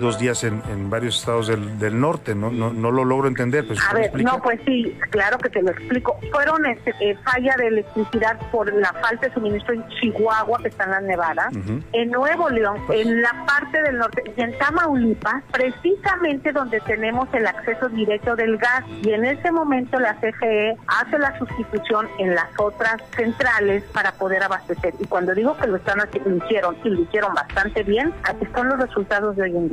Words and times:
dos 0.00 0.16
días 0.16 0.44
en, 0.44 0.62
en 0.70 0.88
varios 0.90 1.18
estados 1.18 1.48
del, 1.48 1.76
del 1.80 1.98
norte, 1.98 2.32
¿no? 2.32 2.52
No, 2.52 2.72
no 2.72 2.92
lo 2.92 3.04
logro 3.04 3.26
entender. 3.26 3.66
Pues, 3.66 3.80
A 3.90 3.92
¿me 3.94 4.02
ver, 4.08 4.22
no, 4.22 4.40
pues 4.40 4.60
sí, 4.64 4.96
claro 5.10 5.38
que 5.38 5.50
te 5.50 5.60
lo 5.60 5.72
explico. 5.72 6.16
Fueron 6.30 6.64
este, 6.66 6.94
eh, 7.00 7.16
falla 7.24 7.56
de 7.58 7.66
electricidad 7.66 8.38
por 8.52 8.72
la 8.72 8.92
falta 8.92 9.26
de 9.26 9.34
suministro 9.34 9.74
en 9.74 9.84
Chihuahua, 9.88 10.60
que 10.62 10.68
está 10.68 10.84
en 10.84 10.90
la 10.92 11.00
Nevada, 11.00 11.48
Ujú. 11.50 11.80
en 11.92 12.10
Nuevo 12.12 12.48
León, 12.48 12.76
en 12.90 13.22
la 13.22 13.44
parte 13.44 13.82
del 13.82 13.98
norte 13.98 14.22
y 14.36 14.40
en 14.40 14.56
Tamaulipas, 14.58 15.42
precisamente 15.50 16.52
donde 16.52 16.78
tenemos 16.82 17.28
el 17.34 17.48
acceso 17.48 17.88
directo 17.88 18.36
del 18.36 18.56
gas. 18.56 18.84
Y 19.02 19.10
en 19.10 19.24
ese 19.24 19.50
momento 19.50 19.98
la 19.98 20.14
CFE 20.20 20.76
hace 20.86 21.18
la 21.18 21.36
sustitución 21.40 22.06
en 22.20 22.36
las 22.36 22.46
otras 22.56 23.02
centrales 23.16 23.82
para 23.92 24.12
poder 24.12 24.44
abastecer. 24.44 24.94
Y 25.00 25.06
cuando 25.06 25.34
digo 25.34 25.56
que 25.56 25.66
lo 25.66 25.74
están 25.74 25.98
haciendo, 26.00 26.30
lo 26.30 26.36
hicieron 26.46 26.76
y 26.84 26.88
lo 26.88 27.00
hicieron 27.02 27.34
bastante 27.34 27.82
bien, 27.82 28.14
aquí 28.22 28.44
están 28.44 28.68
los 28.68 28.78
resultados 28.78 29.34
de 29.34 29.42
hoy 29.42 29.56
en 29.56 29.68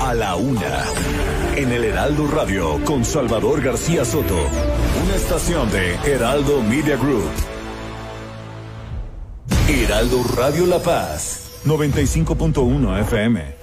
A 0.00 0.14
la 0.14 0.34
una. 0.34 0.84
En 1.54 1.70
el 1.70 1.84
Heraldo 1.84 2.26
Radio 2.26 2.84
con 2.84 3.04
Salvador 3.04 3.62
García 3.62 4.04
Soto. 4.04 4.34
Una 4.34 5.14
estación 5.14 5.70
de 5.70 5.94
Heraldo 6.12 6.60
Media 6.60 6.96
Group. 6.96 7.30
Heraldo 9.68 10.24
Radio 10.36 10.66
La 10.66 10.80
Paz. 10.80 11.60
95.1 11.66 13.00
FM. 13.02 13.54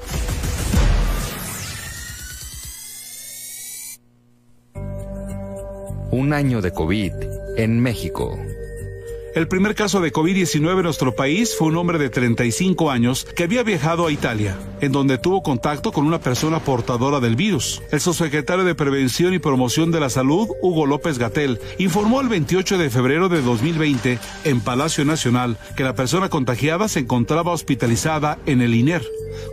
Un 6.12 6.34
año 6.34 6.62
de 6.62 6.71
COVID 6.71 7.13
en 7.58 7.82
México. 7.82 8.38
El 9.34 9.48
primer 9.48 9.76
caso 9.76 10.02
de 10.02 10.12
COVID-19 10.12 10.76
en 10.76 10.84
nuestro 10.84 11.16
país 11.16 11.55
fue 11.58 11.70
un 11.70 11.77
hombre 11.77 11.98
de 11.98 12.09
35 12.09 12.91
años 12.91 13.26
que 13.34 13.45
había 13.45 13.63
viajado 13.63 14.05
a 14.05 14.12
Italia, 14.12 14.57
en 14.81 14.91
donde 14.91 15.17
tuvo 15.17 15.41
contacto 15.41 15.94
con 15.94 16.05
una 16.05 16.20
persona 16.20 16.59
portadora 16.59 17.21
del 17.21 17.38
virus. 17.38 17.81
El 17.91 18.02
subsecretario 18.02 18.66
de 18.66 18.76
Prevención 18.76 19.34
y 19.34 19.40
Promoción 19.40 19.90
de 19.91 20.01
la 20.01 20.10
Salud, 20.10 20.49
Hugo 20.62 20.85
López 20.85 21.18
Gatel, 21.18 21.62
informó 21.77 22.20
el 22.20 22.27
28 22.27 22.77
de 22.77 22.90
febrero 22.90 23.29
de 23.29 23.41
2020 23.41 24.20
en 24.43 24.60
Palacio 24.60 25.05
Nacional 25.05 25.57
que 25.77 25.85
la 25.85 25.95
persona 25.95 26.27
contagiada 26.27 26.90
se 26.90 26.99
encontraba 26.99 27.54
hospitalizada 27.54 28.38
en 28.45 28.62
el 28.62 28.76
INER, 28.76 29.05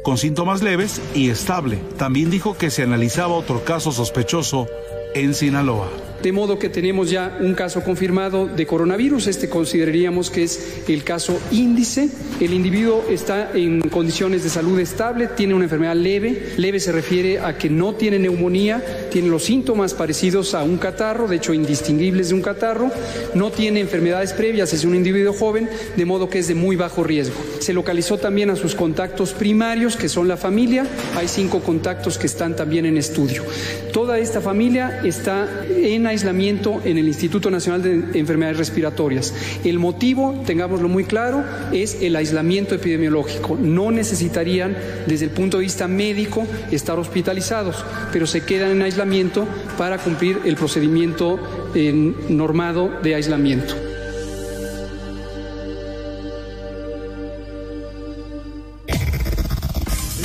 con 0.02 0.18
síntomas 0.18 0.60
leves 0.60 1.00
y 1.14 1.30
estable. 1.30 1.78
También 1.96 2.30
dijo 2.30 2.58
que 2.58 2.70
se 2.70 2.82
analizaba 2.82 3.34
otro 3.34 3.64
caso 3.64 3.92
sospechoso 3.92 4.66
en 5.14 5.34
Sinaloa. 5.34 6.07
De 6.22 6.33
modo 6.33 6.58
que 6.58 6.69
tenemos 6.69 7.11
ya 7.11 7.38
un 7.41 7.55
caso 7.55 7.84
confirmado 7.84 8.47
de 8.47 8.66
coronavirus. 8.66 9.28
Este 9.28 9.48
consideraríamos 9.48 10.30
que 10.30 10.42
es 10.42 10.83
el 10.88 11.05
caso 11.05 11.38
índice. 11.52 12.08
El 12.41 12.52
individuo 12.52 13.05
está 13.08 13.52
en 13.55 13.80
condiciones 13.83 14.42
de 14.42 14.50
salud 14.50 14.80
estable, 14.80 15.28
tiene 15.28 15.55
una 15.55 15.64
enfermedad 15.64 15.94
leve. 15.94 16.55
Leve 16.56 16.80
se 16.80 16.91
refiere 16.91 17.38
a 17.38 17.56
que 17.56 17.70
no 17.70 17.94
tiene 17.94 18.19
neumonía, 18.19 18.83
tiene 19.12 19.28
los 19.28 19.44
síntomas 19.44 19.94
parecidos 19.94 20.55
a 20.55 20.64
un 20.64 20.77
catarro, 20.78 21.28
de 21.28 21.36
hecho 21.36 21.55
indistinguibles 21.55 22.30
de 22.30 22.34
un 22.34 22.42
catarro. 22.42 22.91
No 23.34 23.53
tiene 23.53 23.78
enfermedades 23.78 24.32
previas, 24.32 24.72
es 24.72 24.84
un 24.84 24.97
individuo 24.97 25.32
joven, 25.32 25.69
de 25.97 26.05
modo 26.05 26.28
que 26.28 26.41
es 26.41 26.48
de 26.48 26.56
muy 26.56 26.75
bajo 26.75 27.05
riesgo. 27.05 27.36
Se 27.60 27.72
localizó 27.72 28.19
también 28.19 28.50
a 28.50 28.56
sus 28.56 28.75
contactos 28.75 29.34
primarios, 29.34 29.97
que 29.97 30.08
son 30.08 30.27
la 30.27 30.36
familia. 30.36 30.84
Hay 31.16 31.28
cinco 31.28 31.60
contactos 31.60 32.19
que 32.19 32.27
están 32.27 32.56
también 32.56 32.86
en 32.86 32.97
estudio. 32.97 33.44
Toda 33.92 34.19
esta 34.19 34.41
familia 34.41 35.00
está 35.05 35.48
en 35.69 36.07
aislamiento 36.08 36.80
en 36.84 36.98
el 36.98 37.06
Instituto 37.06 37.50
Nacional 37.50 37.82
de 37.82 38.18
Enfermedades 38.18 38.58
Respiratorias. 38.58 39.34
El 39.64 39.78
motivo, 39.78 40.42
tengámoslo 40.46 40.88
muy 40.88 41.04
claro, 41.04 41.44
es 41.72 41.98
el 42.02 42.16
aislamiento 42.16 42.74
epidemiológico. 42.74 43.56
No 43.60 43.90
necesitarían, 43.90 44.76
desde 45.06 45.26
el 45.26 45.30
punto 45.30 45.58
de 45.58 45.64
vista 45.64 45.86
médico, 45.86 46.46
estar 46.72 46.98
hospitalizados, 46.98 47.84
pero 48.12 48.26
se 48.26 48.42
quedan 48.42 48.72
en 48.72 48.82
aislamiento 48.82 49.46
para 49.76 49.98
cumplir 49.98 50.40
el 50.44 50.56
procedimiento 50.56 51.38
eh, 51.74 51.92
normado 52.28 52.90
de 53.02 53.14
aislamiento. 53.14 53.74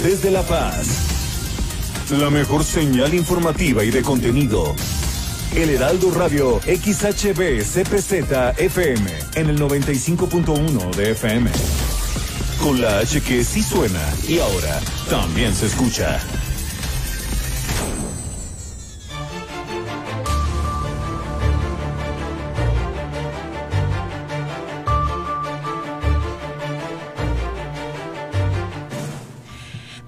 Desde 0.03 0.31
La 0.31 0.41
Paz. 0.41 1.13
La 2.19 2.29
mejor 2.29 2.63
señal 2.63 3.13
informativa 3.13 3.83
y 3.85 3.89
de 3.89 4.01
contenido. 4.01 4.75
El 5.55 5.69
Heraldo 5.69 6.09
Radio 6.09 6.59
XHB 6.61 7.61
CPZ 7.61 8.57
FM 8.57 9.05
en 9.35 9.49
el 9.51 9.59
95.1 9.59 10.95
de 10.95 11.11
FM. 11.11 11.51
Con 12.59 12.81
la 12.81 12.97
H 12.97 13.21
que 13.21 13.43
sí 13.43 13.61
suena 13.61 14.01
y 14.27 14.39
ahora 14.39 14.79
también 15.11 15.53
se 15.53 15.67
escucha. 15.67 16.19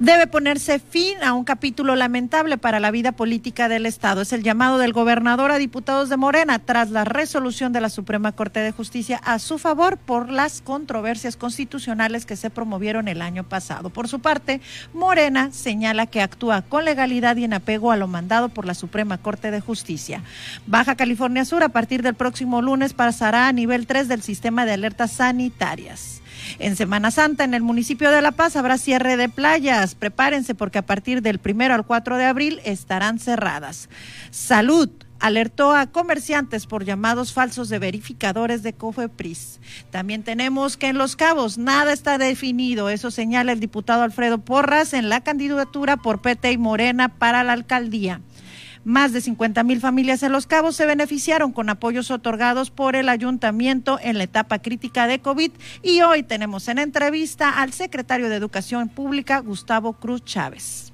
Debe 0.05 0.27
ponerse 0.27 0.77
fin 0.77 1.17
a 1.23 1.33
un 1.33 1.45
capítulo 1.45 1.95
lamentable 1.95 2.59
para 2.59 2.79
la 2.79 2.91
vida 2.91 3.13
política 3.13 3.67
del 3.67 3.87
Estado. 3.87 4.21
Es 4.21 4.33
el 4.33 4.43
llamado 4.43 4.77
del 4.77 4.93
gobernador 4.93 5.49
a 5.49 5.57
diputados 5.57 6.09
de 6.09 6.15
Morena 6.15 6.59
tras 6.59 6.91
la 6.91 7.05
resolución 7.05 7.73
de 7.73 7.81
la 7.81 7.89
Suprema 7.89 8.31
Corte 8.31 8.59
de 8.59 8.71
Justicia 8.71 9.19
a 9.23 9.39
su 9.39 9.57
favor 9.57 9.97
por 9.97 10.29
las 10.29 10.61
controversias 10.61 11.35
constitucionales 11.37 12.27
que 12.27 12.35
se 12.35 12.51
promovieron 12.51 13.07
el 13.07 13.23
año 13.23 13.45
pasado. 13.45 13.89
Por 13.89 14.07
su 14.07 14.19
parte, 14.19 14.61
Morena 14.93 15.51
señala 15.51 16.05
que 16.05 16.21
actúa 16.21 16.61
con 16.61 16.85
legalidad 16.85 17.35
y 17.37 17.45
en 17.45 17.53
apego 17.53 17.91
a 17.91 17.97
lo 17.97 18.07
mandado 18.07 18.49
por 18.49 18.67
la 18.67 18.75
Suprema 18.75 19.17
Corte 19.17 19.49
de 19.49 19.59
Justicia. 19.59 20.21
Baja 20.67 20.93
California 20.93 21.45
Sur 21.45 21.63
a 21.63 21.69
partir 21.69 22.03
del 22.03 22.13
próximo 22.13 22.61
lunes 22.61 22.93
pasará 22.93 23.47
a 23.47 23.53
nivel 23.53 23.87
3 23.87 24.07
del 24.07 24.21
sistema 24.21 24.67
de 24.67 24.73
alertas 24.73 25.13
sanitarias. 25.13 26.21
En 26.59 26.75
Semana 26.75 27.11
Santa, 27.11 27.43
en 27.43 27.53
el 27.53 27.63
municipio 27.63 28.11
de 28.11 28.21
La 28.21 28.31
Paz, 28.31 28.55
habrá 28.55 28.77
cierre 28.77 29.17
de 29.17 29.29
playas. 29.29 29.95
Prepárense 29.95 30.55
porque 30.55 30.79
a 30.79 30.85
partir 30.85 31.21
del 31.21 31.39
primero 31.39 31.73
al 31.73 31.85
4 31.85 32.17
de 32.17 32.25
abril 32.25 32.61
estarán 32.63 33.19
cerradas. 33.19 33.89
Salud 34.31 34.89
alertó 35.19 35.73
a 35.73 35.87
comerciantes 35.87 36.67
por 36.67 36.85
llamados 36.85 37.33
falsos 37.33 37.69
de 37.69 37.79
verificadores 37.79 38.63
de 38.63 38.73
Cofepris. 38.73 39.59
También 39.89 40.23
tenemos 40.23 40.77
que 40.77 40.87
en 40.87 40.97
Los 40.97 41.15
Cabos 41.15 41.57
nada 41.57 41.93
está 41.93 42.17
definido, 42.17 42.89
eso 42.89 43.11
señala 43.11 43.51
el 43.51 43.59
diputado 43.59 44.03
Alfredo 44.03 44.39
Porras 44.39 44.93
en 44.93 45.09
la 45.09 45.21
candidatura 45.21 45.97
por 45.97 46.21
PT 46.21 46.51
y 46.51 46.57
Morena 46.57 47.09
para 47.09 47.43
la 47.43 47.53
alcaldía. 47.53 48.21
Más 48.85 49.13
de 49.13 49.19
50 49.19 49.63
mil 49.63 49.81
familias 49.81 50.21
en 50.21 50.31
Los 50.31 50.45
Cabos 50.45 50.75
se 50.75 50.85
beneficiaron 50.85 51.51
con 51.51 51.69
apoyos 51.69 52.11
otorgados 52.11 52.69
por 52.69 52.95
el 52.95 53.09
ayuntamiento 53.09 53.97
en 53.99 54.19
la 54.19 54.25
etapa 54.25 54.59
crítica 54.59 55.07
de 55.07 55.17
COVID 55.17 55.51
y 55.81 56.01
hoy 56.01 56.21
tenemos 56.21 56.67
en 56.67 56.77
entrevista 56.77 57.49
al 57.49 57.73
secretario 57.73 58.29
de 58.29 58.35
Educación 58.35 58.89
Pública, 58.89 59.39
Gustavo 59.39 59.93
Cruz 59.93 60.23
Chávez. 60.23 60.93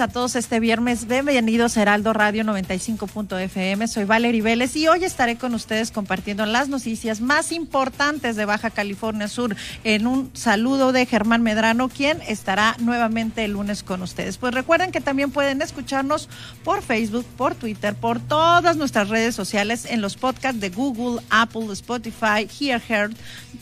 A 0.00 0.08
todos 0.08 0.34
este 0.34 0.60
viernes. 0.60 1.06
Bienvenidos 1.06 1.76
a 1.76 1.82
Heraldo 1.82 2.14
Radio 2.14 2.42
95.fm. 2.44 3.86
Soy 3.86 4.04
Valerie 4.04 4.40
Vélez 4.40 4.74
y 4.76 4.88
hoy 4.88 5.04
estaré 5.04 5.36
con 5.36 5.54
ustedes 5.54 5.90
compartiendo 5.90 6.46
las 6.46 6.70
noticias 6.70 7.20
más 7.20 7.52
importantes 7.52 8.34
de 8.34 8.46
Baja 8.46 8.70
California 8.70 9.28
Sur 9.28 9.54
en 9.84 10.06
un 10.06 10.30
saludo 10.32 10.92
de 10.92 11.04
Germán 11.04 11.42
Medrano, 11.42 11.90
quien 11.90 12.22
estará 12.22 12.76
nuevamente 12.78 13.44
el 13.44 13.52
lunes 13.52 13.82
con 13.82 14.00
ustedes. 14.00 14.38
Pues 14.38 14.54
recuerden 14.54 14.90
que 14.90 15.02
también 15.02 15.32
pueden 15.32 15.60
escucharnos 15.60 16.30
por 16.64 16.80
Facebook, 16.80 17.26
por 17.36 17.54
Twitter, 17.54 17.94
por 17.94 18.20
todas 18.20 18.78
nuestras 18.78 19.10
redes 19.10 19.34
sociales 19.34 19.84
en 19.84 20.00
los 20.00 20.16
podcasts 20.16 20.62
de 20.62 20.70
Google, 20.70 21.22
Apple, 21.28 21.66
Spotify, 21.72 22.48
Hear 22.58 22.80
Heard, 22.88 23.14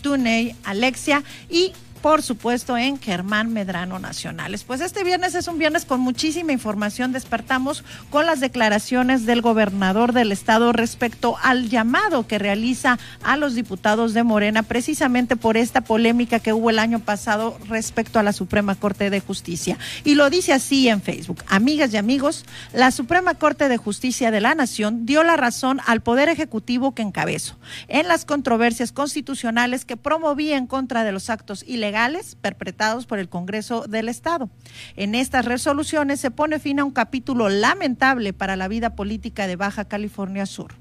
TuneIn, 0.03 0.55
Alexia 0.63 1.25
y 1.51 1.73
por 1.99 2.23
supuesto, 2.23 2.77
en 2.77 2.99
Germán 2.99 3.53
Medrano 3.53 3.99
Nacionales. 3.99 4.65
Pues 4.65 4.81
este 4.81 5.05
viernes 5.05 5.35
es 5.35 5.49
un 5.49 5.59
viernes 5.59 5.85
con 5.85 6.01
muchísima 6.01 6.53
información. 6.53 7.13
Despertamos 7.13 7.85
con 8.11 8.27
las 8.27 8.41
declaraciones 8.41 9.27
del 9.27 9.43
gobernador 9.43 10.13
del 10.13 10.33
estado 10.33 10.73
respecto 10.73 11.37
al 11.43 11.69
llamado 11.69 12.27
que 12.27 12.39
realiza 12.39 12.99
a 13.23 13.37
los 13.37 13.55
diputados 13.55 14.15
de 14.15 14.23
Morena, 14.23 14.63
precisamente 14.63 15.37
por 15.37 15.57
esta 15.57 15.81
polémica 15.81 16.39
que 16.39 16.53
hubo 16.53 16.71
el 16.71 16.79
año 16.79 17.01
pasado 17.01 17.59
respecto 17.69 18.19
a 18.19 18.23
la 18.23 18.33
Suprema 18.33 18.75
Corte 18.75 19.11
de 19.11 19.21
Justicia. 19.21 19.77
Y 20.05 20.15
lo 20.15 20.31
dice 20.31 20.53
así 20.53 20.89
en 20.89 21.03
Facebook. 21.03 21.43
Amigas 21.49 21.93
y 21.93 21.97
amigos, 21.97 22.45
la 22.73 22.91
Suprema 22.91 23.35
Corte 23.35 23.69
de 23.69 23.77
Justicia 23.77 24.31
de 24.31 24.41
la 24.41 24.55
Nación 24.55 25.05
dio 25.05 25.25
la 25.25 25.37
razón 25.37 25.81
al 25.87 26.01
Poder 26.01 26.29
Ejecutivo 26.29 26.95
que 26.95 27.03
encabezo 27.03 27.59
en 27.89 28.07
las 28.07 28.25
controversias 28.25 28.93
constitucionales 28.93 29.85
que 29.85 29.97
promovía 29.97 30.57
en 30.57 30.67
contra 30.67 31.03
de 31.03 31.13
los 31.13 31.31
actos 31.31 31.65
ilegales 31.67 31.88
legales 31.89 32.35
perpetrados 32.35 33.07
por 33.07 33.19
el 33.19 33.31
Congreso 33.31 33.87
del 33.89 34.11
Estado. 34.11 34.51
En 34.95 35.15
estas 35.15 35.47
resoluciones 35.47 36.21
se 36.21 36.31
pone 36.31 36.59
fin 36.59 36.81
a 36.81 36.85
un 36.85 36.91
capítulo 36.91 37.49
lamentable 37.49 38.35
para 38.35 38.57
la 38.57 38.69
vida 38.69 38.95
política 38.95 39.47
de 39.47 39.57
Baja 39.57 39.87
California 39.87 40.45
Sur. 40.45 40.75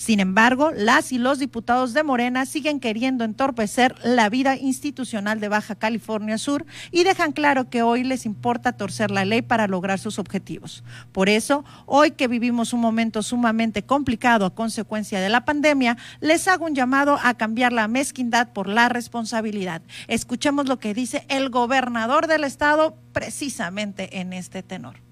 Sin 0.00 0.18
embargo, 0.18 0.70
las 0.74 1.12
y 1.12 1.18
los 1.18 1.38
diputados 1.38 1.92
de 1.92 2.02
Morena 2.02 2.46
siguen 2.46 2.80
queriendo 2.80 3.22
entorpecer 3.22 3.94
la 4.02 4.30
vida 4.30 4.56
institucional 4.56 5.40
de 5.40 5.48
Baja 5.48 5.74
California 5.74 6.38
Sur 6.38 6.64
y 6.90 7.04
dejan 7.04 7.32
claro 7.32 7.68
que 7.68 7.82
hoy 7.82 8.02
les 8.02 8.24
importa 8.24 8.72
torcer 8.72 9.10
la 9.10 9.26
ley 9.26 9.42
para 9.42 9.66
lograr 9.66 9.98
sus 9.98 10.18
objetivos. 10.18 10.82
Por 11.12 11.28
eso, 11.28 11.66
hoy 11.84 12.12
que 12.12 12.28
vivimos 12.28 12.72
un 12.72 12.80
momento 12.80 13.22
sumamente 13.22 13.82
complicado 13.82 14.46
a 14.46 14.54
consecuencia 14.54 15.20
de 15.20 15.28
la 15.28 15.44
pandemia, 15.44 15.98
les 16.22 16.48
hago 16.48 16.64
un 16.64 16.74
llamado 16.74 17.18
a 17.22 17.34
cambiar 17.34 17.74
la 17.74 17.86
mezquindad 17.86 18.54
por 18.54 18.68
la 18.68 18.88
responsabilidad. 18.88 19.82
Escuchemos 20.08 20.66
lo 20.66 20.78
que 20.78 20.94
dice 20.94 21.26
el 21.28 21.50
gobernador 21.50 22.26
del 22.26 22.44
estado 22.44 22.96
precisamente 23.12 24.18
en 24.20 24.32
este 24.32 24.62
tenor. 24.62 25.09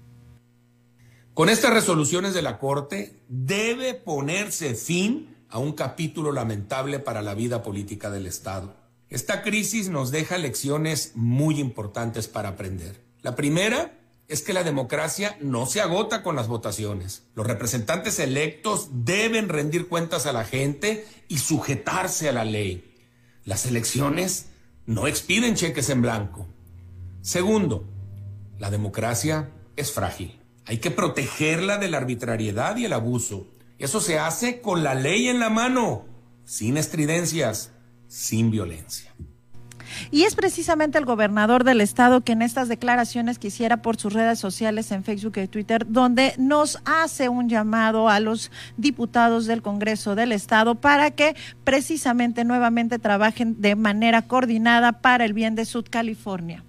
Con 1.39 1.47
estas 1.47 1.71
resoluciones 1.71 2.33
de 2.33 2.41
la 2.41 2.59
Corte 2.59 3.23
debe 3.29 3.93
ponerse 3.93 4.75
fin 4.75 5.37
a 5.47 5.57
un 5.57 5.71
capítulo 5.71 6.33
lamentable 6.33 6.99
para 6.99 7.21
la 7.21 7.33
vida 7.33 7.63
política 7.63 8.09
del 8.09 8.27
Estado. 8.27 8.75
Esta 9.07 9.41
crisis 9.41 9.87
nos 9.87 10.11
deja 10.11 10.37
lecciones 10.37 11.13
muy 11.15 11.57
importantes 11.61 12.27
para 12.27 12.49
aprender. 12.49 13.01
La 13.21 13.37
primera 13.37 13.97
es 14.27 14.41
que 14.41 14.51
la 14.51 14.65
democracia 14.65 15.37
no 15.39 15.65
se 15.65 15.79
agota 15.79 16.23
con 16.23 16.35
las 16.35 16.49
votaciones. 16.49 17.23
Los 17.35 17.47
representantes 17.47 18.19
electos 18.19 18.89
deben 18.91 19.47
rendir 19.47 19.87
cuentas 19.87 20.25
a 20.25 20.33
la 20.33 20.43
gente 20.43 21.07
y 21.29 21.37
sujetarse 21.37 22.27
a 22.27 22.33
la 22.33 22.43
ley. 22.43 22.97
Las 23.45 23.65
elecciones 23.65 24.47
no 24.85 25.07
expiden 25.07 25.55
cheques 25.55 25.89
en 25.89 26.01
blanco. 26.01 26.49
Segundo, 27.21 27.85
la 28.57 28.69
democracia 28.69 29.53
es 29.77 29.93
frágil. 29.93 30.38
Hay 30.69 30.77
que 30.77 30.91
protegerla 30.91 31.79
de 31.79 31.89
la 31.89 31.97
arbitrariedad 31.97 32.77
y 32.77 32.85
el 32.85 32.93
abuso. 32.93 33.47
Eso 33.79 33.99
se 33.99 34.19
hace 34.19 34.61
con 34.61 34.83
la 34.83 34.93
ley 34.93 35.27
en 35.27 35.39
la 35.39 35.49
mano, 35.49 36.05
sin 36.45 36.77
estridencias, 36.77 37.71
sin 38.07 38.51
violencia. 38.51 39.11
Y 40.11 40.25
es 40.25 40.35
precisamente 40.35 40.99
el 40.99 41.05
gobernador 41.05 41.63
del 41.63 41.81
estado 41.81 42.21
que 42.21 42.33
en 42.33 42.43
estas 42.43 42.67
declaraciones 42.67 43.39
que 43.39 43.47
hiciera 43.47 43.81
por 43.81 43.97
sus 43.97 44.13
redes 44.13 44.37
sociales 44.37 44.91
en 44.91 45.03
Facebook 45.03 45.39
y 45.39 45.47
Twitter, 45.47 45.87
donde 45.89 46.35
nos 46.37 46.77
hace 46.85 47.29
un 47.29 47.49
llamado 47.49 48.07
a 48.07 48.19
los 48.19 48.51
diputados 48.77 49.47
del 49.47 49.63
Congreso 49.63 50.13
del 50.13 50.31
estado 50.31 50.75
para 50.75 51.09
que 51.09 51.35
precisamente 51.63 52.43
nuevamente 52.43 52.99
trabajen 52.99 53.59
de 53.59 53.75
manera 53.75 54.27
coordinada 54.27 55.01
para 55.01 55.25
el 55.25 55.33
bien 55.33 55.55
de 55.55 55.65
Sud 55.65 55.87
California. 55.89 56.63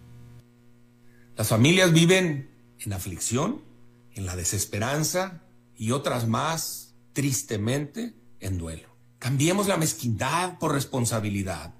Las 1.36 1.48
familias 1.48 1.92
viven 1.92 2.48
en 2.78 2.94
aflicción 2.94 3.68
en 4.14 4.26
la 4.26 4.36
desesperanza 4.36 5.42
y 5.76 5.92
otras 5.92 6.28
más, 6.28 6.94
tristemente, 7.12 8.14
en 8.40 8.58
duelo. 8.58 8.88
Cambiemos 9.18 9.68
la 9.68 9.76
mezquindad 9.76 10.58
por 10.58 10.72
responsabilidad, 10.72 11.74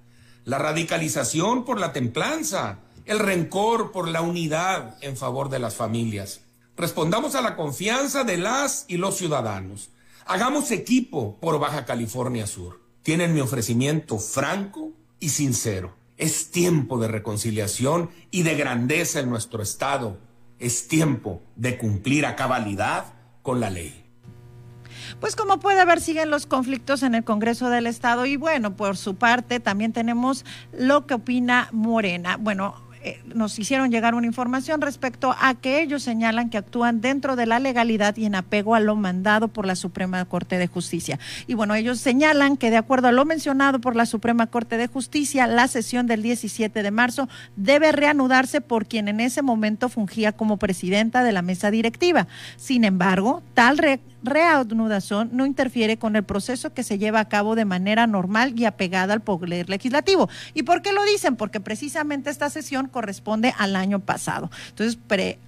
la 0.44 0.59
radicalización 0.59 1.65
por 1.65 1.79
la 1.79 1.93
templanza, 1.93 2.81
el 3.06 3.19
rencor 3.19 3.93
por 3.93 4.09
la 4.09 4.21
unidad 4.21 4.97
en 5.00 5.17
favor 5.17 5.49
de 5.49 5.59
las 5.59 5.75
familias. 5.75 6.41
Respondamos 6.77 7.35
a 7.35 7.43
la 7.43 7.56
confianza 7.56 8.25
de 8.25 8.37
las 8.37 8.85
y 8.88 8.97
los 8.97 9.17
ciudadanos. 9.17 9.91
Hagamos 10.27 10.71
equipo 10.71 11.38
por 11.41 11.59
Baja 11.59 11.85
California 11.85 12.47
Sur. 12.47 12.81
Tienen 13.03 13.35
mi 13.35 13.41
ofrecimiento 13.41 14.19
franco 14.19 14.93
y 15.19 15.31
sincero. 15.31 15.94
Es 16.17 16.50
tiempo 16.50 16.99
de 16.99 17.09
reconciliación 17.09 18.11
y 18.31 18.43
de 18.43 18.55
grandeza 18.55 19.21
en 19.21 19.31
nuestro 19.31 19.62
Estado 19.62 20.19
es 20.61 20.89
tiempo 20.89 21.43
de 21.57 21.79
cumplir 21.79 22.27
a 22.27 22.37
cabalidad 22.37 23.07
con 23.43 23.61
la 23.61 23.71
ley. 23.71 24.05
Pues 25.19 25.35
como 25.35 25.59
puede 25.59 25.85
ver, 25.85 26.01
siguen 26.01 26.31
los 26.31 26.47
conflictos 26.47 27.03
en 27.03 27.15
el 27.15 27.25
Congreso 27.25 27.69
del 27.71 27.87
Estado 27.87 28.27
y 28.27 28.37
bueno, 28.37 28.77
por 28.77 28.97
su 28.97 29.17
parte 29.17 29.59
también 29.59 29.93
tenemos 29.93 30.45
lo 30.73 31.07
que 31.07 31.15
opina 31.15 31.69
Morena. 31.73 32.37
Bueno, 32.37 32.75
eh, 33.02 33.20
nos 33.35 33.58
hicieron 33.58 33.91
llegar 33.91 34.14
una 34.14 34.26
información 34.26 34.81
respecto 34.82 35.35
a 35.41 35.55
que 35.55 35.81
ellos 35.81 36.02
señalan 36.02 36.50
que 36.50 36.58
actúan 36.58 37.00
dentro 37.00 37.34
de 37.34 37.46
la 37.46 37.58
legalidad 37.58 38.15
y 38.17 38.27
en 38.27 38.34
apego 38.34 38.75
a 38.75 38.81
lo 38.81 38.94
mandado 38.94 39.48
por 39.48 39.65
la 39.65 39.75
Suprema 39.75 40.22
Corte 40.27 40.58
de 40.58 40.67
Justicia. 40.67 41.19
Y 41.46 41.55
bueno, 41.55 41.75
ellos 41.75 41.98
señalan 41.98 42.58
que 42.58 42.70
de 42.70 42.77
acuerdo 42.77 43.08
a 43.08 43.13
lo 43.13 43.25
mencionado 43.25 43.81
por 43.81 43.96
la 43.96 44.05
Suprema 44.05 44.48
Corte 44.48 44.77
de 44.77 44.86
Justicia, 44.86 45.46
la 45.46 45.67
sesión 45.69 46.06
del 46.06 46.22
17 46.22 46.82
de 46.82 46.91
marzo 46.91 47.29
debe 47.56 47.93
reanudarse 47.93 48.60
por 48.60 48.86
quien 48.86 49.08
en 49.08 49.20
ese 49.20 49.41
momento 49.41 49.89
fungía 49.89 50.32
como 50.32 50.58
presidenta 50.58 51.25
de 51.25 51.32
la 51.32 51.43
mesa 51.43 51.70
directiva. 51.70 52.27
Sin 52.56 52.84
embargo, 52.84 53.43
tal 53.55 53.79
re 53.79 54.01
reanudación 54.22 55.31
no 55.32 55.46
interfiere 55.46 55.98
con 55.98 56.17
el 56.17 56.24
proceso 56.24 56.72
que 56.72 56.82
se 56.82 56.98
lleva 56.98 57.20
a 57.20 57.29
cabo 57.29 57.55
de 57.55 57.65
manera 57.65 58.06
normal 58.06 58.58
y 58.58 58.65
apegada 58.65 59.15
al 59.15 59.20
poder 59.20 59.69
legislativo. 59.69 60.29
¿Y 60.55 60.62
por 60.62 60.82
qué 60.82 60.93
lo 60.93 61.05
dicen? 61.05 61.36
Porque 61.36 61.60
precisamente 61.60 62.31
esta 62.31 62.50
sesión 62.50 62.89
corresponde 62.89 63.55
al 63.58 63.77
año 63.77 64.00
pasado. 64.00 64.50
Entonces, 64.69 64.98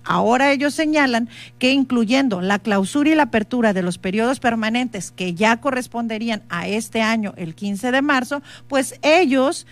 ahora 0.05 0.53
ellos 0.53 0.75
señalan 0.75 1.29
que 1.59 1.73
incluyendo 1.73 2.41
la 2.41 2.59
clausura 2.59 3.11
y 3.11 3.15
la 3.15 3.25
apertura 3.25 3.73
de 3.73 3.83
los 3.83 3.99
periodos 3.99 4.41
permanentes 4.41 5.11
que 5.11 5.35
ya 5.35 5.61
corresponderían 5.61 6.43
a 6.49 6.69
este 6.69 7.03
año, 7.03 7.35
el 7.37 7.55
15 7.55 7.93
de 7.93 8.03
marzo, 8.03 8.43
pues 8.69 8.99
ellos 9.03 9.67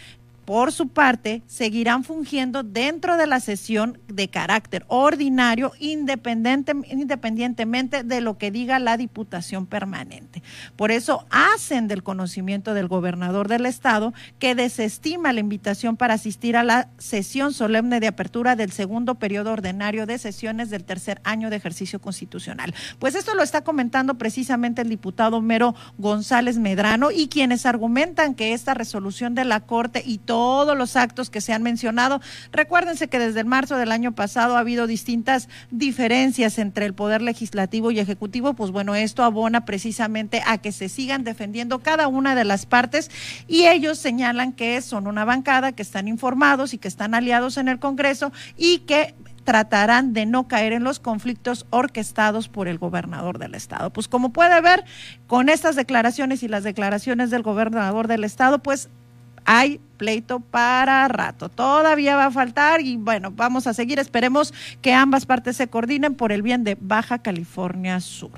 por 0.50 0.72
su 0.72 0.88
parte, 0.88 1.44
seguirán 1.46 2.02
fungiendo 2.02 2.64
dentro 2.64 3.16
de 3.16 3.28
la 3.28 3.38
sesión 3.38 4.00
de 4.08 4.30
carácter 4.30 4.84
ordinario, 4.88 5.70
independiente, 5.78 6.72
independientemente 6.90 8.02
de 8.02 8.20
lo 8.20 8.36
que 8.36 8.50
diga 8.50 8.80
la 8.80 8.96
Diputación 8.96 9.66
Permanente. 9.66 10.42
Por 10.74 10.90
eso 10.90 11.24
hacen 11.30 11.86
del 11.86 12.02
conocimiento 12.02 12.74
del 12.74 12.88
gobernador 12.88 13.46
del 13.46 13.64
Estado 13.64 14.12
que 14.40 14.56
desestima 14.56 15.32
la 15.32 15.38
invitación 15.38 15.96
para 15.96 16.14
asistir 16.14 16.56
a 16.56 16.64
la 16.64 16.88
sesión 16.98 17.52
solemne 17.52 18.00
de 18.00 18.08
apertura 18.08 18.56
del 18.56 18.72
segundo 18.72 19.14
periodo 19.20 19.52
ordinario 19.52 20.04
de 20.04 20.18
sesiones 20.18 20.68
del 20.68 20.82
tercer 20.82 21.20
año 21.22 21.48
de 21.50 21.58
ejercicio 21.58 22.00
constitucional. 22.00 22.74
Pues 22.98 23.14
esto 23.14 23.36
lo 23.36 23.44
está 23.44 23.62
comentando 23.62 24.18
precisamente 24.18 24.82
el 24.82 24.88
diputado 24.88 25.40
Mero 25.40 25.76
González 25.96 26.58
Medrano 26.58 27.12
y 27.12 27.28
quienes 27.28 27.66
argumentan 27.66 28.34
que 28.34 28.52
esta 28.52 28.74
resolución 28.74 29.36
de 29.36 29.44
la 29.44 29.60
Corte 29.60 30.02
y 30.04 30.18
todo 30.18 30.39
todos 30.40 30.74
los 30.74 30.96
actos 30.96 31.28
que 31.28 31.42
se 31.42 31.52
han 31.52 31.62
mencionado. 31.62 32.22
Recuérdense 32.50 33.08
que 33.08 33.18
desde 33.18 33.40
el 33.40 33.44
marzo 33.46 33.76
del 33.76 33.92
año 33.92 34.14
pasado 34.14 34.56
ha 34.56 34.60
habido 34.60 34.86
distintas 34.86 35.50
diferencias 35.70 36.58
entre 36.58 36.86
el 36.86 36.94
Poder 36.94 37.20
Legislativo 37.20 37.90
y 37.90 37.98
Ejecutivo. 37.98 38.54
Pues 38.54 38.70
bueno, 38.70 38.94
esto 38.94 39.22
abona 39.22 39.66
precisamente 39.66 40.42
a 40.46 40.56
que 40.56 40.72
se 40.72 40.88
sigan 40.88 41.24
defendiendo 41.24 41.80
cada 41.80 42.08
una 42.08 42.34
de 42.34 42.44
las 42.44 42.64
partes 42.64 43.10
y 43.48 43.66
ellos 43.66 43.98
señalan 43.98 44.54
que 44.54 44.80
son 44.80 45.06
una 45.06 45.26
bancada, 45.26 45.72
que 45.72 45.82
están 45.82 46.08
informados 46.08 46.72
y 46.72 46.78
que 46.78 46.88
están 46.88 47.14
aliados 47.14 47.58
en 47.58 47.68
el 47.68 47.78
Congreso 47.78 48.32
y 48.56 48.78
que 48.78 49.14
tratarán 49.44 50.14
de 50.14 50.24
no 50.24 50.48
caer 50.48 50.72
en 50.72 50.84
los 50.84 51.00
conflictos 51.00 51.66
orquestados 51.68 52.48
por 52.48 52.66
el 52.66 52.78
gobernador 52.78 53.38
del 53.38 53.54
estado. 53.54 53.90
Pues 53.90 54.08
como 54.08 54.32
puede 54.32 54.58
ver, 54.62 54.84
con 55.26 55.50
estas 55.50 55.76
declaraciones 55.76 56.42
y 56.42 56.48
las 56.48 56.64
declaraciones 56.64 57.28
del 57.30 57.42
gobernador 57.42 58.08
del 58.08 58.24
estado, 58.24 58.60
pues 58.60 58.88
hay 59.44 59.80
pleito 59.96 60.40
para 60.40 61.06
rato. 61.08 61.48
Todavía 61.48 62.16
va 62.16 62.26
a 62.26 62.30
faltar 62.30 62.80
y 62.80 62.96
bueno, 62.96 63.30
vamos 63.30 63.66
a 63.66 63.74
seguir. 63.74 63.98
Esperemos 63.98 64.54
que 64.80 64.92
ambas 64.92 65.26
partes 65.26 65.56
se 65.56 65.68
coordinen 65.68 66.14
por 66.14 66.32
el 66.32 66.42
bien 66.42 66.64
de 66.64 66.76
Baja 66.80 67.18
California 67.18 68.00
Sur. 68.00 68.32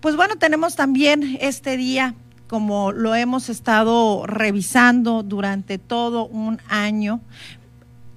Pues 0.00 0.16
bueno, 0.16 0.36
tenemos 0.36 0.76
también 0.76 1.38
este 1.40 1.76
día 1.76 2.14
como 2.46 2.92
lo 2.92 3.14
hemos 3.14 3.48
estado 3.48 4.26
revisando 4.26 5.22
durante 5.22 5.78
todo 5.78 6.26
un 6.26 6.60
año, 6.68 7.20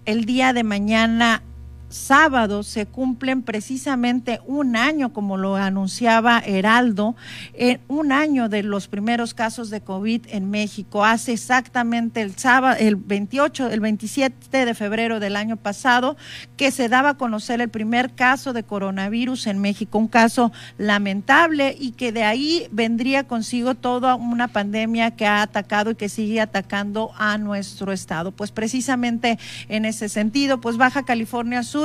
el 0.06 0.26
día 0.26 0.54
de 0.54 0.64
mañana 0.64 1.42
sábado 1.90 2.64
se 2.64 2.86
cumplen 2.86 3.42
precisamente 3.44 4.42
un 4.46 4.76
año, 4.76 5.14
como 5.14 5.38
lo 5.38 5.56
anunciaba 5.56 6.40
Heraldo, 6.40 7.16
en 7.54 7.80
un 7.88 8.12
año 8.12 8.50
de 8.50 8.64
los 8.64 8.88
primeros 8.88 9.34
casos 9.34 9.70
de 9.70 9.82
COVID 9.82 10.26
en 10.30 10.50
México. 10.50 11.06
Hace 11.06 11.34
exactamente 11.34 12.22
el 12.22 12.38
sábado, 12.38 12.78
el 12.80 12.96
28, 12.96 13.70
el 13.70 13.80
27 13.80 14.66
de 14.66 14.74
febrero 14.74 15.20
del 15.20 15.36
año 15.36 15.58
pasado, 15.58 16.18
que 16.58 16.72
se 16.72 16.90
daba 16.90 17.10
a 17.12 17.18
conocer 17.18 17.62
el 17.62 17.70
primer 17.70 18.14
caso 18.14 18.54
de 18.54 18.64
coronavirus 18.64 19.48
en 19.48 19.60
México, 19.60 19.98
un 19.98 20.08
caso 20.08 20.52
lamentable 20.78 21.76
y 21.80 21.92
que 21.92 22.12
de 22.12 22.24
ahí 22.24 22.68
vendría 22.72 23.26
consigo 23.26 23.76
toda 23.76 24.16
una 24.16 24.48
pandemia 24.48 25.12
que 25.12 25.26
ha 25.26 25.42
atacado 25.42 25.92
y 25.92 25.96
que 25.96 26.10
sigue 26.10 26.42
atacando 26.42 27.12
a 27.18 27.38
nuestro 27.38 27.92
estado. 27.92 28.32
Pues 28.32 28.52
precisamente 28.52 29.40
en 29.70 29.86
ese 29.86 30.10
sentido, 30.10 30.60
pues 30.60 30.78
Baja 30.78 31.04
California 31.04 31.64
Sur 31.64 31.77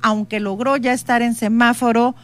aunque 0.00 0.40
logró 0.40 0.76
ya 0.76 0.92
estar 0.92 1.22
en 1.22 1.34
semáforo, 1.34 2.14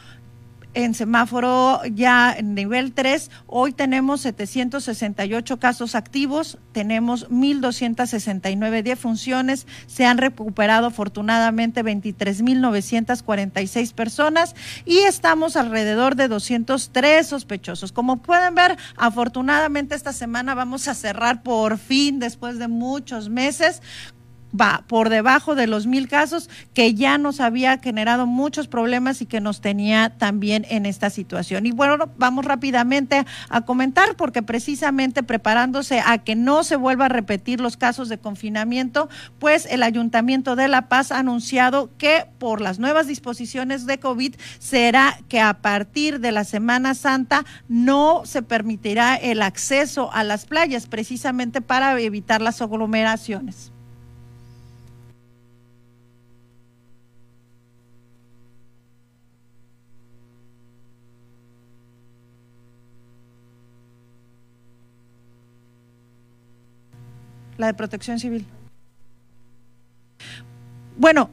en 0.74 0.94
semáforo 0.94 1.80
ya 1.86 2.34
en 2.36 2.54
nivel 2.54 2.92
3. 2.92 3.30
Hoy 3.46 3.72
tenemos 3.72 4.20
768 4.22 5.58
casos 5.58 5.94
activos, 5.94 6.58
tenemos 6.72 7.30
1.269 7.30 8.82
defunciones, 8.82 9.66
se 9.86 10.04
han 10.04 10.18
recuperado 10.18 10.88
afortunadamente 10.88 11.84
23.946 11.84 13.94
personas 13.94 14.56
y 14.84 14.98
estamos 14.98 15.56
alrededor 15.56 16.16
de 16.16 16.28
203 16.28 17.26
sospechosos. 17.26 17.92
Como 17.92 18.18
pueden 18.18 18.54
ver, 18.54 18.76
afortunadamente 18.96 19.94
esta 19.94 20.12
semana 20.12 20.54
vamos 20.54 20.88
a 20.88 20.94
cerrar 20.94 21.42
por 21.42 21.78
fin, 21.78 22.18
después 22.18 22.58
de 22.58 22.68
muchos 22.68 23.28
meses, 23.28 23.82
va 24.58 24.84
por 24.86 25.08
debajo 25.08 25.54
de 25.54 25.66
los 25.66 25.86
mil 25.86 26.08
casos, 26.08 26.48
que 26.72 26.94
ya 26.94 27.18
nos 27.18 27.40
había 27.40 27.78
generado 27.78 28.26
muchos 28.26 28.68
problemas 28.68 29.20
y 29.20 29.26
que 29.26 29.40
nos 29.40 29.60
tenía 29.60 30.10
también 30.10 30.66
en 30.68 30.86
esta 30.86 31.10
situación. 31.10 31.66
Y 31.66 31.72
bueno, 31.72 32.10
vamos 32.16 32.44
rápidamente 32.44 33.24
a 33.48 33.60
comentar, 33.62 34.16
porque 34.16 34.42
precisamente 34.42 35.22
preparándose 35.22 36.00
a 36.04 36.18
que 36.18 36.36
no 36.36 36.64
se 36.64 36.76
vuelva 36.76 37.06
a 37.06 37.08
repetir 37.08 37.60
los 37.60 37.76
casos 37.76 38.08
de 38.08 38.18
confinamiento, 38.18 39.08
pues 39.38 39.66
el 39.66 39.82
Ayuntamiento 39.82 40.56
de 40.56 40.68
La 40.68 40.88
Paz 40.88 41.12
ha 41.12 41.18
anunciado 41.18 41.90
que 41.98 42.26
por 42.38 42.60
las 42.60 42.78
nuevas 42.78 43.06
disposiciones 43.06 43.86
de 43.86 43.98
COVID 43.98 44.34
será 44.58 45.18
que 45.28 45.40
a 45.40 45.54
partir 45.54 46.20
de 46.20 46.32
la 46.32 46.44
Semana 46.44 46.94
Santa 46.94 47.44
no 47.68 48.22
se 48.24 48.42
permitirá 48.42 49.16
el 49.16 49.42
acceso 49.42 50.12
a 50.12 50.24
las 50.24 50.46
playas, 50.46 50.86
precisamente 50.86 51.60
para 51.60 52.00
evitar 52.00 52.40
las 52.40 52.62
aglomeraciones. 52.62 53.73
La 67.58 67.66
de 67.66 67.74
protección 67.74 68.18
civil. 68.18 68.46
Bueno, 70.96 71.30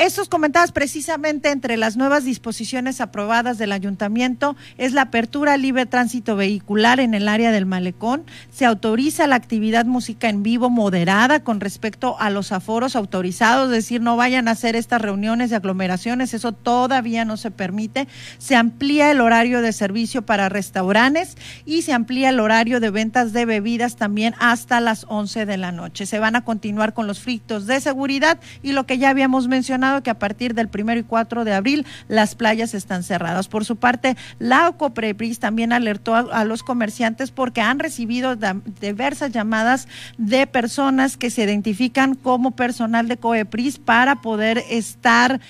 estos 0.00 0.30
comentados 0.30 0.72
precisamente 0.72 1.50
entre 1.50 1.76
las 1.76 1.98
nuevas 1.98 2.24
disposiciones 2.24 3.02
aprobadas 3.02 3.58
del 3.58 3.70
ayuntamiento 3.70 4.56
es 4.78 4.94
la 4.94 5.02
apertura 5.02 5.58
libre 5.58 5.84
tránsito 5.84 6.36
vehicular 6.36 7.00
en 7.00 7.12
el 7.12 7.28
área 7.28 7.52
del 7.52 7.66
malecón. 7.66 8.24
Se 8.50 8.64
autoriza 8.64 9.26
la 9.26 9.36
actividad 9.36 9.84
música 9.84 10.30
en 10.30 10.42
vivo 10.42 10.70
moderada 10.70 11.44
con 11.44 11.60
respecto 11.60 12.18
a 12.18 12.30
los 12.30 12.50
aforos 12.50 12.96
autorizados, 12.96 13.66
es 13.66 13.72
decir, 13.72 14.00
no 14.00 14.16
vayan 14.16 14.48
a 14.48 14.52
hacer 14.52 14.74
estas 14.74 15.02
reuniones 15.02 15.50
de 15.50 15.56
aglomeraciones, 15.56 16.32
eso 16.32 16.52
todavía 16.52 17.26
no 17.26 17.36
se 17.36 17.50
permite. 17.50 18.08
Se 18.38 18.56
amplía 18.56 19.10
el 19.10 19.20
horario 19.20 19.60
de 19.60 19.74
servicio 19.74 20.22
para 20.22 20.48
restaurantes 20.48 21.36
y 21.66 21.82
se 21.82 21.92
amplía 21.92 22.30
el 22.30 22.40
horario 22.40 22.80
de 22.80 22.88
ventas 22.88 23.34
de 23.34 23.44
bebidas 23.44 23.96
también 23.96 24.34
hasta 24.38 24.80
las 24.80 25.04
11 25.10 25.44
de 25.44 25.58
la 25.58 25.72
noche. 25.72 26.06
Se 26.06 26.18
van 26.18 26.36
a 26.36 26.44
continuar 26.46 26.94
con 26.94 27.06
los 27.06 27.20
fritos 27.20 27.66
de 27.66 27.82
seguridad 27.82 28.40
y 28.62 28.72
lo 28.72 28.86
que 28.86 28.96
ya 28.96 29.10
habíamos 29.10 29.46
mencionado 29.46 29.89
que 30.02 30.10
a 30.10 30.18
partir 30.18 30.54
del 30.54 30.68
primero 30.68 31.00
y 31.00 31.04
4 31.04 31.44
de 31.44 31.52
abril 31.52 31.86
las 32.08 32.34
playas 32.34 32.74
están 32.74 33.02
cerradas. 33.02 33.48
Por 33.48 33.64
su 33.64 33.76
parte, 33.76 34.16
la 34.38 34.68
OCOPREPRIS 34.68 35.38
también 35.38 35.72
alertó 35.72 36.14
a, 36.14 36.44
los 36.44 36.62
comerciantes 36.62 37.30
porque 37.30 37.60
han 37.60 37.78
recibido 37.78 38.36
diversas 38.80 39.32
llamadas 39.32 39.88
de 40.16 40.46
personas 40.46 41.16
que 41.16 41.30
se 41.30 41.44
identifican 41.44 42.14
como 42.14 42.52
personal 42.52 43.08
de 43.08 43.16
COEPRIS 43.16 43.78
para 43.78 44.16
poder 44.16 44.64
estar 44.70 45.40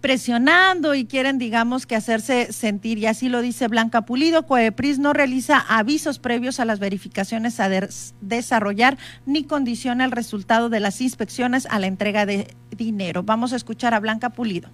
presionando 0.00 0.94
y 0.94 1.04
quieren, 1.04 1.38
digamos, 1.38 1.86
que 1.86 1.96
hacerse 1.96 2.52
sentir, 2.52 2.98
y 2.98 3.06
así 3.06 3.28
lo 3.28 3.40
dice 3.40 3.68
Blanca 3.68 4.02
Pulido, 4.02 4.46
Coepris 4.46 4.98
no 4.98 5.12
realiza 5.12 5.58
avisos 5.58 6.18
previos 6.18 6.60
a 6.60 6.64
las 6.64 6.78
verificaciones 6.78 7.60
a 7.60 7.68
desarrollar 8.20 8.98
ni 9.26 9.44
condiciona 9.44 10.04
el 10.04 10.12
resultado 10.12 10.68
de 10.68 10.80
las 10.80 11.00
inspecciones 11.00 11.66
a 11.66 11.78
la 11.78 11.86
entrega 11.86 12.26
de 12.26 12.54
dinero. 12.76 13.22
Vamos 13.22 13.52
a 13.52 13.56
escuchar 13.56 13.94
a 13.94 14.00
Blanca 14.00 14.30
Pulido. 14.30 14.70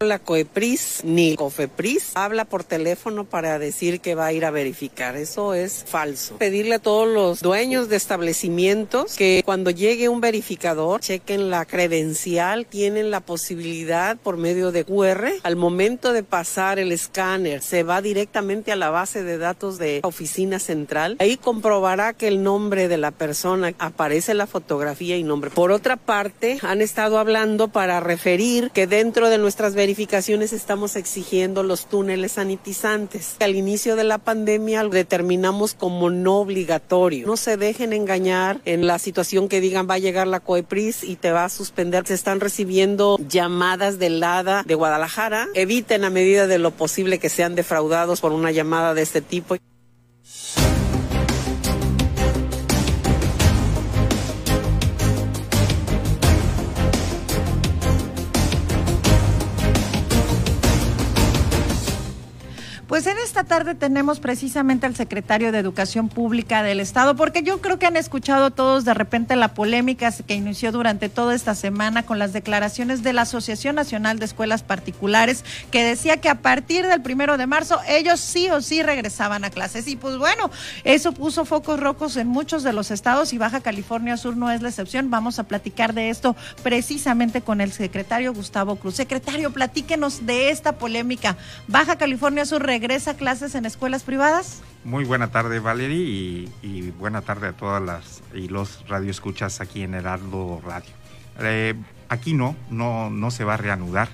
La 0.00 0.18
COEPRIS 0.18 1.02
ni 1.04 1.36
COFEPRIS 1.36 2.12
habla 2.14 2.44
por 2.44 2.64
teléfono 2.64 3.24
para 3.24 3.60
decir 3.60 4.00
que 4.00 4.16
va 4.16 4.26
a 4.26 4.32
ir 4.32 4.44
a 4.44 4.50
verificar. 4.50 5.16
Eso 5.16 5.54
es 5.54 5.84
falso. 5.86 6.36
Pedirle 6.36 6.74
a 6.74 6.78
todos 6.80 7.08
los 7.08 7.40
dueños 7.40 7.88
de 7.88 7.96
establecimientos 7.96 9.14
que 9.14 9.42
cuando 9.44 9.70
llegue 9.70 10.08
un 10.08 10.20
verificador 10.20 11.00
chequen 11.00 11.48
la 11.48 11.64
credencial, 11.64 12.66
tienen 12.66 13.12
la 13.12 13.20
posibilidad 13.20 14.16
por 14.16 14.36
medio 14.36 14.72
de 14.72 14.84
QR. 14.84 15.28
Al 15.44 15.56
momento 15.56 16.12
de 16.12 16.24
pasar 16.24 16.80
el 16.80 16.90
escáner, 16.90 17.62
se 17.62 17.84
va 17.84 18.02
directamente 18.02 18.72
a 18.72 18.76
la 18.76 18.90
base 18.90 19.22
de 19.22 19.38
datos 19.38 19.78
de 19.78 20.00
oficina 20.02 20.58
central. 20.58 21.16
Ahí 21.20 21.36
comprobará 21.36 22.14
que 22.14 22.26
el 22.26 22.42
nombre 22.42 22.88
de 22.88 22.98
la 22.98 23.12
persona 23.12 23.72
aparece 23.78 24.34
la 24.34 24.48
fotografía 24.48 25.16
y 25.16 25.22
nombre. 25.22 25.50
Por 25.50 25.70
otra 25.70 25.96
parte, 25.96 26.58
han 26.62 26.82
estado 26.82 27.18
hablando 27.18 27.68
para 27.68 28.00
referir 28.00 28.72
que 28.72 28.88
dentro 28.88 29.30
de 29.30 29.38
nuestras 29.38 29.76
verificaciones 29.84 30.54
estamos 30.54 30.96
exigiendo 30.96 31.62
los 31.62 31.84
túneles 31.90 32.32
sanitizantes. 32.32 33.36
Al 33.40 33.54
inicio 33.54 33.96
de 33.96 34.04
la 34.04 34.16
pandemia 34.16 34.82
lo 34.82 34.88
determinamos 34.88 35.74
como 35.74 36.08
no 36.08 36.38
obligatorio. 36.38 37.26
No 37.26 37.36
se 37.36 37.58
dejen 37.58 37.92
engañar 37.92 38.62
en 38.64 38.86
la 38.86 38.98
situación 38.98 39.46
que 39.46 39.60
digan 39.60 39.86
va 39.86 39.94
a 39.94 39.98
llegar 39.98 40.26
la 40.26 40.40
COEPRIS 40.40 41.04
y 41.04 41.16
te 41.16 41.32
va 41.32 41.44
a 41.44 41.50
suspender. 41.50 42.06
Se 42.06 42.14
están 42.14 42.40
recibiendo 42.40 43.18
llamadas 43.28 43.98
del 43.98 44.20
LADA 44.20 44.62
de 44.62 44.74
Guadalajara. 44.74 45.48
Eviten 45.52 46.04
a 46.04 46.08
medida 46.08 46.46
de 46.46 46.56
lo 46.56 46.70
posible 46.70 47.18
que 47.18 47.28
sean 47.28 47.54
defraudados 47.54 48.22
por 48.22 48.32
una 48.32 48.52
llamada 48.52 48.94
de 48.94 49.02
este 49.02 49.20
tipo. 49.20 49.58
Pues 62.94 63.08
en 63.08 63.18
esta 63.18 63.42
tarde 63.42 63.74
tenemos 63.74 64.20
precisamente 64.20 64.86
al 64.86 64.94
secretario 64.94 65.50
de 65.50 65.58
Educación 65.58 66.08
Pública 66.08 66.62
del 66.62 66.78
Estado, 66.78 67.16
porque 67.16 67.42
yo 67.42 67.60
creo 67.60 67.76
que 67.76 67.86
han 67.86 67.96
escuchado 67.96 68.52
todos 68.52 68.84
de 68.84 68.94
repente 68.94 69.34
la 69.34 69.52
polémica 69.52 70.12
que 70.24 70.34
inició 70.34 70.70
durante 70.70 71.08
toda 71.08 71.34
esta 71.34 71.56
semana 71.56 72.04
con 72.04 72.20
las 72.20 72.32
declaraciones 72.32 73.02
de 73.02 73.12
la 73.12 73.22
Asociación 73.22 73.74
Nacional 73.74 74.20
de 74.20 74.26
Escuelas 74.26 74.62
Particulares, 74.62 75.44
que 75.72 75.82
decía 75.82 76.18
que 76.18 76.28
a 76.28 76.36
partir 76.36 76.86
del 76.86 77.02
primero 77.02 77.36
de 77.36 77.48
marzo 77.48 77.80
ellos 77.88 78.20
sí 78.20 78.48
o 78.50 78.60
sí 78.60 78.80
regresaban 78.84 79.42
a 79.42 79.50
clases. 79.50 79.88
Y 79.88 79.96
pues 79.96 80.16
bueno, 80.16 80.52
eso 80.84 81.10
puso 81.10 81.44
focos 81.44 81.80
rojos 81.80 82.16
en 82.16 82.28
muchos 82.28 82.62
de 82.62 82.72
los 82.72 82.92
estados 82.92 83.32
y 83.32 83.38
Baja 83.38 83.58
California 83.60 84.16
Sur 84.16 84.36
no 84.36 84.52
es 84.52 84.62
la 84.62 84.68
excepción. 84.68 85.10
Vamos 85.10 85.40
a 85.40 85.48
platicar 85.48 85.94
de 85.94 86.10
esto 86.10 86.36
precisamente 86.62 87.40
con 87.40 87.60
el 87.60 87.72
secretario 87.72 88.32
Gustavo 88.32 88.76
Cruz. 88.76 88.94
Secretario, 88.94 89.52
platíquenos 89.52 90.26
de 90.26 90.50
esta 90.50 90.78
polémica. 90.78 91.36
Baja 91.66 91.96
California 91.96 92.46
Sur 92.46 92.62
regresa 92.62 92.83
regresa 92.84 93.16
clases 93.16 93.54
en 93.54 93.64
escuelas 93.64 94.02
privadas? 94.02 94.62
Muy 94.84 95.06
buena 95.06 95.30
tarde, 95.30 95.58
Valerie, 95.58 96.50
y, 96.62 96.90
buena 96.98 97.22
tarde 97.22 97.48
a 97.48 97.52
todas 97.54 97.82
las 97.82 98.22
y 98.34 98.48
los 98.48 98.86
radioescuchas 98.86 99.62
aquí 99.62 99.80
en 99.80 99.94
Heraldo 99.94 100.60
Radio. 100.62 100.90
Eh, 101.40 101.74
aquí 102.10 102.34
no, 102.34 102.54
no, 102.68 103.08
no 103.08 103.30
se 103.30 103.44
va 103.44 103.54
a 103.54 103.56
reanudar 103.56 104.10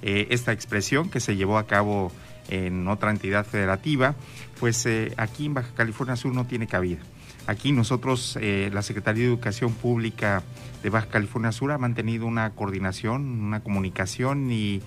eh, 0.00 0.28
esta 0.30 0.52
expresión 0.52 1.10
que 1.10 1.20
se 1.20 1.36
llevó 1.36 1.58
a 1.58 1.66
cabo 1.66 2.12
en 2.48 2.88
otra 2.88 3.10
entidad 3.10 3.44
federativa, 3.44 4.14
pues 4.58 4.86
eh, 4.86 5.12
aquí 5.18 5.44
en 5.44 5.52
Baja 5.52 5.74
California 5.74 6.16
Sur 6.16 6.34
no 6.34 6.46
tiene 6.46 6.66
cabida. 6.66 7.02
Aquí 7.46 7.72
nosotros, 7.72 8.38
eh, 8.40 8.70
la 8.72 8.80
Secretaría 8.80 9.24
de 9.24 9.28
Educación 9.28 9.74
Pública 9.74 10.42
de 10.82 10.88
Baja 10.88 11.08
California 11.08 11.52
Sur 11.52 11.72
ha 11.72 11.78
mantenido 11.78 12.24
una 12.24 12.48
coordinación, 12.50 13.42
una 13.42 13.60
comunicación 13.60 14.50
y, 14.50 14.80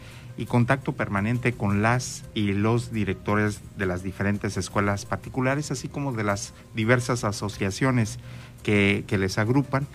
contacto 0.45 0.93
permanente 0.93 1.53
con 1.53 1.81
las 1.81 2.23
y 2.33 2.53
los 2.53 2.91
directores 2.91 3.61
de 3.77 3.85
las 3.85 4.03
diferentes 4.03 4.57
escuelas 4.57 5.05
particulares, 5.05 5.71
así 5.71 5.87
como 5.87 6.13
de 6.13 6.23
las 6.23 6.53
diversas 6.75 7.23
asociaciones 7.23 8.19
que, 8.63 9.03
que 9.07 9.17
les 9.17 9.37
agrupan 9.37 9.87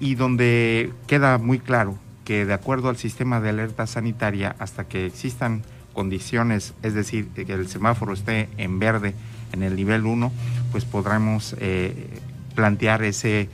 y 0.00 0.14
donde 0.14 0.92
queda 1.06 1.38
muy 1.38 1.58
claro 1.58 1.98
que 2.24 2.46
de 2.46 2.54
acuerdo 2.54 2.88
al 2.88 2.96
sistema 2.96 3.40
de 3.40 3.50
alerta 3.50 3.86
sanitaria, 3.86 4.56
hasta 4.58 4.84
que 4.84 5.06
existan 5.06 5.62
condiciones, 5.92 6.74
es 6.82 6.94
decir, 6.94 7.28
que 7.28 7.52
el 7.52 7.68
semáforo 7.68 8.12
esté 8.12 8.48
en 8.56 8.78
verde 8.78 9.14
en 9.52 9.62
el 9.62 9.76
nivel 9.76 10.06
1, 10.06 10.32
pues 10.70 10.84
podremos 10.84 11.56
eh, 11.58 12.08
plantear 12.54 13.02
ese 13.02 13.48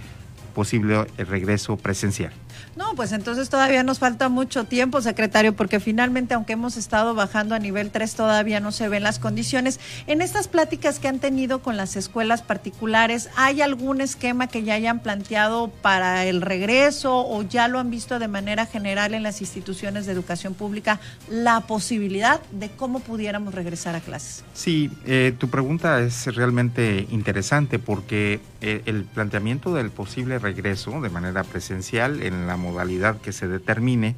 posible 0.55 1.05
regreso 1.17 1.77
presencial. 1.77 2.33
No, 2.77 2.95
pues 2.95 3.13
entonces 3.13 3.49
todavía 3.49 3.83
nos 3.83 3.99
falta 3.99 4.29
mucho 4.29 4.65
tiempo, 4.65 5.01
secretario, 5.01 5.57
porque 5.57 5.81
finalmente, 5.81 6.35
aunque 6.35 6.55
hemos 6.55 6.77
estado 6.77 7.15
bajando 7.15 7.55
a 7.55 7.59
nivel 7.59 7.91
3, 7.91 8.15
todavía 8.15 8.61
no 8.61 8.73
se 8.73 8.89
ven 8.89 9.03
las 9.03 9.19
condiciones. 9.19 9.81
En 10.07 10.21
estas 10.21 10.49
pláticas 10.49 10.99
que 10.99 11.09
han 11.09 11.19
tenido 11.19 11.61
con 11.61 11.77
las 11.77 11.97
escuelas 11.97 12.43
particulares, 12.43 13.29
¿hay 13.37 13.63
algún 13.63 14.01
esquema 14.01 14.47
que 14.47 14.63
ya 14.63 14.75
hayan 14.75 15.01
planteado 15.01 15.69
para 15.69 16.25
el 16.25 16.43
regreso 16.43 17.27
o 17.27 17.43
ya 17.43 17.69
lo 17.69 17.79
han 17.79 17.91
visto 17.91 18.19
de 18.19 18.29
manera 18.29 18.67
general 18.67 19.15
en 19.15 19.23
las 19.23 19.41
instituciones 19.41 20.07
de 20.07 20.13
educación 20.13 20.55
pública 20.55 21.01
la 21.31 21.61
posibilidad 21.61 22.41
de 22.53 22.69
cómo 22.71 23.01
pudiéramos 23.01 23.55
regresar 23.55 23.95
a 23.95 24.01
clases? 24.01 24.45
Sí, 24.55 24.91
eh, 25.05 25.35
tu 25.39 25.49
pregunta 25.49 26.01
es 26.01 26.27
realmente 26.35 27.07
interesante 27.11 27.79
porque 27.79 28.41
eh, 28.61 28.83
el 28.87 29.05
planteamiento 29.05 29.75
del 29.75 29.91
posible 29.91 30.39
regreso 30.39 31.01
de 31.01 31.11
manera 31.11 31.45
presencial 31.45 32.23
en 32.23 32.46
la 32.47 32.57
modalidad 32.57 33.21
que 33.21 33.33
se 33.33 33.49
determine, 33.49 34.17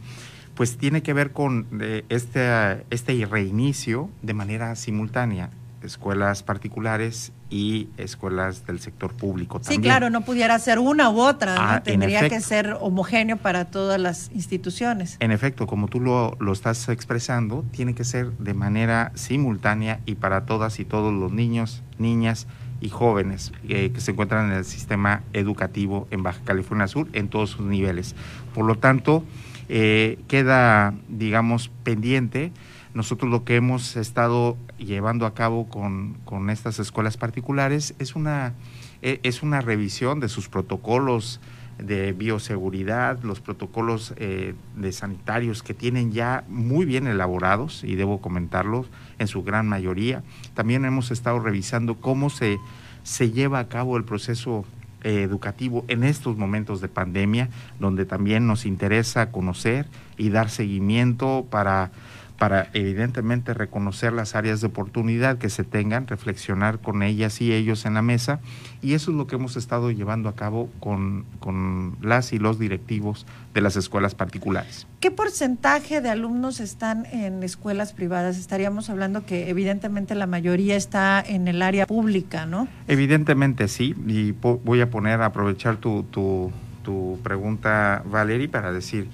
pues 0.54 0.76
tiene 0.76 1.02
que 1.02 1.12
ver 1.12 1.32
con 1.32 1.66
eh, 1.80 2.04
este, 2.08 2.84
este 2.90 3.26
reinicio 3.26 4.10
de 4.22 4.34
manera 4.34 4.74
simultánea 4.76 5.50
escuelas 5.82 6.42
particulares 6.42 7.32
y 7.50 7.88
escuelas 7.96 8.66
del 8.66 8.80
sector 8.80 9.14
público 9.14 9.60
también. 9.60 9.80
Sí, 9.80 9.84
claro, 9.84 10.10
no 10.10 10.22
pudiera 10.22 10.58
ser 10.58 10.78
una 10.78 11.10
u 11.10 11.20
otra, 11.20 11.74
ah, 11.74 11.82
tendría 11.82 12.28
que 12.28 12.40
ser 12.40 12.76
homogéneo 12.80 13.36
para 13.36 13.66
todas 13.66 14.00
las 14.00 14.30
instituciones. 14.34 15.16
En 15.20 15.30
efecto, 15.30 15.66
como 15.66 15.88
tú 15.88 16.00
lo, 16.00 16.36
lo, 16.40 16.52
estás 16.52 16.88
expresando, 16.88 17.64
tiene 17.70 17.94
que 17.94 18.04
ser 18.04 18.32
de 18.38 18.54
manera 18.54 19.12
simultánea 19.14 20.00
y 20.04 20.16
para 20.16 20.46
todas 20.46 20.78
y 20.80 20.84
todos 20.84 21.12
los 21.12 21.32
niños, 21.32 21.82
niñas 21.98 22.46
y 22.80 22.88
jóvenes 22.88 23.52
eh, 23.68 23.90
que 23.92 24.00
se 24.00 24.12
encuentran 24.12 24.50
en 24.50 24.58
el 24.58 24.64
sistema 24.64 25.22
educativo 25.32 26.06
en 26.10 26.22
Baja 26.22 26.40
California 26.44 26.88
Sur 26.88 27.08
en 27.12 27.28
todos 27.28 27.50
sus 27.50 27.66
niveles. 27.66 28.14
Por 28.54 28.64
lo 28.64 28.76
tanto, 28.76 29.24
eh, 29.68 30.18
queda, 30.28 30.94
digamos, 31.08 31.70
pendiente. 31.82 32.52
Nosotros 32.94 33.30
lo 33.30 33.44
que 33.44 33.56
hemos 33.56 33.96
estado 33.96 34.56
llevando 34.78 35.26
a 35.26 35.34
cabo 35.34 35.68
con, 35.68 36.14
con 36.24 36.50
estas 36.50 36.78
escuelas 36.78 37.16
particulares 37.16 37.94
es 37.98 38.16
una, 38.16 38.54
eh, 39.02 39.20
es 39.22 39.42
una 39.42 39.60
revisión 39.60 40.20
de 40.20 40.28
sus 40.28 40.48
protocolos 40.48 41.40
de 41.78 42.12
bioseguridad, 42.12 43.22
los 43.22 43.40
protocolos 43.40 44.14
de 44.16 44.92
sanitarios 44.92 45.62
que 45.62 45.74
tienen 45.74 46.12
ya 46.12 46.44
muy 46.48 46.86
bien 46.86 47.06
elaborados, 47.06 47.84
y 47.84 47.94
debo 47.94 48.20
comentarlos, 48.20 48.86
en 49.18 49.28
su 49.28 49.42
gran 49.42 49.68
mayoría. 49.68 50.22
También 50.54 50.84
hemos 50.84 51.10
estado 51.10 51.38
revisando 51.38 51.96
cómo 51.96 52.30
se, 52.30 52.58
se 53.02 53.30
lleva 53.30 53.58
a 53.58 53.68
cabo 53.68 53.96
el 53.96 54.04
proceso 54.04 54.64
eh, 55.04 55.22
educativo 55.22 55.84
en 55.86 56.02
estos 56.02 56.36
momentos 56.36 56.80
de 56.80 56.88
pandemia, 56.88 57.50
donde 57.78 58.04
también 58.04 58.48
nos 58.48 58.66
interesa 58.66 59.30
conocer 59.30 59.86
y 60.16 60.30
dar 60.30 60.50
seguimiento 60.50 61.46
para 61.48 61.92
para 62.38 62.68
evidentemente 62.72 63.52
reconocer 63.52 64.12
las 64.12 64.36
áreas 64.36 64.60
de 64.60 64.68
oportunidad 64.68 65.38
que 65.38 65.50
se 65.50 65.64
tengan, 65.64 66.06
reflexionar 66.06 66.78
con 66.78 67.02
ellas 67.02 67.40
y 67.40 67.52
ellos 67.52 67.84
en 67.84 67.94
la 67.94 68.02
mesa, 68.02 68.38
y 68.80 68.94
eso 68.94 69.10
es 69.10 69.16
lo 69.16 69.26
que 69.26 69.34
hemos 69.34 69.56
estado 69.56 69.90
llevando 69.90 70.28
a 70.28 70.36
cabo 70.36 70.70
con, 70.78 71.24
con 71.40 71.96
las 72.00 72.32
y 72.32 72.38
los 72.38 72.60
directivos 72.60 73.26
de 73.54 73.60
las 73.60 73.76
escuelas 73.76 74.14
particulares. 74.14 74.86
¿Qué 75.00 75.10
porcentaje 75.10 76.00
de 76.00 76.10
alumnos 76.10 76.60
están 76.60 77.06
en 77.06 77.42
escuelas 77.42 77.92
privadas? 77.92 78.38
Estaríamos 78.38 78.88
hablando 78.88 79.26
que 79.26 79.50
evidentemente 79.50 80.14
la 80.14 80.28
mayoría 80.28 80.76
está 80.76 81.20
en 81.20 81.48
el 81.48 81.60
área 81.60 81.86
pública, 81.86 82.46
¿no? 82.46 82.68
Evidentemente 82.86 83.66
sí, 83.66 83.96
y 84.06 84.30
voy 84.30 84.80
a 84.80 84.90
poner, 84.90 85.22
a 85.22 85.26
aprovechar 85.26 85.78
tu, 85.78 86.04
tu, 86.04 86.52
tu 86.84 87.18
pregunta, 87.24 88.04
Valerie, 88.08 88.48
para 88.48 88.70
decir, 88.70 89.08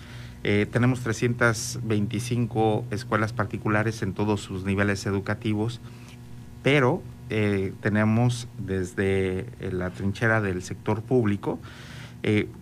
eh, 0.47 0.67
tenemos 0.71 1.01
325 1.01 2.85
escuelas 2.91 3.33
particulares 3.33 4.03
en 4.03 4.13
todos 4.13 4.43
sus 4.43 4.65
niveles 4.65 5.07
educativos, 5.07 5.81
pero 6.63 7.03
eh, 7.31 7.73
tenemos 7.81 8.47
desde 8.59 9.47
eh, 9.61 9.71
la 9.73 9.89
trinchera 9.89 10.43
del 10.43 10.63
sector 10.63 11.03
público 11.03 11.59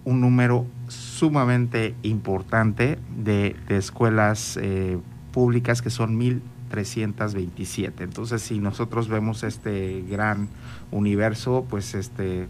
un 0.05 0.21
número 0.21 0.67
sumamente 0.89 1.95
importante 2.03 2.99
de 3.17 3.55
escuelas 3.69 4.59
públicas 5.31 5.83
que 5.83 5.91
son 5.91 6.19
1.327. 6.19 7.93
Entonces, 8.01 8.43
si 8.43 8.59
nosotros 8.59 9.07
vemos 9.07 9.45
este 9.45 10.03
gran 10.11 10.49
universo, 10.91 11.65
pues 11.71 11.95
este 11.95 12.49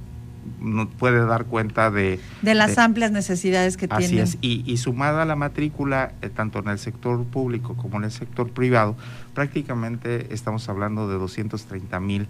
no 0.61 0.88
puede 0.88 1.24
dar 1.24 1.44
cuenta 1.44 1.90
de... 1.90 2.20
De 2.42 2.55
las 2.55 2.78
amplias 2.78 3.11
necesidades 3.11 3.76
que 3.76 3.87
así 3.90 4.09
tienen. 4.09 4.28
Y, 4.40 4.76
sumada 4.76 5.22
a 5.22 5.24
la 5.24 5.37
matrícula, 5.37 6.12
eh, 6.22 6.28
tanto 6.28 6.59
en 6.59 6.68
el 6.68 6.78
sector 6.78 7.24
público 7.24 7.74
como 7.76 7.98
en 7.98 8.05
el 8.05 8.11
sector 8.11 8.50
privado, 8.50 8.96
prácticamente 9.35 10.33
estamos 10.33 10.68
hablando 10.68 11.09
de 11.09 11.16
230 11.18 12.00
mil 12.00 12.28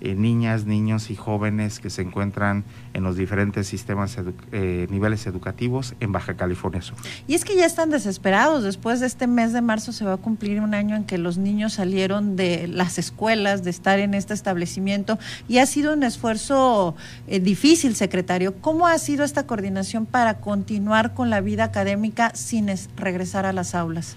eh, 0.00 0.14
niñas, 0.14 0.66
niños 0.66 1.10
y 1.10 1.16
jóvenes 1.16 1.80
que 1.80 1.90
se 1.90 2.02
encuentran 2.02 2.64
en 2.94 3.02
los 3.02 3.16
diferentes 3.16 3.66
sistemas, 3.66 4.16
eh, 4.52 4.86
niveles 4.90 5.26
educativos 5.26 5.94
en 6.00 6.12
Baja 6.12 6.34
California 6.34 6.82
Sur. 6.82 6.96
Y 7.26 7.34
es 7.34 7.44
que 7.44 7.56
ya 7.56 7.66
están 7.66 7.90
desesperados. 7.90 8.62
Después 8.62 9.00
de 9.00 9.06
este 9.06 9.26
mes 9.26 9.52
de 9.52 9.62
marzo 9.62 9.92
se 9.92 10.04
va 10.04 10.14
a 10.14 10.16
cumplir 10.16 10.60
un 10.60 10.74
año 10.74 10.96
en 10.96 11.04
que 11.04 11.18
los 11.18 11.38
niños 11.38 11.74
salieron 11.74 12.36
de 12.36 12.68
las 12.68 12.98
escuelas, 12.98 13.64
de 13.64 13.70
estar 13.70 13.98
en 13.98 14.14
este 14.14 14.34
establecimiento, 14.34 15.18
y 15.48 15.58
ha 15.58 15.66
sido 15.66 15.94
un 15.94 16.02
esfuerzo 16.02 16.94
eh, 17.26 17.40
difícil, 17.40 17.94
secretario. 17.94 18.54
¿Cómo 18.60 18.86
ha 18.86 18.98
sido 18.98 19.24
esta 19.24 19.46
coordinación 19.46 20.06
para 20.06 20.40
continuar 20.40 21.14
con 21.14 21.30
la 21.30 21.40
vida 21.40 21.64
académica 21.64 22.34
sin 22.34 22.68
regresar 22.96 23.46
a 23.46 23.52
las 23.52 23.74
aulas? 23.74 24.16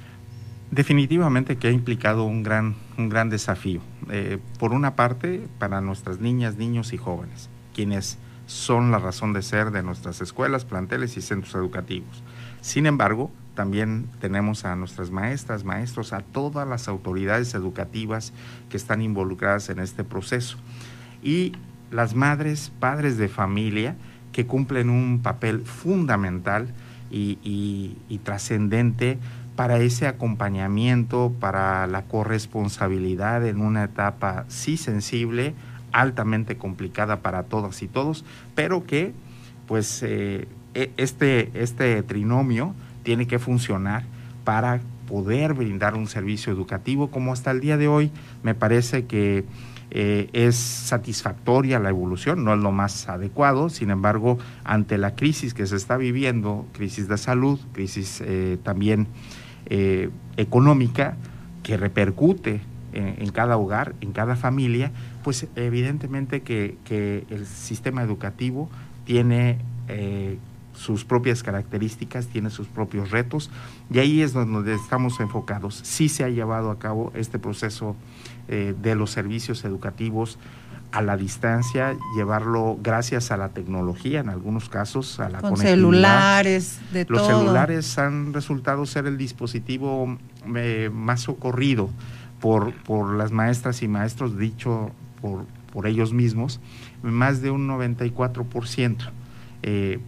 Definitivamente 0.71 1.57
que 1.57 1.67
ha 1.67 1.71
implicado 1.71 2.25
un 2.25 2.43
gran, 2.43 2.75
un 2.99 3.09
gran 3.09 3.29
desafío. 3.29 3.81
Eh, 4.09 4.39
por 4.59 4.73
una 4.73 4.95
parte, 4.95 5.47
para 5.57 5.81
nuestras 5.81 6.19
niñas, 6.19 6.57
niños 6.57 6.93
y 6.93 6.97
jóvenes, 6.97 7.49
quienes 7.73 8.17
son 8.45 8.91
la 8.91 8.99
razón 8.99 9.31
de 9.31 9.41
ser 9.41 9.71
de 9.71 9.83
nuestras 9.83 10.21
escuelas, 10.21 10.65
planteles 10.65 11.15
y 11.15 11.21
centros 11.21 11.55
educativos. 11.55 12.23
Sin 12.61 12.85
embargo, 12.85 13.31
también 13.55 14.07
tenemos 14.19 14.65
a 14.65 14.75
nuestras 14.75 15.11
maestras, 15.11 15.63
maestros, 15.63 16.13
a 16.13 16.19
todas 16.19 16.67
las 16.67 16.87
autoridades 16.87 17.53
educativas 17.53 18.33
que 18.69 18.77
están 18.77 19.01
involucradas 19.01 19.69
en 19.69 19.79
este 19.79 20.03
proceso. 20.03 20.57
Y 21.23 21.53
las 21.91 22.15
madres, 22.15 22.71
padres 22.79 23.17
de 23.17 23.29
familia, 23.29 23.95
que 24.31 24.45
cumplen 24.45 24.89
un 24.89 25.21
papel 25.21 25.61
fundamental 25.61 26.73
y 27.11 28.19
trascendente 28.23 29.17
para 29.59 29.79
ese 29.79 30.07
acompañamiento, 30.07 31.33
para 31.37 31.85
la 31.85 32.03
corresponsabilidad 32.03 33.45
en 33.45 33.59
una 33.59 33.83
etapa 33.83 34.45
sí 34.47 34.77
sensible, 34.77 35.53
altamente 35.91 36.55
complicada 36.55 37.17
para 37.17 37.43
todas 37.43 37.81
y 37.81 37.89
todos, 37.89 38.23
pero 38.55 38.85
que 38.85 39.11
pues 39.67 40.01
eh, 40.01 40.47
e, 40.75 40.93
este, 40.95 41.51
este 41.55 42.01
trinomio 42.03 42.73
tiene 43.03 43.27
que 43.27 43.37
funcionar 43.37 44.03
para 44.45 44.79
poder 45.09 45.53
brindar 45.55 45.93
un 45.93 46.07
servicio 46.07 46.53
educativo 46.53 47.11
como 47.11 47.33
hasta 47.33 47.51
el 47.51 47.59
día 47.59 47.75
de 47.75 47.89
hoy 47.89 48.13
me 48.43 48.55
parece 48.55 49.07
que 49.07 49.43
eh, 49.91 50.29
es 50.31 50.55
satisfactoria 50.55 51.79
la 51.79 51.89
evolución, 51.89 52.45
no 52.45 52.53
es 52.53 52.59
lo 52.61 52.71
más 52.71 53.09
adecuado, 53.09 53.67
sin 53.69 53.89
embargo, 53.89 54.37
ante 54.63 54.97
la 54.97 55.15
crisis 55.15 55.53
que 55.53 55.67
se 55.67 55.75
está 55.75 55.97
viviendo, 55.97 56.65
crisis 56.71 57.09
de 57.09 57.17
salud, 57.17 57.59
crisis 57.73 58.23
eh, 58.25 58.57
también 58.63 59.09
eh, 59.65 60.09
económica 60.37 61.17
que 61.63 61.77
repercute 61.77 62.61
en, 62.93 63.29
cada 63.31 63.57
hogar, 63.57 63.93
en 64.01 64.11
cada 64.11 64.35
familia, 64.35 64.91
pues 65.23 65.47
evidentemente 65.55 66.41
que, 66.41 67.25
el 67.29 67.45
sistema 67.45 68.01
educativo 68.01 68.69
tiene 69.05 69.59
eh, 69.87 70.37
sus 70.73 71.03
propias 71.03 71.43
características, 71.43 72.27
tiene 72.27 72.49
sus 72.49 72.67
propios 72.67 73.11
retos 73.11 73.51
y 73.91 73.99
ahí 73.99 74.21
es 74.21 74.33
donde 74.33 74.73
estamos 74.73 75.19
enfocados. 75.19 75.75
Sí 75.83 76.09
se 76.09 76.23
ha 76.23 76.29
llevado 76.29 76.71
a 76.71 76.79
cabo 76.79 77.11
este 77.15 77.37
proceso 77.37 77.95
eh, 78.47 78.73
de 78.81 78.95
los 78.95 79.11
servicios 79.11 79.65
educativos 79.65 80.39
a 80.91 81.01
la 81.01 81.17
distancia, 81.17 81.95
llevarlo 82.15 82.77
gracias 82.81 83.31
a 83.31 83.37
la 83.37 83.49
tecnología, 83.49 84.21
en 84.21 84.29
algunos 84.29 84.69
casos 84.69 85.19
a 85.19 85.29
la 85.29 85.39
Con 85.39 85.57
celulares, 85.57 86.79
de 86.91 87.05
Los 87.07 87.27
celulares 87.27 87.97
han 87.99 88.33
resultado 88.33 88.85
ser 88.85 89.05
el 89.05 89.17
dispositivo 89.17 90.17
eh, 90.55 90.89
más 90.91 91.21
socorrido 91.21 91.89
por, 92.39 92.73
por 92.83 93.15
las 93.15 93.31
maestras 93.31 93.83
y 93.83 93.87
maestros, 93.87 94.37
dicho 94.37 94.91
por, 95.21 95.45
por 95.71 95.85
ellos 95.85 96.13
mismos, 96.13 96.59
más 97.03 97.41
de 97.41 97.51
un 97.51 97.67
94%. 97.67 99.11
Eh, 99.61 99.99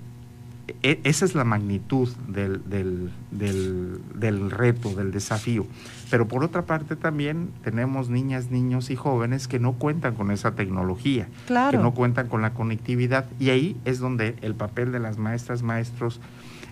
e, 0.83 0.99
esa 1.03 1.25
es 1.25 1.35
la 1.35 1.43
magnitud 1.43 2.09
del, 2.27 2.61
del, 2.69 3.11
del, 3.31 4.51
reto, 4.51 4.93
del 4.95 5.11
desafío. 5.11 5.65
Pero 6.11 6.27
por 6.27 6.43
otra 6.43 6.63
parte 6.63 6.97
también 6.97 7.51
tenemos 7.63 8.09
niñas, 8.09 8.51
niños 8.51 8.91
y 8.91 8.95
jóvenes 8.97 9.47
que 9.47 9.59
no 9.59 9.73
cuentan 9.73 10.13
con 10.13 10.29
esa 10.29 10.51
tecnología, 10.55 11.29
que 11.47 11.77
no 11.77 11.93
cuentan 11.93 12.27
con 12.27 12.41
la 12.41 12.53
conectividad. 12.53 13.25
Y 13.39 13.49
ahí 13.49 13.77
es 13.85 13.99
donde 13.99 14.35
el 14.41 14.53
papel 14.53 14.91
de 14.91 14.99
las 14.99 15.17
maestras, 15.17 15.63
maestros, 15.63 16.19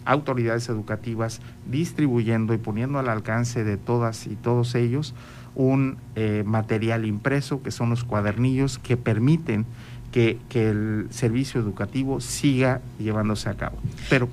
autoridades 0.04 0.68
educativas, 0.70 1.40
distribuyendo 1.70 2.54
y 2.54 2.58
poniendo 2.58 3.00
al 3.00 3.08
alcance 3.08 3.64
de 3.64 3.78
todas 3.78 4.28
y 4.28 4.36
todos 4.36 4.76
ellos 4.76 5.16
un 5.56 5.98
eh, 6.16 6.44
material 6.46 7.06
impreso, 7.06 7.64
que 7.64 7.72
son 7.72 7.90
los 7.90 8.04
cuadernillos 8.04 8.78
que 8.78 8.98
permiten 8.98 9.66
que, 10.12 10.38
el 10.54 11.08
servicio 11.12 11.62
educativo 11.62 12.20
siga 12.20 12.82
llevándose 12.98 13.50
a 13.50 13.56
cabo. 13.56 13.78
Pero 14.10 14.28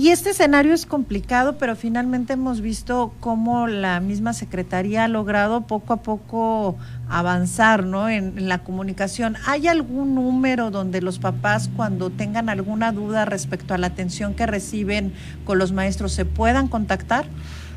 y 0.00 0.08
este 0.08 0.30
escenario 0.30 0.72
es 0.72 0.86
complicado, 0.86 1.58
pero 1.58 1.76
finalmente 1.76 2.32
hemos 2.32 2.62
visto 2.62 3.12
cómo 3.20 3.66
la 3.66 4.00
misma 4.00 4.32
Secretaría 4.32 5.04
ha 5.04 5.08
logrado 5.08 5.66
poco 5.66 5.92
a 5.92 5.98
poco 5.98 6.78
avanzar 7.10 7.84
¿no? 7.84 8.08
en, 8.08 8.48
la 8.48 8.64
comunicación. 8.64 9.36
¿Hay 9.46 9.68
algún 9.68 10.14
número 10.14 10.70
donde 10.70 11.02
los 11.02 11.18
papás 11.18 11.68
cuando 11.76 12.08
tengan 12.08 12.48
alguna 12.48 12.92
duda 12.92 13.26
respecto 13.26 13.74
a 13.74 13.78
la 13.78 13.88
atención 13.88 14.32
que 14.32 14.46
reciben 14.46 15.12
con 15.44 15.58
los 15.58 15.72
maestros 15.72 16.12
se 16.12 16.24
puedan 16.24 16.68
contactar? 16.68 17.26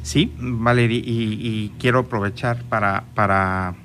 Sí, 0.01 0.31
Valeria, 0.37 1.01
y, 1.03 1.73
quiero 1.77 1.99
aprovechar 1.99 2.63
para, 2.69 3.03
para 3.15 3.75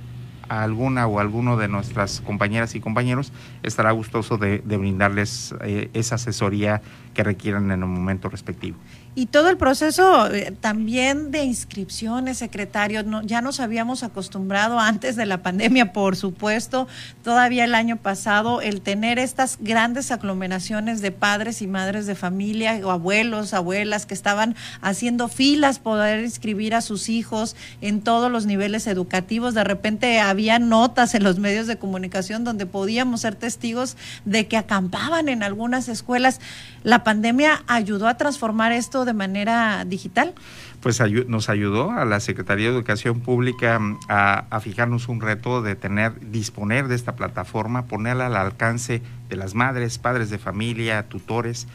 alguna 0.49 1.07
o 1.07 1.21
alguno 1.21 1.57
de 1.57 1.69
nuestras 1.69 2.21
compañeras 2.21 2.75
y 2.75 2.81
compañeros 2.81 3.33
estará 3.63 3.91
gustoso 3.91 4.39
de, 4.39 4.59
brindarles 4.59 5.55
eh, 5.63 5.91
esa 5.95 6.17
asesoría 6.17 6.83
que 7.15 7.25
requieran 7.25 7.71
en 7.71 7.83
el 7.83 7.89
momento 7.89 8.29
respectivo. 8.29 8.77
Y 9.19 9.25
todo 9.25 9.49
el 9.49 9.57
proceso 9.57 10.31
eh, 10.31 10.53
también 10.61 11.31
de 11.31 11.43
inscripciones, 11.43 12.37
secretario, 12.37 13.03
ya 13.23 13.41
nos 13.41 13.61
habíamos 13.61 14.03
acostumbrado 14.03 14.79
antes 14.79 15.17
de 15.17 15.25
la 15.25 15.43
pandemia, 15.43 15.95
por 15.95 16.17
supuesto, 16.17 16.87
todavía 17.25 17.65
el 17.65 17.75
año 17.75 17.97
pasado, 17.97 18.61
el 18.61 18.83
tener 18.83 19.19
estas 19.19 19.57
grandes 19.59 20.11
aglomeraciones 20.11 21.01
de 21.01 21.13
padres 21.13 21.63
y 21.63 21.67
madres 21.67 22.05
de 22.05 22.15
familia 22.15 22.79
o 22.85 22.91
abuelos, 22.91 23.55
abuelas 23.55 24.05
que 24.05 24.13
estaban 24.13 24.55
haciendo 24.83 25.29
filas 25.29 25.79
poder 25.79 26.23
inscribir 26.23 26.75
a 26.75 26.83
sus 26.83 27.09
hijos 27.09 27.57
en 27.81 28.03
todos 28.03 28.31
los 28.31 28.45
niveles 28.45 28.87
educativos. 28.87 29.55
De 29.55 29.65
repente 29.65 30.21
había 30.21 30.59
notas 30.59 31.15
en 31.15 31.25
los 31.25 31.39
medios 31.39 31.67
de 31.67 31.79
comunicación 31.79 32.45
donde 32.45 32.67
podíamos 32.67 33.23
ser 33.23 33.35
testigos 33.35 33.97
de 34.27 34.47
que 34.47 34.59
acampaban 34.59 35.31
en 35.31 35.43
algunas 35.43 35.89
escuelas. 35.89 36.39
La 36.87 37.03
pandemia 37.03 37.65
ayudó 37.67 38.07
a 38.07 38.17
transformar 38.17 38.71
esto 38.71 39.05
de 39.05 39.13
manera 39.13 39.85
digital? 39.85 40.35
Pues 40.81 41.03
nos 41.27 41.49
ayudó 41.49 41.91
a 41.91 42.05
la 42.05 42.21
Secretaría 42.21 42.69
de 42.69 42.77
Educación 42.77 43.19
Pública 43.19 43.81
mm, 43.81 43.99
a, 44.09 44.61
fijarnos 44.61 45.09
un 45.09 45.21
reto 45.21 45.63
de 45.63 45.75
tener, 45.75 46.31
disponer 46.31 46.87
de 46.87 46.95
esta 46.95 47.17
plataforma, 47.17 47.87
ponerla 47.87 48.27
al 48.27 48.37
alcance 48.37 49.03
de 49.29 49.35
las 49.35 49.57
madres, 49.57 49.99
padres 49.99 50.31
de 50.31 50.39
familia, 50.39 51.09
tutores, 51.09 51.67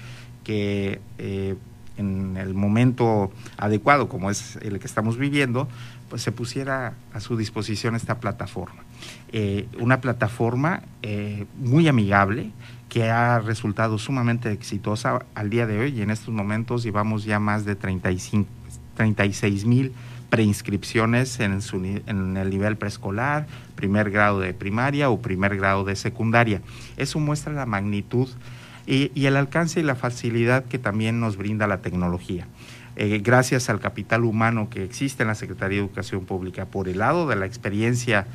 que 0.46 1.02
eh, 1.18 1.58
en 1.98 2.38
el 2.38 2.54
momento 2.54 3.34
adecuado, 3.58 4.08
como 4.08 4.32
es 4.32 4.56
el 4.62 4.80
que 4.80 4.88
estamos 4.88 5.18
viviendo, 5.18 5.68
pues 6.10 6.22
se 6.22 6.32
pusiera 6.32 6.94
a 7.14 7.20
su 7.20 7.36
disposición 7.36 7.96
esta 7.96 8.22
plataforma. 8.22 8.84
Eh, 9.34 9.68
una 9.78 10.00
plataforma 10.00 10.84
eh, 11.02 11.48
muy 11.58 11.90
amigable, 11.90 12.52
que 12.92 13.10
ha 13.10 13.40
resultado 13.40 13.98
sumamente 13.98 14.52
exitosa 14.52 15.26
al 15.34 15.50
día 15.50 15.66
de 15.66 15.80
hoy 15.80 15.98
y 15.98 16.02
en 16.02 16.10
estos 16.10 16.34
momentos 16.34 16.84
llevamos 16.84 17.24
ya 17.24 17.40
más 17.40 17.64
de 17.64 17.78
35, 17.78 18.50
36 18.96 19.64
mil 19.66 19.94
preinscripciones 20.30 21.40
en, 21.40 21.54
el 22.36 22.50
nivel 22.50 22.76
preescolar, 22.76 23.48
primer 23.76 24.12
grado 24.12 24.42
de 24.42 24.54
primaria 24.54 25.10
o 25.10 25.22
primer 25.22 25.56
grado 25.56 25.86
de 25.86 25.96
secundaria. 25.96 26.62
Eso 26.98 27.18
muestra 27.22 27.54
la 27.54 27.66
magnitud 27.66 28.28
y, 28.86 29.26
el 29.26 29.38
alcance 29.38 29.80
y 29.80 29.84
la 29.84 29.96
facilidad 29.96 30.66
que 30.66 30.78
también 30.78 31.22
nos 31.22 31.38
brinda 31.38 31.68
la 31.68 31.82
tecnología. 31.82 32.46
Eh, 32.98 33.22
gracias 33.24 33.70
al 33.70 33.80
capital 33.80 34.26
humano 34.26 34.70
que 34.70 34.84
existe 34.84 35.24
en 35.24 35.30
la 35.30 35.36
Secretaría 35.36 35.78
de 35.78 35.86
Educación 35.86 36.26
Pública, 36.26 36.66
por 36.66 36.90
el 36.90 36.98
lado 36.98 37.26
de 37.26 37.38
la 37.38 37.46
experiencia 37.46 38.28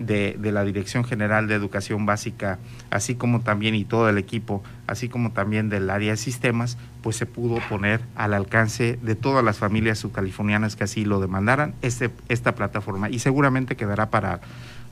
de, 0.00 0.36
la 0.50 0.64
Dirección 0.64 1.04
General 1.04 1.46
de 1.46 1.54
Educación 1.54 2.06
Básica, 2.06 2.58
así 2.90 3.14
como 3.14 3.40
también 3.40 3.74
y 3.74 3.84
todo 3.84 4.08
el 4.08 4.18
equipo, 4.18 4.62
así 4.86 5.08
como 5.08 5.30
también 5.32 5.68
del 5.68 5.90
área 5.90 6.12
de 6.12 6.16
sistemas, 6.16 6.78
pues 7.02 7.16
se 7.16 7.26
pudo 7.26 7.58
poner 7.68 8.00
al 8.16 8.34
alcance 8.34 8.98
de 9.02 9.14
todas 9.14 9.44
las 9.44 9.58
familias 9.58 9.98
subcalifornianas 9.98 10.74
que 10.74 10.84
así 10.84 11.04
lo 11.04 11.20
demandaran 11.20 11.74
este, 11.82 12.10
esta 12.28 12.54
plataforma 12.54 13.10
y 13.10 13.18
seguramente 13.18 13.76
quedará 13.76 14.10
para 14.10 14.40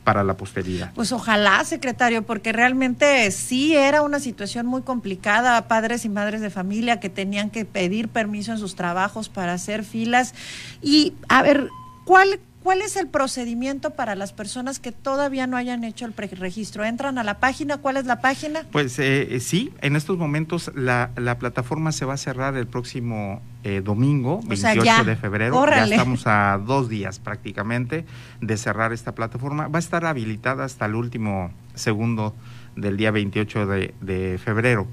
para 0.04 0.24
la 0.24 0.38
posteridad. 0.38 0.90
Pues 0.94 1.12
ojalá, 1.12 1.62
secretario, 1.64 2.22
porque 2.22 2.50
realmente 2.50 3.30
sí 3.30 3.76
era 3.76 4.00
una 4.00 4.20
situación 4.20 4.64
muy 4.64 4.80
complicada, 4.80 5.68
padres 5.68 6.06
y 6.06 6.08
madres 6.08 6.40
de 6.40 6.48
familia 6.48 6.98
que 6.98 7.10
tenían 7.10 7.50
que 7.50 7.66
pedir 7.66 8.08
permiso 8.08 8.52
en 8.52 8.58
sus 8.58 8.74
trabajos 8.74 9.28
para 9.28 9.52
hacer 9.52 9.84
filas. 9.84 10.34
Y 10.80 11.12
a 11.28 11.42
ver, 11.42 11.68
¿cuál 12.06 12.40
¿Cuál 12.68 12.82
es 12.82 12.96
el 12.96 13.08
procedimiento 13.08 13.94
para 13.94 14.14
las 14.14 14.34
personas 14.34 14.78
que 14.78 14.92
todavía 14.92 15.46
no 15.46 15.56
hayan 15.56 15.84
hecho 15.84 16.04
el 16.04 16.12
preregistro? 16.12 16.84
¿Entran 16.84 17.16
a 17.16 17.24
la 17.24 17.40
página? 17.40 17.78
¿Cuál 17.78 17.96
es 17.96 18.04
la 18.04 18.20
página? 18.20 18.66
Pues 18.70 18.98
eh, 18.98 19.36
eh, 19.36 19.40
sí, 19.40 19.72
en 19.80 19.96
estos 19.96 20.18
momentos 20.18 20.70
la, 20.74 21.08
plataforma 21.40 21.92
se 21.92 22.04
va 22.04 22.12
a 22.12 22.16
cerrar 22.18 22.58
el 22.58 22.66
próximo 22.66 23.40
eh, 23.64 23.80
domingo, 23.82 24.42
28 24.44 25.04
de 25.04 25.16
febrero. 25.16 25.66
Ya 25.66 25.86
estamos 25.86 26.26
a 26.26 26.60
dos 26.62 26.90
días 26.90 27.18
prácticamente 27.20 28.04
de 28.42 28.56
cerrar 28.58 28.92
esta 28.92 29.14
plataforma. 29.14 29.68
Va 29.68 29.78
a 29.78 29.80
estar 29.80 30.04
habilitada 30.04 30.64
hasta 30.64 30.84
el 30.84 30.94
último 30.94 31.50
segundo 31.74 32.34
del 32.76 32.98
día 32.98 33.10
28 33.10 33.64
de, 33.64 33.94
de 34.02 34.36
febrero. 34.36 34.86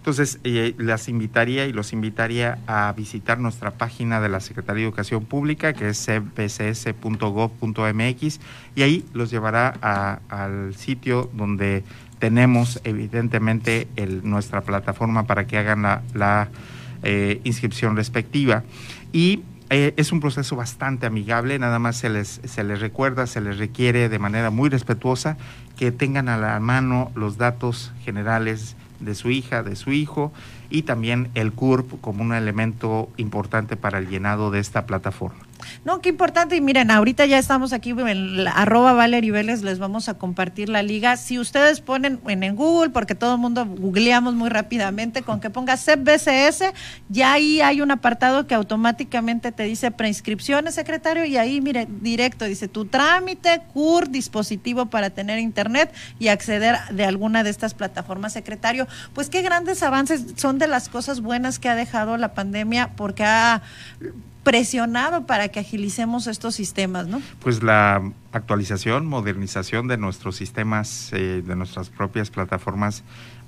Entonces, 0.00 0.40
eh, 0.44 0.74
las 0.78 1.10
invitaría 1.10 1.66
y 1.66 1.74
los 1.74 1.92
invitaría 1.92 2.58
a 2.66 2.90
visitar 2.96 3.38
nuestra 3.38 3.72
página 3.72 4.18
de 4.22 4.30
la 4.30 4.40
Secretaría 4.40 4.84
de 4.84 4.88
Educación 4.88 5.26
Pública, 5.26 5.74
que 5.74 5.90
es 5.90 5.98
cpcs.gov.mx, 6.06 6.90
y 8.76 8.82
ahí 8.82 9.04
los 9.12 9.30
llevará 9.30 9.68
al 10.30 10.74
sitio 10.74 11.28
donde 11.34 11.84
tenemos 12.18 12.80
evidentemente 12.84 13.88
nuestra 14.22 14.62
plataforma 14.62 15.26
para 15.26 15.46
que 15.46 15.58
hagan 15.58 15.82
la, 16.14 16.48
eh, 17.02 17.42
inscripción 17.44 17.94
respectiva. 17.94 18.64
Y 19.12 19.42
eh, 19.68 19.92
es 19.98 20.12
un 20.12 20.20
proceso 20.20 20.56
bastante 20.56 21.04
amigable, 21.04 21.58
nada 21.58 21.78
más 21.78 21.98
se 21.98 22.08
les, 22.08 22.40
se 22.42 22.64
les 22.64 22.80
recuerda, 22.80 23.26
se 23.26 23.42
les 23.42 23.58
requiere 23.58 24.08
de 24.08 24.18
manera 24.18 24.48
muy 24.48 24.70
respetuosa 24.70 25.36
que 25.76 25.92
tengan 25.92 26.30
a 26.30 26.38
la 26.38 26.58
mano 26.58 27.12
los 27.14 27.36
datos 27.36 27.92
generales 28.02 28.76
de 29.00 29.14
su 29.14 29.30
hija, 29.30 29.62
de 29.62 29.76
su 29.76 29.92
hijo 29.92 30.32
y 30.68 30.82
también 30.82 31.30
el 31.34 31.52
CURP 31.52 32.00
como 32.00 32.22
un 32.22 32.32
elemento 32.32 33.08
importante 33.16 33.76
para 33.76 33.98
el 33.98 34.08
llenado 34.08 34.50
de 34.50 34.60
esta 34.60 34.86
plataforma. 34.86 35.49
No, 35.84 36.00
qué 36.00 36.10
importante. 36.10 36.56
Y 36.56 36.60
miren, 36.60 36.90
ahorita 36.90 37.26
ya 37.26 37.38
estamos 37.38 37.72
aquí 37.72 37.90
en 37.90 38.46
arroba 38.48 38.92
Valerie 38.92 39.32
Vélez, 39.32 39.62
les 39.62 39.78
vamos 39.78 40.08
a 40.08 40.14
compartir 40.14 40.68
la 40.68 40.82
liga. 40.82 41.16
Si 41.16 41.38
ustedes 41.38 41.80
ponen 41.80 42.20
en, 42.26 42.56
Google, 42.56 42.90
porque 42.90 43.14
todo 43.14 43.34
el 43.34 43.40
mundo 43.40 43.64
googleamos 43.66 44.34
muy 44.34 44.48
rápidamente, 44.48 45.22
con 45.22 45.40
que 45.40 45.50
ponga 45.50 45.76
CEP-BCS, 45.76 46.72
ya 47.08 47.32
ahí 47.32 47.60
hay 47.60 47.80
un 47.80 47.90
apartado 47.90 48.46
que 48.46 48.54
automáticamente 48.54 49.52
te 49.52 49.62
dice 49.64 49.90
preinscripciones, 49.90 50.74
secretario, 50.74 51.24
y 51.24 51.36
ahí, 51.36 51.60
mire, 51.60 51.86
directo, 51.88 52.44
dice 52.44 52.68
tu 52.68 52.86
trámite, 52.86 53.62
CUR, 53.72 54.08
dispositivo 54.10 54.86
para 54.86 55.10
tener 55.10 55.38
internet 55.38 55.92
y 56.18 56.28
acceder 56.28 56.76
de 56.90 57.04
alguna 57.04 57.42
de 57.42 57.50
estas 57.50 57.74
plataformas, 57.74 58.32
secretario. 58.32 58.86
Pues 59.14 59.30
qué 59.30 59.42
grandes 59.42 59.82
avances 59.82 60.24
son 60.36 60.58
de 60.58 60.66
las 60.66 60.88
cosas 60.88 61.20
buenas 61.20 61.58
que 61.58 61.68
ha 61.68 61.74
dejado 61.74 62.16
la 62.16 62.34
pandemia, 62.34 62.90
porque 62.96 63.24
ha 63.24 63.62
presionado 64.42 65.26
para 65.26 65.48
que 65.48 65.60
agilicemos 65.60 66.26
estos 66.26 66.54
sistemas, 66.54 67.06
¿no? 67.06 67.20
Pues 67.40 67.62
la 67.62 68.02
actualización, 68.32 69.06
modernización 69.06 69.88
de 69.88 69.96
nuestros 69.96 70.36
sistemas, 70.36 71.12
eh, 71.12 71.42
de 71.44 71.56
nuestras 71.56 71.90
propias 71.90 72.30
plataformas, 72.30 73.02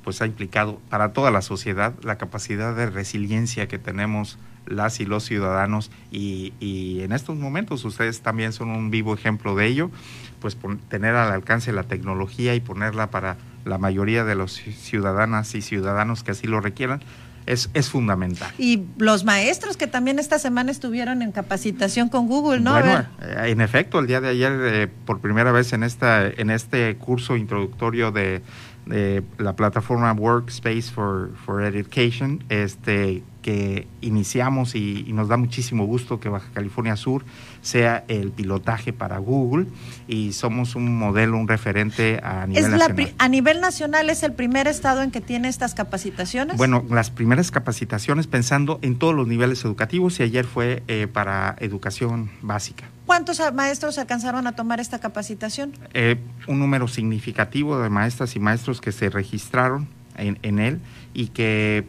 pues 0.05 0.21
ha 0.21 0.27
implicado 0.27 0.81
para 0.91 1.13
toda 1.13 1.31
la 1.31 1.43
sociedad 1.43 1.95
la 2.03 2.19
capacidad 2.19 2.75
de 2.75 2.91
resiliencia 2.91 3.69
que 3.69 3.79
tenemos 3.79 4.39
las 4.67 5.01
y 5.01 5.07
los 5.07 5.25
ciudadanos 5.25 5.91
y, 6.11 6.53
en 7.01 7.13
estos 7.13 7.37
momentos 7.37 7.85
ustedes 7.85 8.21
también 8.21 8.53
son 8.53 8.71
un 8.71 8.91
vivo 8.91 9.15
ejemplo 9.15 9.57
de 9.57 9.67
ello, 9.67 9.91
pues 10.41 10.57
tener 10.89 11.15
al 11.17 11.33
alcance 11.33 11.73
la 11.73 11.83
tecnología 11.85 12.55
y 12.55 12.61
ponerla 12.61 13.11
para 13.11 13.37
la 13.65 13.79
mayoría 13.79 14.25
de 14.25 14.35
los 14.35 14.53
ciudadanas 14.53 15.55
y 15.55 15.63
ciudadanos 15.63 16.23
que 16.23 16.33
así 16.33 16.47
lo 16.47 16.61
requieran, 16.61 17.01
es, 17.47 17.71
es, 17.75 17.89
fundamental. 17.89 18.53
Y 18.59 18.83
los 18.99 19.25
maestros 19.25 19.77
que 19.77 19.87
también 19.87 20.19
esta 20.19 20.39
semana 20.39 20.71
estuvieron 20.71 21.23
en 21.23 21.33
capacitación 21.33 22.09
con 22.09 22.27
Google, 22.27 22.61
¿no? 22.61 22.73
Bueno, 22.73 23.07
eh, 23.21 23.51
en 23.51 23.61
efecto, 23.61 23.99
el 23.99 24.07
día 24.07 24.21
de 24.21 24.29
ayer, 24.29 24.53
eh, 24.63 24.89
por 25.07 25.21
primera 25.21 25.53
vez 25.53 25.73
en, 25.73 25.83
esta, 25.83 26.27
en 26.27 26.51
este 26.51 26.97
curso 26.97 27.37
introductorio 27.37 28.13
de, 28.13 28.43
de 28.87 29.23
la 29.39 29.55
plataforma 29.55 30.13
Workspace 30.13 30.83
for, 30.83 31.31
for 31.45 31.63
Education, 31.63 32.45
este, 32.49 33.23
que 33.43 33.87
iniciamos 34.01 34.75
y, 34.75 35.05
y, 35.07 35.13
nos 35.13 35.29
da 35.29 35.37
muchísimo 35.37 35.85
gusto 35.85 36.21
que 36.21 36.29
Baja 36.29 36.49
California 36.55 36.97
Sur 36.97 37.25
sea 37.63 38.05
el 38.09 38.33
pilotaje 38.33 38.93
para 38.93 39.19
Google 39.19 39.67
y 40.09 40.33
somos 40.33 40.75
un 40.75 40.97
modelo, 40.97 41.39
un 41.39 41.49
referente 41.49 42.21
a 42.23 42.47
nivel 42.47 42.65
es 42.65 42.71
nacional. 42.71 43.15
a 43.17 43.29
nivel 43.29 43.61
nacional 43.61 44.11
es 44.11 44.23
el 44.23 44.33
primer 44.33 44.67
estado 44.67 45.03
en 45.03 45.11
que 45.11 45.21
tiene 45.21 45.49
estas 45.49 45.75
capacitaciones. 45.75 46.57
Bueno, 46.57 46.85
las 46.91 47.11
primeras 47.11 47.51
capacitaciones 47.51 48.27
pensando 48.27 48.79
en 48.83 48.99
todos 48.99 49.15
los 49.15 49.27
niveles 49.27 49.65
educativos 49.65 50.19
y 50.21 50.25
ayer 50.25 50.45
fue 50.45 50.83
eh, 50.89 51.07
para 51.07 51.57
educación 51.61 52.31
básica. 52.43 52.85
¿Cuántos 53.07 53.41
maestros 53.55 53.99
alcanzaron 53.99 54.47
a 54.47 54.53
tomar 54.53 54.81
esta 54.81 54.99
capacitación? 54.99 55.73
Eh, 55.95 56.17
un 56.47 56.59
número 56.59 56.89
significativo 56.89 57.79
de 57.81 57.89
maestras 57.89 58.35
y 58.37 58.41
maestros 58.41 58.81
que 58.81 58.93
se 58.93 59.09
registraron 59.09 59.89
en, 60.17 60.39
en 60.43 60.59
él 60.59 60.81
y 61.15 61.29
que 61.29 61.85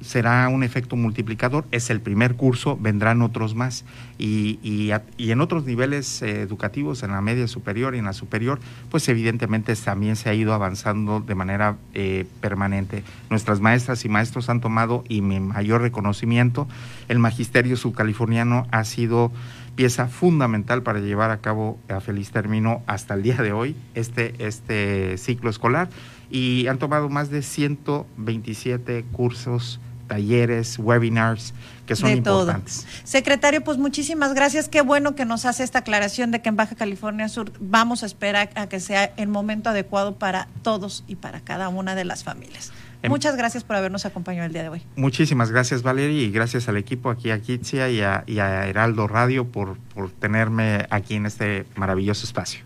será 0.00 0.48
un 0.48 0.62
efecto 0.62 0.96
multiplicador. 0.96 1.64
Es 1.70 1.90
el 1.90 2.00
primer 2.00 2.34
curso, 2.34 2.76
vendrán 2.80 3.22
otros 3.22 3.54
más. 3.54 3.84
Y, 4.18 4.58
y, 4.62 5.30
en 5.30 5.40
otros 5.40 5.64
niveles 5.64 6.22
eh, 6.22 6.40
educativos, 6.40 7.02
en 7.02 7.10
la 7.10 7.20
media 7.20 7.48
superior 7.48 7.94
y 7.94 7.98
en 7.98 8.04
la 8.04 8.12
superior, 8.12 8.60
pues 8.90 9.08
evidentemente 9.08 9.74
también 9.76 10.16
se 10.16 10.30
ha 10.30 10.34
ido 10.34 10.54
avanzando 10.54 11.20
de 11.20 11.34
manera 11.34 11.76
eh, 11.94 12.26
permanente. 12.40 13.04
Nuestras 13.30 13.60
maestras 13.60 14.04
y 14.04 14.08
maestros 14.08 14.48
han 14.48 14.60
tomado, 14.60 15.04
y 15.08 15.20
mi 15.20 15.40
mayor 15.40 15.82
reconocimiento, 15.82 16.66
el 17.08 17.18
magisterio 17.18 17.76
subcaliforniano 17.76 18.66
ha 18.70 18.84
sido 18.84 19.32
pieza 19.76 20.08
fundamental 20.08 20.82
para 20.82 21.00
llevar 21.00 21.30
a 21.30 21.38
cabo 21.38 21.78
a 21.88 22.00
feliz 22.00 22.30
término 22.30 22.82
hasta 22.86 23.14
el 23.14 23.22
día 23.22 23.36
de 23.36 23.52
hoy 23.52 23.76
este, 23.94 24.34
este 24.38 25.18
ciclo 25.18 25.50
escolar 25.50 25.90
y 26.30 26.66
han 26.66 26.78
tomado 26.78 27.08
más 27.08 27.30
de 27.30 27.42
127 27.42 29.04
cursos 29.12 29.80
talleres, 30.06 30.78
webinars, 30.78 31.54
que 31.86 31.96
son 31.96 32.10
de 32.10 32.16
importantes. 32.16 32.82
Todo. 32.82 32.90
Secretario, 33.04 33.62
pues 33.62 33.78
muchísimas 33.78 34.34
gracias. 34.34 34.68
Qué 34.68 34.80
bueno 34.80 35.14
que 35.14 35.24
nos 35.24 35.44
hace 35.44 35.62
esta 35.62 35.80
aclaración 35.80 36.30
de 36.30 36.42
que 36.42 36.48
en 36.48 36.56
Baja 36.56 36.74
California 36.74 37.28
Sur 37.28 37.52
vamos 37.60 38.02
a 38.02 38.06
esperar 38.06 38.50
a 38.54 38.68
que 38.68 38.80
sea 38.80 39.12
el 39.16 39.28
momento 39.28 39.70
adecuado 39.70 40.16
para 40.18 40.48
todos 40.62 41.04
y 41.06 41.16
para 41.16 41.40
cada 41.40 41.68
una 41.68 41.94
de 41.94 42.04
las 42.04 42.24
familias. 42.24 42.72
Muchas 43.08 43.36
gracias 43.36 43.62
por 43.62 43.76
habernos 43.76 44.04
acompañado 44.04 44.46
el 44.46 44.52
día 44.52 44.62
de 44.64 44.68
hoy. 44.68 44.82
Muchísimas 44.96 45.50
gracias, 45.52 45.82
Valeria, 45.82 46.22
y 46.22 46.30
gracias 46.30 46.68
al 46.68 46.76
equipo 46.76 47.10
aquí 47.10 47.30
a 47.30 47.40
Kitsia 47.40 47.88
y 47.88 48.00
a, 48.00 48.24
y 48.26 48.40
a 48.40 48.66
Heraldo 48.66 49.06
Radio 49.06 49.46
por, 49.46 49.78
por 49.94 50.10
tenerme 50.10 50.86
aquí 50.90 51.14
en 51.14 51.26
este 51.26 51.66
maravilloso 51.76 52.26
espacio. 52.26 52.65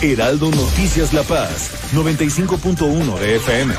Heraldo 0.00 0.52
Noticias 0.52 1.12
La 1.12 1.24
Paz, 1.24 1.72
95.1 1.92 3.18
de 3.18 3.36
FM. 3.36 3.74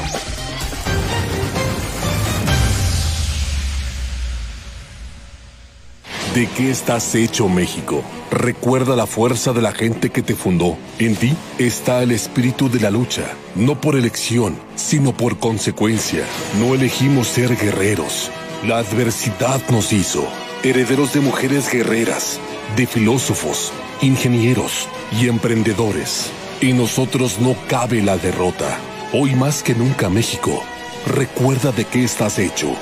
¿De 6.35 6.47
qué 6.47 6.71
estás 6.71 7.15
hecho 7.15 7.47
México? 7.47 8.03
Recuerda 8.31 8.97
la 8.97 9.07
fuerza 9.07 9.53
de 9.53 9.61
la 9.61 9.71
gente 9.71 10.09
que 10.09 10.21
te 10.21 10.35
fundó. 10.35 10.77
En 10.99 11.15
ti 11.15 11.33
está 11.57 12.03
el 12.03 12.11
espíritu 12.11 12.69
de 12.69 12.81
la 12.81 12.91
lucha, 12.91 13.23
no 13.55 13.79
por 13.79 13.95
elección, 13.95 14.57
sino 14.75 15.15
por 15.15 15.39
consecuencia. 15.39 16.25
No 16.59 16.75
elegimos 16.75 17.29
ser 17.29 17.55
guerreros. 17.55 18.29
La 18.67 18.79
adversidad 18.79 19.61
nos 19.69 19.93
hizo 19.93 20.27
herederos 20.63 21.13
de 21.13 21.21
mujeres 21.21 21.71
guerreras, 21.71 22.41
de 22.75 22.85
filósofos, 22.85 23.71
ingenieros 24.01 24.87
y 25.11 25.27
emprendedores. 25.27 26.31
En 26.61 26.77
nosotros 26.77 27.39
no 27.39 27.55
cabe 27.67 28.01
la 28.01 28.17
derrota. 28.17 28.79
Hoy 29.13 29.35
más 29.35 29.63
que 29.63 29.75
nunca 29.75 30.09
México, 30.09 30.63
recuerda 31.07 31.71
de 31.71 31.85
qué 31.85 32.03
estás 32.03 32.39
hecho. 32.39 32.73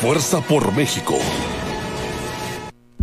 Fuerza 0.00 0.40
por 0.40 0.72
México. 0.72 1.18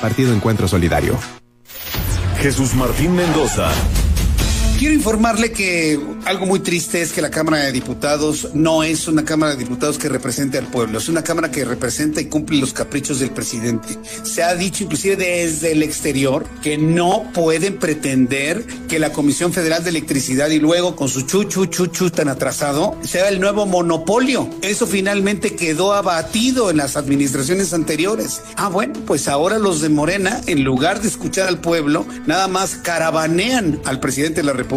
Partido 0.00 0.32
Encuentro 0.32 0.66
Solidario. 0.66 1.18
Jesús 2.38 2.74
Martín 2.74 3.14
Mendoza. 3.14 3.70
Quiero 4.80 4.94
informarle 4.94 5.52
que 5.52 6.00
algo 6.24 6.46
muy 6.46 6.60
triste 6.60 7.02
es 7.02 7.12
que 7.12 7.20
la 7.20 7.30
Cámara 7.30 7.58
de 7.58 7.70
Diputados 7.70 8.48
no 8.54 8.82
es 8.82 9.08
una 9.08 9.26
Cámara 9.26 9.52
de 9.52 9.58
Diputados 9.58 9.98
que 9.98 10.08
represente 10.08 10.56
al 10.56 10.68
pueblo, 10.68 10.96
es 10.96 11.10
una 11.10 11.22
Cámara 11.22 11.50
que 11.50 11.66
representa 11.66 12.22
y 12.22 12.30
cumple 12.30 12.58
los 12.58 12.72
caprichos 12.72 13.20
del 13.20 13.30
presidente. 13.30 13.98
Se 14.22 14.42
ha 14.42 14.54
dicho 14.54 14.84
inclusive 14.84 15.16
desde 15.16 15.72
el 15.72 15.82
exterior 15.82 16.46
que 16.62 16.78
no 16.78 17.30
pueden 17.34 17.76
pretender 17.78 18.64
que 18.88 18.98
la 18.98 19.12
Comisión 19.12 19.52
Federal 19.52 19.84
de 19.84 19.90
Electricidad 19.90 20.48
y 20.48 20.58
luego 20.58 20.96
con 20.96 21.10
su 21.10 21.26
chuchu 21.26 21.66
chuchu 21.66 22.08
tan 22.08 22.30
atrasado 22.30 22.96
sea 23.02 23.28
el 23.28 23.38
nuevo 23.38 23.66
monopolio. 23.66 24.48
Eso 24.62 24.86
finalmente 24.86 25.56
quedó 25.56 25.92
abatido 25.92 26.70
en 26.70 26.78
las 26.78 26.96
administraciones 26.96 27.74
anteriores. 27.74 28.40
Ah, 28.56 28.70
bueno, 28.70 28.94
pues 29.06 29.28
ahora 29.28 29.58
los 29.58 29.82
de 29.82 29.90
Morena, 29.90 30.40
en 30.46 30.64
lugar 30.64 31.02
de 31.02 31.08
escuchar 31.08 31.48
al 31.48 31.60
pueblo, 31.60 32.06
nada 32.24 32.48
más 32.48 32.76
caravanean 32.76 33.78
al 33.84 34.00
presidente 34.00 34.40
de 34.40 34.44
la 34.44 34.54
República. 34.54 34.69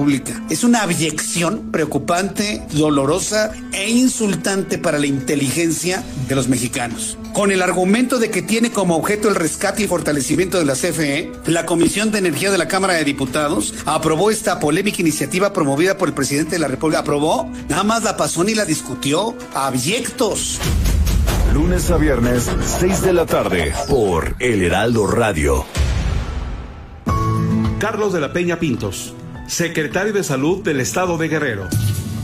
Es 0.49 0.63
una 0.63 0.81
abyección 0.81 1.71
preocupante, 1.71 2.63
dolorosa 2.71 3.51
e 3.73 3.91
insultante 3.91 4.79
para 4.79 4.97
la 4.97 5.05
inteligencia 5.05 6.03
de 6.27 6.33
los 6.33 6.47
mexicanos. 6.47 7.15
Con 7.31 7.51
el 7.51 7.61
argumento 7.61 8.17
de 8.17 8.31
que 8.31 8.41
tiene 8.41 8.71
como 8.71 8.95
objeto 8.95 9.29
el 9.29 9.35
rescate 9.35 9.83
y 9.83 9.87
fortalecimiento 9.87 10.57
de 10.57 10.65
la 10.65 10.73
CFE, 10.73 11.31
la 11.45 11.67
Comisión 11.67 12.11
de 12.11 12.17
Energía 12.17 12.49
de 12.49 12.57
la 12.57 12.67
Cámara 12.67 12.95
de 12.95 13.03
Diputados 13.03 13.75
aprobó 13.85 14.31
esta 14.31 14.59
polémica 14.59 14.99
iniciativa 14.99 15.53
promovida 15.53 15.95
por 15.95 16.07
el 16.07 16.15
presidente 16.15 16.53
de 16.53 16.59
la 16.59 16.69
República. 16.69 17.01
¿Aprobó? 17.01 17.51
Nada 17.69 17.83
más 17.83 18.03
la 18.03 18.17
pasó 18.17 18.43
ni 18.43 18.55
la 18.55 18.65
discutió. 18.65 19.35
Abyectos. 19.53 20.59
Lunes 21.53 21.91
a 21.91 21.97
viernes, 21.97 22.49
6 22.79 23.01
de 23.03 23.13
la 23.13 23.27
tarde, 23.27 23.73
por 23.87 24.35
El 24.39 24.63
Heraldo 24.63 25.05
Radio. 25.05 25.65
Carlos 27.77 28.11
de 28.11 28.21
la 28.21 28.33
Peña 28.33 28.57
Pintos 28.57 29.13
secretario 29.47 30.13
de 30.13 30.23
Salud 30.23 30.63
del 30.63 30.79
Estado 30.79 31.17
de 31.17 31.27
Guerrero. 31.27 31.67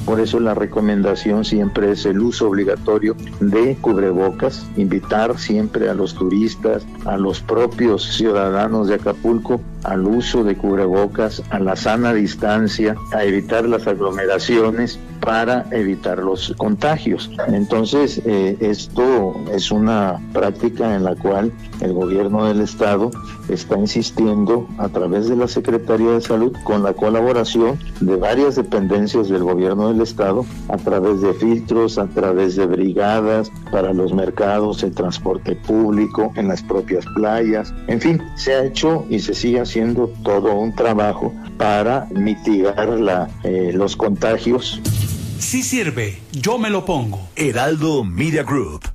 Por 0.06 0.20
eso 0.20 0.40
la 0.40 0.56
recomendación 0.56 1.46
siempre 1.46 1.92
es 1.92 2.06
el 2.06 2.20
uso 2.20 2.48
obligatorio 2.48 3.16
de 3.40 3.76
cubrebocas, 3.76 4.66
invitar 4.76 5.38
siempre 5.38 5.88
a 5.88 5.94
los 5.94 6.16
turistas, 6.16 6.84
a 7.06 7.18
los 7.18 7.42
propios 7.42 8.16
ciudadanos 8.16 8.88
de 8.88 8.96
Acapulco 8.96 9.62
al 9.84 10.08
uso 10.08 10.44
de 10.44 10.56
cubrebocas, 10.56 11.44
a 11.52 11.60
la 11.60 11.76
sana 11.76 12.14
distancia, 12.14 12.96
a 13.14 13.24
evitar 13.24 13.66
las 13.66 13.88
aglomeraciones 13.88 15.00
para 15.22 15.66
evitar 15.72 16.20
los 16.20 16.54
contagios. 16.58 17.30
Entonces, 17.48 18.22
eh, 18.26 18.58
esto 18.60 19.36
es 19.52 19.72
una 19.72 20.20
práctica 20.34 20.96
en 20.96 21.04
la 21.04 21.16
cual 21.16 21.52
el 21.82 21.94
gobierno 21.94 22.46
del 22.46 22.62
estado 22.62 23.12
está 23.50 23.78
insistiendo 23.78 24.68
a 24.78 24.90
través 24.90 25.28
de 25.28 25.36
la 25.36 25.48
Secretaría 25.48 26.12
de 26.12 26.22
Salud 26.22 26.56
con 26.64 26.84
la 26.84 26.94
colaboración 26.94 27.80
de 28.00 28.16
varias 28.16 28.56
dependencias 28.56 29.30
del 29.30 29.44
gobierno 29.44 29.90
del 29.90 30.02
estado 30.02 30.46
a 30.68 30.78
través 30.78 31.22
de 31.22 31.34
filtros, 31.34 31.98
a 31.98 32.08
través 32.08 32.56
de 32.56 32.66
brigadas 32.66 33.52
para 33.72 33.94
los 33.94 34.14
mercados, 34.14 34.84
el 34.84 34.94
transporte 34.94 35.56
público, 35.56 36.32
en 36.36 36.48
las 36.48 36.62
propias 36.62 37.06
playas. 37.16 37.74
En 37.88 38.00
fin, 38.00 38.22
se 38.36 38.54
ha 38.54 38.66
hecho 38.66 39.06
y 39.10 39.20
se 39.20 39.34
sigue 39.34 39.60
haciendo 39.60 40.12
todo 40.24 40.54
un 40.56 40.76
trabajo 40.76 41.34
para 41.60 42.08
mitigar 42.10 42.88
la, 42.88 43.30
eh, 43.44 43.72
los 43.74 43.98
contagios. 43.98 44.82
Sí 45.40 45.62
sirve, 45.62 46.18
yo 46.32 46.58
me 46.58 46.70
lo 46.70 46.86
pongo. 46.86 47.30
Heraldo 47.36 48.06
Media 48.06 48.44
Group. 48.44 48.90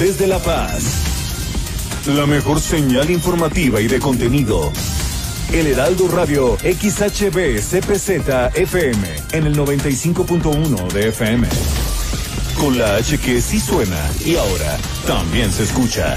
Desde 0.00 0.26
La 0.26 0.38
Paz. 0.38 2.06
La 2.06 2.24
mejor 2.24 2.58
señal 2.58 3.10
informativa 3.10 3.82
y 3.82 3.86
de 3.86 4.00
contenido. 4.00 4.72
El 5.52 5.66
Heraldo 5.66 6.08
Radio 6.08 6.56
XHB 6.56 7.60
CPZ 7.60 8.56
FM 8.56 8.98
en 9.32 9.46
el 9.46 9.56
95.1 9.56 10.92
de 10.92 11.08
FM. 11.08 11.48
Con 12.58 12.78
la 12.78 12.96
H 12.96 13.18
que 13.18 13.42
sí 13.42 13.60
suena 13.60 14.10
y 14.24 14.36
ahora 14.36 14.78
también 15.06 15.52
se 15.52 15.64
escucha. 15.64 16.16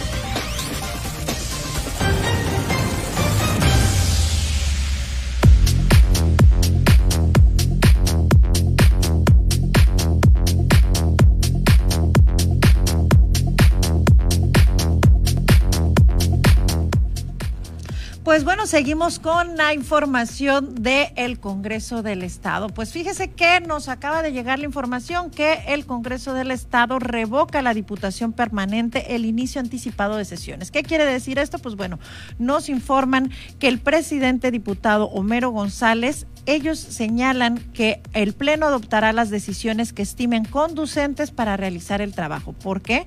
Seguimos 18.71 19.19
con 19.19 19.57
la 19.57 19.73
información 19.73 20.75
del 20.75 21.41
Congreso 21.41 22.03
del 22.03 22.23
Estado. 22.23 22.69
Pues 22.69 22.93
fíjese 22.93 23.29
que 23.29 23.59
nos 23.59 23.89
acaba 23.89 24.21
de 24.21 24.31
llegar 24.31 24.59
la 24.59 24.65
información 24.65 25.29
que 25.29 25.59
el 25.67 25.85
Congreso 25.85 26.33
del 26.33 26.51
Estado 26.51 26.97
revoca 26.97 27.61
la 27.61 27.73
Diputación 27.73 28.31
Permanente 28.31 29.13
el 29.13 29.25
inicio 29.25 29.59
anticipado 29.59 30.15
de 30.15 30.23
sesiones. 30.23 30.71
¿Qué 30.71 30.83
quiere 30.83 31.05
decir 31.05 31.37
esto? 31.37 31.59
Pues 31.59 31.75
bueno, 31.75 31.99
nos 32.39 32.69
informan 32.69 33.29
que 33.59 33.67
el 33.67 33.77
presidente 33.77 34.51
diputado 34.51 35.07
Homero 35.09 35.49
González 35.49 36.25
ellos 36.45 36.79
señalan 36.79 37.57
que 37.73 38.01
el 38.13 38.33
Pleno 38.33 38.67
adoptará 38.67 39.13
las 39.13 39.29
decisiones 39.29 39.93
que 39.93 40.01
estimen 40.01 40.45
conducentes 40.45 41.31
para 41.31 41.57
realizar 41.57 42.01
el 42.01 42.13
trabajo. 42.13 42.53
¿Por 42.53 42.81
qué? 42.81 43.05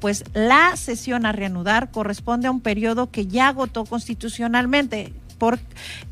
Pues 0.00 0.24
la 0.34 0.76
sesión 0.76 1.26
a 1.26 1.32
reanudar 1.32 1.90
corresponde 1.90 2.48
a 2.48 2.50
un 2.50 2.60
periodo 2.60 3.10
que 3.10 3.26
ya 3.26 3.48
agotó 3.48 3.84
constitucionalmente. 3.84 5.12
¿Por 5.38 5.58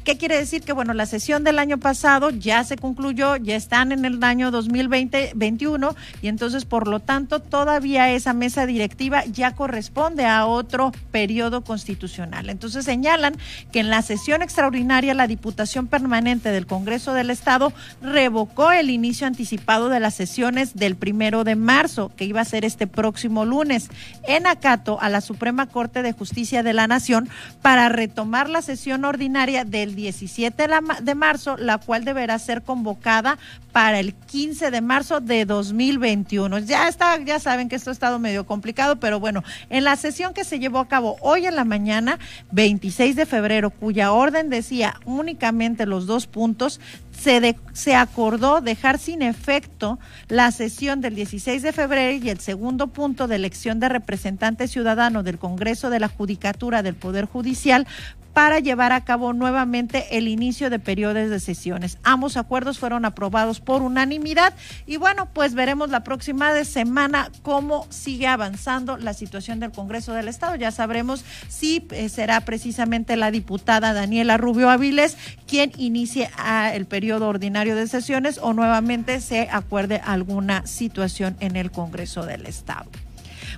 ¿Qué 0.04 0.18
quiere 0.18 0.36
decir? 0.36 0.62
Que 0.62 0.74
bueno, 0.74 0.92
la 0.92 1.06
sesión 1.06 1.44
del 1.44 1.58
año 1.58 1.78
pasado 1.78 2.28
ya 2.28 2.62
se 2.62 2.76
concluyó, 2.76 3.36
ya 3.36 3.56
están 3.56 3.90
en 3.90 4.04
el 4.04 4.22
año 4.22 4.52
2020-21 4.52 5.94
y 6.20 6.28
entonces 6.28 6.66
por 6.66 6.88
lo 6.88 7.00
tanto 7.00 7.40
todavía 7.40 8.10
esa 8.10 8.34
mesa 8.34 8.66
directiva 8.66 9.24
ya 9.24 9.54
corresponde 9.54 10.26
a 10.26 10.44
otro 10.44 10.92
periodo 11.10 11.64
constitucional. 11.64 12.50
Entonces 12.50 12.84
señalan 12.84 13.34
que 13.72 13.80
en 13.80 13.88
la 13.88 14.02
sesión 14.02 14.42
extraordinaria 14.42 15.14
la 15.14 15.26
Diputación 15.26 15.86
Permanente 15.86 16.50
del 16.50 16.66
Congreso 16.66 17.14
del 17.14 17.30
Estado 17.30 17.72
revocó 18.02 18.72
el 18.72 18.90
inicio 18.90 19.26
anticipado 19.26 19.88
de 19.88 20.00
las 20.00 20.12
sesiones 20.12 20.74
del 20.74 20.96
primero 20.96 21.44
de 21.44 21.56
marzo, 21.56 22.12
que 22.14 22.26
iba 22.26 22.42
a 22.42 22.44
ser 22.44 22.66
este 22.66 22.86
próximo 22.86 23.46
lunes, 23.46 23.88
en 24.28 24.46
acato 24.46 25.00
a 25.00 25.08
la 25.08 25.22
Suprema 25.22 25.66
Corte 25.66 26.02
de 26.02 26.12
Justicia 26.12 26.62
de 26.62 26.74
la 26.74 26.86
Nación 26.86 27.30
para 27.62 27.88
retomar 27.88 28.50
la 28.50 28.60
sesión 28.60 29.06
ordinaria 29.06 29.13
del 29.16 29.94
17 29.94 30.66
de 31.02 31.14
marzo, 31.14 31.56
la 31.56 31.78
cual 31.78 32.04
deberá 32.04 32.38
ser 32.38 32.62
convocada 32.62 33.38
para 33.72 34.00
el 34.00 34.14
15 34.14 34.70
de 34.70 34.80
marzo 34.80 35.20
de 35.20 35.44
2021. 35.44 36.60
Ya 36.60 36.88
está, 36.88 37.18
ya 37.24 37.38
saben 37.38 37.68
que 37.68 37.76
esto 37.76 37.90
ha 37.90 37.92
estado 37.92 38.18
medio 38.18 38.46
complicado, 38.46 38.96
pero 38.96 39.20
bueno, 39.20 39.42
en 39.70 39.84
la 39.84 39.96
sesión 39.96 40.34
que 40.34 40.44
se 40.44 40.58
llevó 40.58 40.78
a 40.78 40.88
cabo 40.88 41.16
hoy 41.20 41.46
en 41.46 41.56
la 41.56 41.64
mañana, 41.64 42.18
26 42.52 43.16
de 43.16 43.26
febrero, 43.26 43.70
cuya 43.70 44.12
orden 44.12 44.50
decía 44.50 45.00
únicamente 45.04 45.86
los 45.86 46.06
dos 46.06 46.26
puntos, 46.26 46.80
se, 47.12 47.56
se, 47.72 47.94
acordó 47.94 48.60
dejar 48.60 48.98
sin 48.98 49.22
efecto 49.22 49.98
la 50.28 50.50
sesión 50.50 51.00
del 51.00 51.14
16 51.14 51.62
de 51.62 51.72
febrero 51.72 52.24
y 52.24 52.28
el 52.28 52.40
segundo 52.40 52.88
punto 52.88 53.28
de 53.28 53.36
elección 53.36 53.80
de 53.80 53.88
representante 53.88 54.68
ciudadano 54.68 55.22
del 55.22 55.38
Congreso 55.38 55.90
de 55.90 56.00
la 56.00 56.08
Judicatura 56.08 56.82
del 56.82 56.94
Poder 56.94 57.24
Judicial 57.24 57.86
para 58.34 58.58
llevar 58.58 58.92
a 58.92 59.04
cabo 59.04 59.32
nuevamente 59.32 60.18
el 60.18 60.28
inicio 60.28 60.68
de 60.68 60.80
periodos 60.80 61.30
de 61.30 61.40
sesiones. 61.40 61.98
Ambos 62.02 62.36
acuerdos 62.36 62.78
fueron 62.78 63.04
aprobados 63.04 63.60
por 63.60 63.80
unanimidad 63.82 64.52
y 64.86 64.96
bueno, 64.96 65.28
pues 65.32 65.54
veremos 65.54 65.90
la 65.90 66.02
próxima 66.02 66.64
semana 66.64 67.30
cómo 67.42 67.86
sigue 67.90 68.26
avanzando 68.26 68.96
la 68.96 69.14
situación 69.14 69.60
del 69.60 69.70
Congreso 69.70 70.12
del 70.12 70.28
Estado. 70.28 70.56
Ya 70.56 70.72
sabremos 70.72 71.24
si 71.48 71.86
eh, 71.92 72.08
será 72.08 72.40
precisamente 72.40 73.16
la 73.16 73.30
diputada 73.30 73.92
Daniela 73.92 74.36
Rubio 74.36 74.68
Aviles 74.68 75.16
quien 75.46 75.70
inicie 75.76 76.28
ah, 76.36 76.72
el 76.74 76.86
periodo 76.86 77.28
ordinario 77.28 77.76
de 77.76 77.86
sesiones 77.86 78.38
o 78.38 78.52
nuevamente 78.52 79.20
se 79.20 79.48
acuerde 79.50 80.00
alguna 80.04 80.66
situación 80.66 81.36
en 81.38 81.54
el 81.54 81.70
Congreso 81.70 82.26
del 82.26 82.46
Estado. 82.46 82.90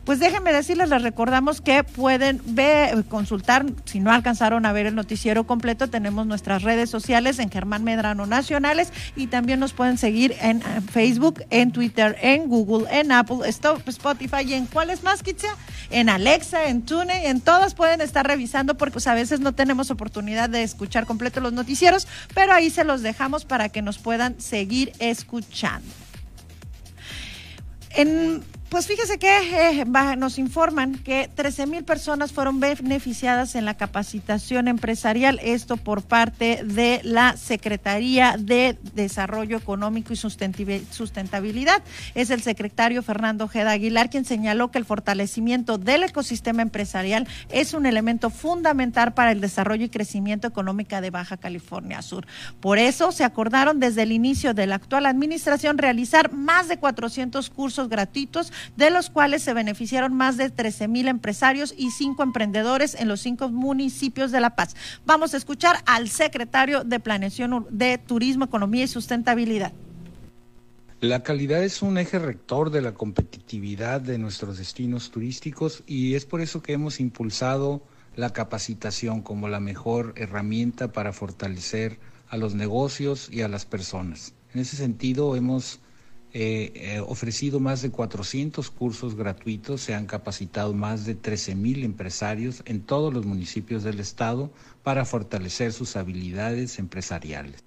Pues 0.06 0.20
déjenme 0.20 0.52
decirles, 0.52 0.88
les 0.88 1.02
recordamos 1.02 1.60
que 1.60 1.82
pueden 1.82 2.40
ver, 2.46 3.04
consultar, 3.06 3.66
si 3.86 3.98
no 3.98 4.12
alcanzaron 4.12 4.64
a 4.64 4.72
ver 4.72 4.86
el 4.86 4.94
noticiero 4.94 5.48
completo, 5.48 5.90
tenemos 5.90 6.28
nuestras 6.28 6.62
redes 6.62 6.88
sociales 6.88 7.40
en 7.40 7.50
Germán 7.50 7.82
Medrano 7.82 8.24
Nacionales 8.24 8.92
y 9.16 9.26
también 9.26 9.58
nos 9.58 9.72
pueden 9.72 9.98
seguir 9.98 10.36
en 10.40 10.62
Facebook, 10.62 11.42
en 11.50 11.72
Twitter, 11.72 12.16
en 12.22 12.48
Google, 12.48 12.86
en 12.88 13.10
Apple, 13.10 13.38
Spotify 13.48 14.44
y 14.46 14.54
en 14.54 14.66
cuáles 14.66 15.02
más, 15.02 15.24
Kitsia, 15.24 15.56
en 15.90 16.08
Alexa, 16.08 16.68
en 16.68 16.82
Tune, 16.82 17.26
en 17.26 17.40
todas 17.40 17.74
pueden 17.74 18.00
estar 18.00 18.24
revisando 18.24 18.76
porque 18.76 18.92
pues, 18.92 19.08
a 19.08 19.14
veces 19.14 19.40
no 19.40 19.56
tenemos 19.56 19.90
oportunidad 19.90 20.48
de 20.48 20.62
escuchar 20.62 21.06
completo 21.06 21.40
los 21.40 21.52
noticieros, 21.52 22.06
pero 22.32 22.52
ahí 22.52 22.70
se 22.70 22.84
los 22.84 23.02
dejamos 23.02 23.44
para 23.44 23.70
que 23.70 23.82
nos 23.82 23.98
puedan 23.98 24.40
seguir 24.40 24.92
escuchando. 25.00 25.88
En 27.90 28.44
Pues 28.68 28.88
fíjese 28.88 29.18
que 29.18 29.80
eh, 29.80 29.84
nos 30.18 30.38
informan 30.38 30.96
que 30.98 31.30
13 31.32 31.66
mil 31.66 31.84
personas 31.84 32.32
fueron 32.32 32.58
beneficiadas 32.58 33.54
en 33.54 33.64
la 33.64 33.74
capacitación 33.74 34.66
empresarial, 34.66 35.38
esto 35.42 35.76
por 35.76 36.02
parte 36.02 36.62
de 36.64 37.00
la 37.04 37.36
Secretaría 37.36 38.34
de 38.38 38.76
Desarrollo 38.94 39.56
Económico 39.56 40.12
y 40.12 40.16
Sustentabi- 40.16 40.84
Sustentabilidad. 40.90 41.80
Es 42.16 42.30
el 42.30 42.42
secretario 42.42 43.04
Fernando 43.04 43.44
Ojeda 43.44 43.70
Aguilar 43.70 44.10
quien 44.10 44.24
señaló 44.24 44.72
que 44.72 44.78
el 44.78 44.84
fortalecimiento 44.84 45.78
del 45.78 46.02
ecosistema 46.02 46.60
empresarial 46.60 47.28
es 47.50 47.72
un 47.72 47.86
elemento 47.86 48.30
fundamental 48.30 49.14
para 49.14 49.30
el 49.30 49.40
desarrollo 49.40 49.84
y 49.84 49.90
crecimiento 49.90 50.48
económico 50.48 51.00
de 51.00 51.10
Baja 51.10 51.36
California 51.36 52.02
Sur. 52.02 52.26
Por 52.60 52.78
eso 52.78 53.12
se 53.12 53.22
acordaron 53.22 53.78
desde 53.78 54.02
el 54.02 54.10
inicio 54.10 54.54
de 54.54 54.66
la 54.66 54.74
actual 54.74 55.06
administración 55.06 55.78
realizar 55.78 56.32
más 56.32 56.66
de 56.68 56.78
400 56.78 57.48
cursos 57.48 57.88
gratuitos, 57.88 58.52
de 58.76 58.90
los 58.90 59.10
cuales 59.10 59.42
se 59.42 59.54
beneficiaron 59.54 60.14
más 60.14 60.36
de 60.36 60.50
13 60.50 60.88
mil 60.88 61.08
empresarios 61.08 61.74
y 61.76 61.90
cinco 61.90 62.22
emprendedores 62.22 62.94
en 62.94 63.08
los 63.08 63.20
cinco 63.20 63.48
municipios 63.48 64.32
de 64.32 64.40
La 64.40 64.56
Paz. 64.56 64.76
Vamos 65.04 65.34
a 65.34 65.36
escuchar 65.36 65.76
al 65.86 66.08
secretario 66.08 66.84
de 66.84 67.00
Planeación 67.00 67.66
de 67.70 67.98
Turismo, 67.98 68.44
Economía 68.44 68.84
y 68.84 68.88
Sustentabilidad. 68.88 69.72
La 71.00 71.22
calidad 71.22 71.62
es 71.62 71.82
un 71.82 71.98
eje 71.98 72.18
rector 72.18 72.70
de 72.70 72.80
la 72.80 72.94
competitividad 72.94 74.00
de 74.00 74.16
nuestros 74.16 74.56
destinos 74.56 75.10
turísticos 75.10 75.82
y 75.86 76.14
es 76.14 76.24
por 76.24 76.40
eso 76.40 76.62
que 76.62 76.72
hemos 76.72 77.00
impulsado 77.00 77.82
la 78.16 78.32
capacitación 78.32 79.20
como 79.20 79.48
la 79.48 79.60
mejor 79.60 80.14
herramienta 80.16 80.92
para 80.92 81.12
fortalecer 81.12 81.98
a 82.28 82.38
los 82.38 82.54
negocios 82.54 83.28
y 83.30 83.42
a 83.42 83.48
las 83.48 83.66
personas. 83.66 84.34
En 84.54 84.60
ese 84.60 84.76
sentido, 84.76 85.36
hemos 85.36 85.80
eh, 86.38 86.70
eh, 86.74 87.00
ofrecido 87.00 87.60
más 87.60 87.80
de 87.80 87.90
400 87.90 88.70
cursos 88.70 89.14
gratuitos, 89.14 89.80
se 89.80 89.94
han 89.94 90.04
capacitado 90.04 90.74
más 90.74 91.06
de 91.06 91.14
13 91.14 91.54
mil 91.54 91.82
empresarios 91.82 92.62
en 92.66 92.82
todos 92.82 93.10
los 93.14 93.24
municipios 93.24 93.82
del 93.84 94.00
estado 94.00 94.50
para 94.82 95.06
fortalecer 95.06 95.72
sus 95.72 95.96
habilidades 95.96 96.78
empresariales. 96.78 97.65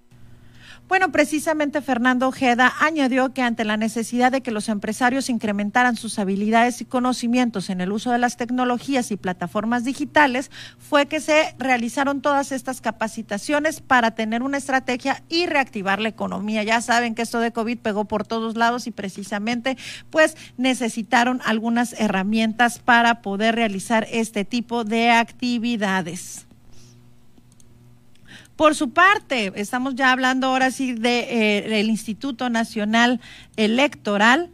Bueno, 0.90 1.12
precisamente 1.12 1.84
Fernando 1.84 2.28
Ojeda 2.28 2.74
añadió 2.80 3.32
que 3.32 3.44
ante 3.44 3.64
la 3.64 3.78
necesidad 3.78 4.32
de 4.32 4.42
que 4.42 4.50
los 4.50 4.70
empresarios 4.70 5.30
incrementaran 5.30 5.96
sus 5.96 6.18
habilidades 6.18 6.82
y 6.82 6.86
conocimientos 6.86 7.70
en 7.70 7.80
el 7.80 7.92
uso 7.92 8.10
de 8.10 8.18
las 8.18 8.38
tecnologías 8.38 9.12
y 9.12 9.16
plataformas 9.16 9.84
digitales, 9.84 10.50
fue 10.80 11.06
que 11.06 11.20
se 11.20 11.54
realizaron 11.60 12.22
todas 12.22 12.52
estas 12.52 12.82
capacitaciones 12.82 13.82
para 13.82 14.16
tener 14.16 14.42
una 14.42 14.58
estrategia 14.58 15.22
y 15.30 15.46
reactivar 15.46 16.02
la 16.02 16.10
economía. 16.10 16.64
Ya 16.64 16.82
saben 16.82 17.14
que 17.14 17.22
esto 17.22 17.40
de 17.40 17.52
COVID 17.52 17.78
pegó 17.78 18.06
por 18.06 18.26
todos 18.26 18.58
lados 18.58 18.88
y 18.88 18.92
precisamente 18.92 19.78
pues 20.10 20.38
necesitaron 20.58 21.40
algunas 21.46 21.94
herramientas 22.00 22.80
para 22.80 23.22
poder 23.22 23.54
realizar 23.54 24.08
este 24.10 24.44
tipo 24.44 24.86
de 24.86 25.12
actividades. 25.12 26.49
Por 28.60 28.76
su 28.76 28.90
parte, 28.90 29.54
estamos 29.56 29.96
ya 29.96 30.12
hablando 30.12 30.48
ahora 30.48 30.70
sí 30.70 30.92
del 30.92 31.02
de, 31.02 31.80
eh, 31.80 31.84
Instituto 31.84 32.50
Nacional 32.50 33.22
Electoral, 33.56 34.50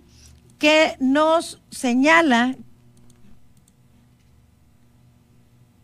que 0.60 0.96
nos 1.00 1.60
señala 1.72 2.56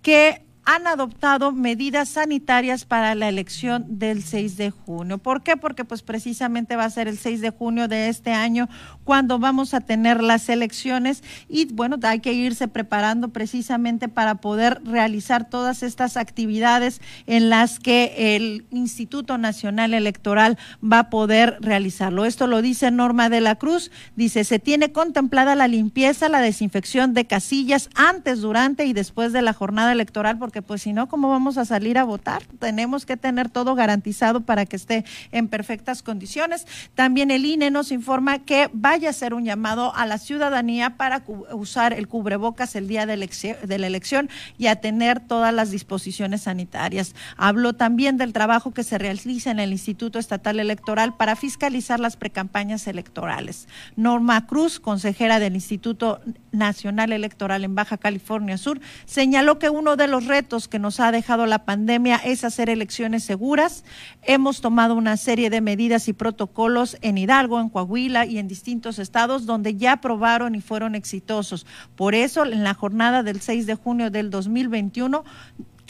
que 0.04 0.44
han 0.66 0.86
adoptado 0.86 1.52
medidas 1.52 2.10
sanitarias 2.10 2.86
para 2.86 3.16
la 3.16 3.28
elección 3.28 3.98
del 3.98 4.22
6 4.22 4.56
de 4.56 4.70
junio. 4.70 5.18
¿Por 5.18 5.42
qué? 5.42 5.58
Porque 5.58 5.84
pues 5.84 6.04
precisamente 6.04 6.76
va 6.76 6.86
a 6.86 6.90
ser 6.92 7.08
el 7.08 7.18
6 7.18 7.42
de 7.42 7.50
junio 7.50 7.88
de 7.88 8.10
este 8.10 8.34
año 8.34 8.70
cuando 9.12 9.40
vamos 9.40 9.74
a 9.74 9.82
tener 9.82 10.24
las 10.24 10.48
elecciones 10.48 11.22
y 11.50 11.66
bueno, 11.66 11.98
hay 12.04 12.22
que 12.22 12.32
irse 12.32 12.70
preparando 12.70 13.28
precisamente 13.28 14.08
para 14.08 14.36
poder 14.36 14.80
realizar 14.86 15.50
todas 15.50 15.84
estas 15.84 16.16
actividades 16.16 17.02
en 17.28 17.50
las 17.50 17.78
que 17.78 18.38
el 18.38 18.64
Instituto 18.72 19.38
Nacional 19.38 19.94
Electoral 19.94 20.58
va 20.82 21.00
a 21.00 21.10
poder 21.10 21.58
realizarlo. 21.60 22.24
Esto 22.24 22.48
lo 22.48 22.62
dice 22.62 22.90
Norma 22.90 23.28
de 23.28 23.42
la 23.42 23.56
Cruz, 23.56 23.92
dice, 24.16 24.46
se 24.46 24.60
tiene 24.60 24.94
contemplada 24.94 25.56
la 25.56 25.68
limpieza, 25.68 26.30
la 26.30 26.40
desinfección 26.40 27.14
de 27.14 27.28
casillas 27.28 27.90
antes, 27.96 28.40
durante 28.40 28.86
y 28.86 28.94
después 28.94 29.34
de 29.34 29.42
la 29.42 29.52
jornada 29.52 29.92
electoral 29.92 30.38
porque 30.38 30.62
pues 30.62 30.84
si 30.84 30.94
no, 30.94 31.10
¿cómo 31.10 31.30
vamos 31.30 31.58
a 31.58 31.66
salir 31.66 31.98
a 31.98 32.06
votar? 32.06 32.44
Tenemos 32.60 33.06
que 33.06 33.18
tener 33.18 33.50
todo 33.50 33.76
garantizado 33.76 34.40
para 34.40 34.66
que 34.66 34.78
esté 34.78 35.04
en 35.34 35.50
perfectas 35.50 36.02
condiciones. 36.02 36.66
También 36.96 37.30
el 37.30 37.44
INE 37.44 37.72
nos 37.72 37.92
informa 37.92 38.40
que 38.40 38.70
vaya 39.02 39.10
a 39.10 39.14
ser 39.14 39.34
un 39.34 39.46
llamado 39.46 39.96
a 39.96 40.06
la 40.06 40.20
ciudadanía 40.20 40.96
para 40.96 41.24
usar 41.54 41.92
el 41.92 42.08
cubrebocas 42.08 42.76
el 42.76 42.88
día 42.88 43.08
de 43.08 43.18
la 43.18 43.88
elección 43.88 44.30
y 44.60 44.68
a 44.68 44.76
tener 44.76 45.20
todas 45.20 45.52
las 45.52 45.72
disposiciones 45.72 46.44
sanitarias. 46.44 47.16
Habló 47.36 47.74
también 47.74 48.18
del 48.18 48.32
trabajo 48.32 48.76
que 48.76 48.84
se 48.84 49.00
realiza 49.00 49.50
en 49.50 49.60
el 49.60 49.72
Instituto 49.72 50.20
Estatal 50.20 50.60
Electoral 50.60 51.16
para 51.18 51.36
fiscalizar 51.36 52.00
las 52.00 52.16
precampañas 52.16 52.86
electorales. 52.86 53.68
Norma 53.96 54.46
Cruz, 54.46 54.80
consejera 54.80 55.40
del 55.40 55.56
Instituto 55.56 56.22
Nacional 56.52 57.12
Electoral 57.12 57.64
en 57.64 57.74
Baja 57.74 57.98
California 57.98 58.60
Sur, 58.60 58.82
señaló 59.06 59.58
que 59.58 59.72
uno 59.72 59.96
de 59.96 60.06
los 60.06 60.28
retos 60.28 60.68
que 60.68 60.78
nos 60.78 61.00
ha 61.00 61.12
dejado 61.12 61.48
la 61.48 61.66
pandemia 61.66 62.18
es 62.18 62.44
hacer 62.44 62.70
elecciones 62.70 63.24
seguras. 63.24 63.84
Hemos 64.22 64.62
tomado 64.62 64.94
una 64.94 65.18
serie 65.18 65.50
de 65.50 65.60
medidas 65.60 66.08
y 66.08 66.14
protocolos 66.14 66.98
en 67.02 67.18
Hidalgo, 67.18 67.60
en 67.60 67.70
Coahuila 67.70 68.28
y 68.28 68.38
en 68.38 68.48
distintos 68.48 68.81
estados 69.00 69.46
donde 69.46 69.76
ya 69.76 69.94
aprobaron 69.94 70.56
y 70.56 70.62
fueron 70.62 70.96
exitosos. 70.96 71.66
Por 71.96 72.16
eso, 72.16 72.46
en 72.46 72.64
la 72.64 72.74
jornada 72.74 73.24
del 73.24 73.42
6 73.42 73.66
de 73.66 73.76
junio 73.76 74.12
del 74.12 74.30
2021, 74.30 75.24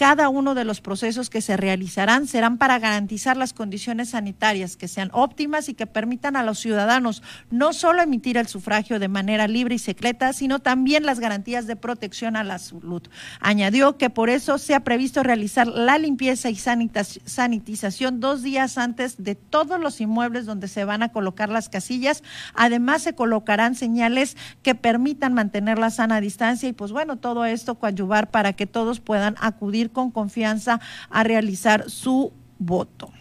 cada 0.01 0.29
uno 0.29 0.55
de 0.55 0.65
los 0.65 0.81
procesos 0.81 1.29
que 1.29 1.41
se 1.41 1.57
realizarán 1.57 2.25
serán 2.25 2.57
para 2.57 2.79
garantizar 2.79 3.37
las 3.37 3.53
condiciones 3.53 4.09
sanitarias 4.09 4.75
que 4.75 4.87
sean 4.87 5.11
óptimas 5.13 5.69
y 5.69 5.75
que 5.75 5.85
permitan 5.85 6.35
a 6.35 6.41
los 6.41 6.57
ciudadanos 6.57 7.21
no 7.51 7.71
solo 7.71 8.01
emitir 8.01 8.35
el 8.35 8.47
sufragio 8.47 8.97
de 8.97 9.09
manera 9.09 9.47
libre 9.47 9.75
y 9.75 9.77
secreta, 9.77 10.33
sino 10.33 10.57
también 10.57 11.05
las 11.05 11.19
garantías 11.19 11.67
de 11.67 11.75
protección 11.75 12.35
a 12.35 12.43
la 12.43 12.57
salud. 12.57 13.03
Añadió 13.41 13.99
que 13.99 14.09
por 14.09 14.31
eso 14.31 14.57
se 14.57 14.73
ha 14.73 14.79
previsto 14.79 15.21
realizar 15.21 15.67
la 15.67 15.99
limpieza 15.99 16.49
y 16.49 16.55
sanitización 16.55 18.19
dos 18.19 18.41
días 18.41 18.79
antes 18.79 19.23
de 19.23 19.35
todos 19.35 19.79
los 19.79 20.01
inmuebles 20.01 20.47
donde 20.47 20.67
se 20.67 20.83
van 20.83 21.03
a 21.03 21.11
colocar 21.11 21.49
las 21.49 21.69
casillas. 21.69 22.23
Además, 22.55 23.03
se 23.03 23.13
colocarán 23.13 23.75
señales 23.75 24.35
que 24.63 24.73
permitan 24.73 25.35
mantener 25.35 25.77
la 25.77 25.91
sana 25.91 26.21
distancia 26.21 26.67
y 26.67 26.73
pues 26.73 26.91
bueno, 26.91 27.17
todo 27.17 27.45
esto 27.45 27.75
coadyuvar 27.75 28.31
para 28.31 28.53
que 28.53 28.65
todos 28.65 28.99
puedan 28.99 29.35
acudir 29.39 29.90
con 29.91 30.11
confianza 30.11 30.79
a 31.09 31.23
realizar 31.23 31.89
su 31.89 32.31
voto. 32.57 33.11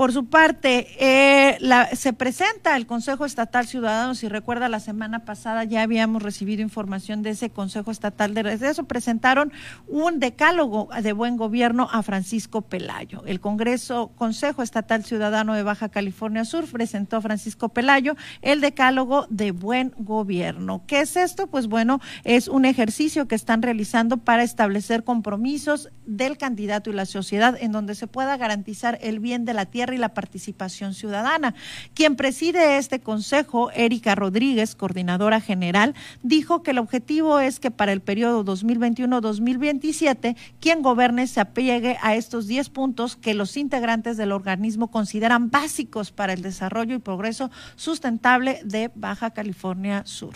Por 0.00 0.12
su 0.12 0.24
parte, 0.24 0.86
eh, 0.98 1.58
la, 1.60 1.94
se 1.94 2.14
presenta 2.14 2.74
el 2.74 2.86
Consejo 2.86 3.26
Estatal 3.26 3.66
Ciudadano. 3.66 4.14
Si 4.14 4.30
recuerda, 4.30 4.70
la 4.70 4.80
semana 4.80 5.26
pasada 5.26 5.64
ya 5.64 5.82
habíamos 5.82 6.22
recibido 6.22 6.62
información 6.62 7.22
de 7.22 7.28
ese 7.28 7.50
Consejo 7.50 7.90
Estatal 7.90 8.32
de 8.32 8.58
eso. 8.62 8.84
Presentaron 8.84 9.52
un 9.88 10.18
decálogo 10.18 10.88
de 11.02 11.12
buen 11.12 11.36
gobierno 11.36 11.86
a 11.92 12.02
Francisco 12.02 12.62
Pelayo. 12.62 13.24
El 13.26 13.40
Congreso 13.40 14.10
Consejo 14.16 14.62
Estatal 14.62 15.04
Ciudadano 15.04 15.52
de 15.52 15.64
Baja 15.64 15.90
California 15.90 16.46
Sur 16.46 16.64
presentó 16.64 17.18
a 17.18 17.20
Francisco 17.20 17.68
Pelayo 17.68 18.16
el 18.40 18.62
decálogo 18.62 19.26
de 19.28 19.50
buen 19.50 19.92
gobierno. 19.98 20.82
¿Qué 20.86 21.02
es 21.02 21.14
esto? 21.18 21.46
Pues 21.48 21.66
bueno, 21.66 22.00
es 22.24 22.48
un 22.48 22.64
ejercicio 22.64 23.28
que 23.28 23.34
están 23.34 23.60
realizando 23.60 24.16
para 24.16 24.44
establecer 24.44 25.04
compromisos 25.04 25.90
del 26.06 26.38
candidato 26.38 26.88
y 26.88 26.94
la 26.94 27.04
sociedad 27.04 27.58
en 27.60 27.72
donde 27.72 27.94
se 27.94 28.06
pueda 28.06 28.38
garantizar 28.38 28.98
el 29.02 29.20
bien 29.20 29.44
de 29.44 29.52
la 29.52 29.66
tierra 29.66 29.89
y 29.92 29.98
la 29.98 30.14
participación 30.14 30.94
ciudadana. 30.94 31.54
Quien 31.94 32.16
preside 32.16 32.78
este 32.78 33.00
consejo, 33.00 33.70
Erika 33.72 34.14
Rodríguez, 34.14 34.74
coordinadora 34.74 35.40
general, 35.40 35.94
dijo 36.22 36.62
que 36.62 36.72
el 36.72 36.78
objetivo 36.78 37.40
es 37.40 37.60
que 37.60 37.70
para 37.70 37.92
el 37.92 38.00
periodo 38.00 38.44
2021-2027, 38.44 40.36
quien 40.60 40.82
gobierne 40.82 41.26
se 41.26 41.40
apegue 41.40 41.98
a 42.02 42.14
estos 42.14 42.46
10 42.46 42.70
puntos 42.70 43.16
que 43.16 43.34
los 43.34 43.56
integrantes 43.56 44.16
del 44.16 44.32
organismo 44.32 44.90
consideran 44.90 45.50
básicos 45.50 46.12
para 46.12 46.32
el 46.32 46.42
desarrollo 46.42 46.94
y 46.94 46.98
progreso 46.98 47.50
sustentable 47.76 48.60
de 48.64 48.90
Baja 48.94 49.30
California 49.30 50.02
Sur. 50.06 50.34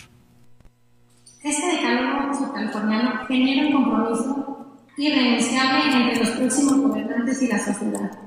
Este 1.43 1.67
decálogo 1.67 2.53
californiano 2.53 3.25
genera 3.27 3.67
un 3.67 3.73
compromiso 3.73 4.65
irrenunciable 4.97 5.95
entre 5.95 6.25
los 6.25 6.29
próximos 6.31 6.77
gobernantes 6.77 7.41
y 7.43 7.47
la 7.47 7.59
sociedad 7.59 8.24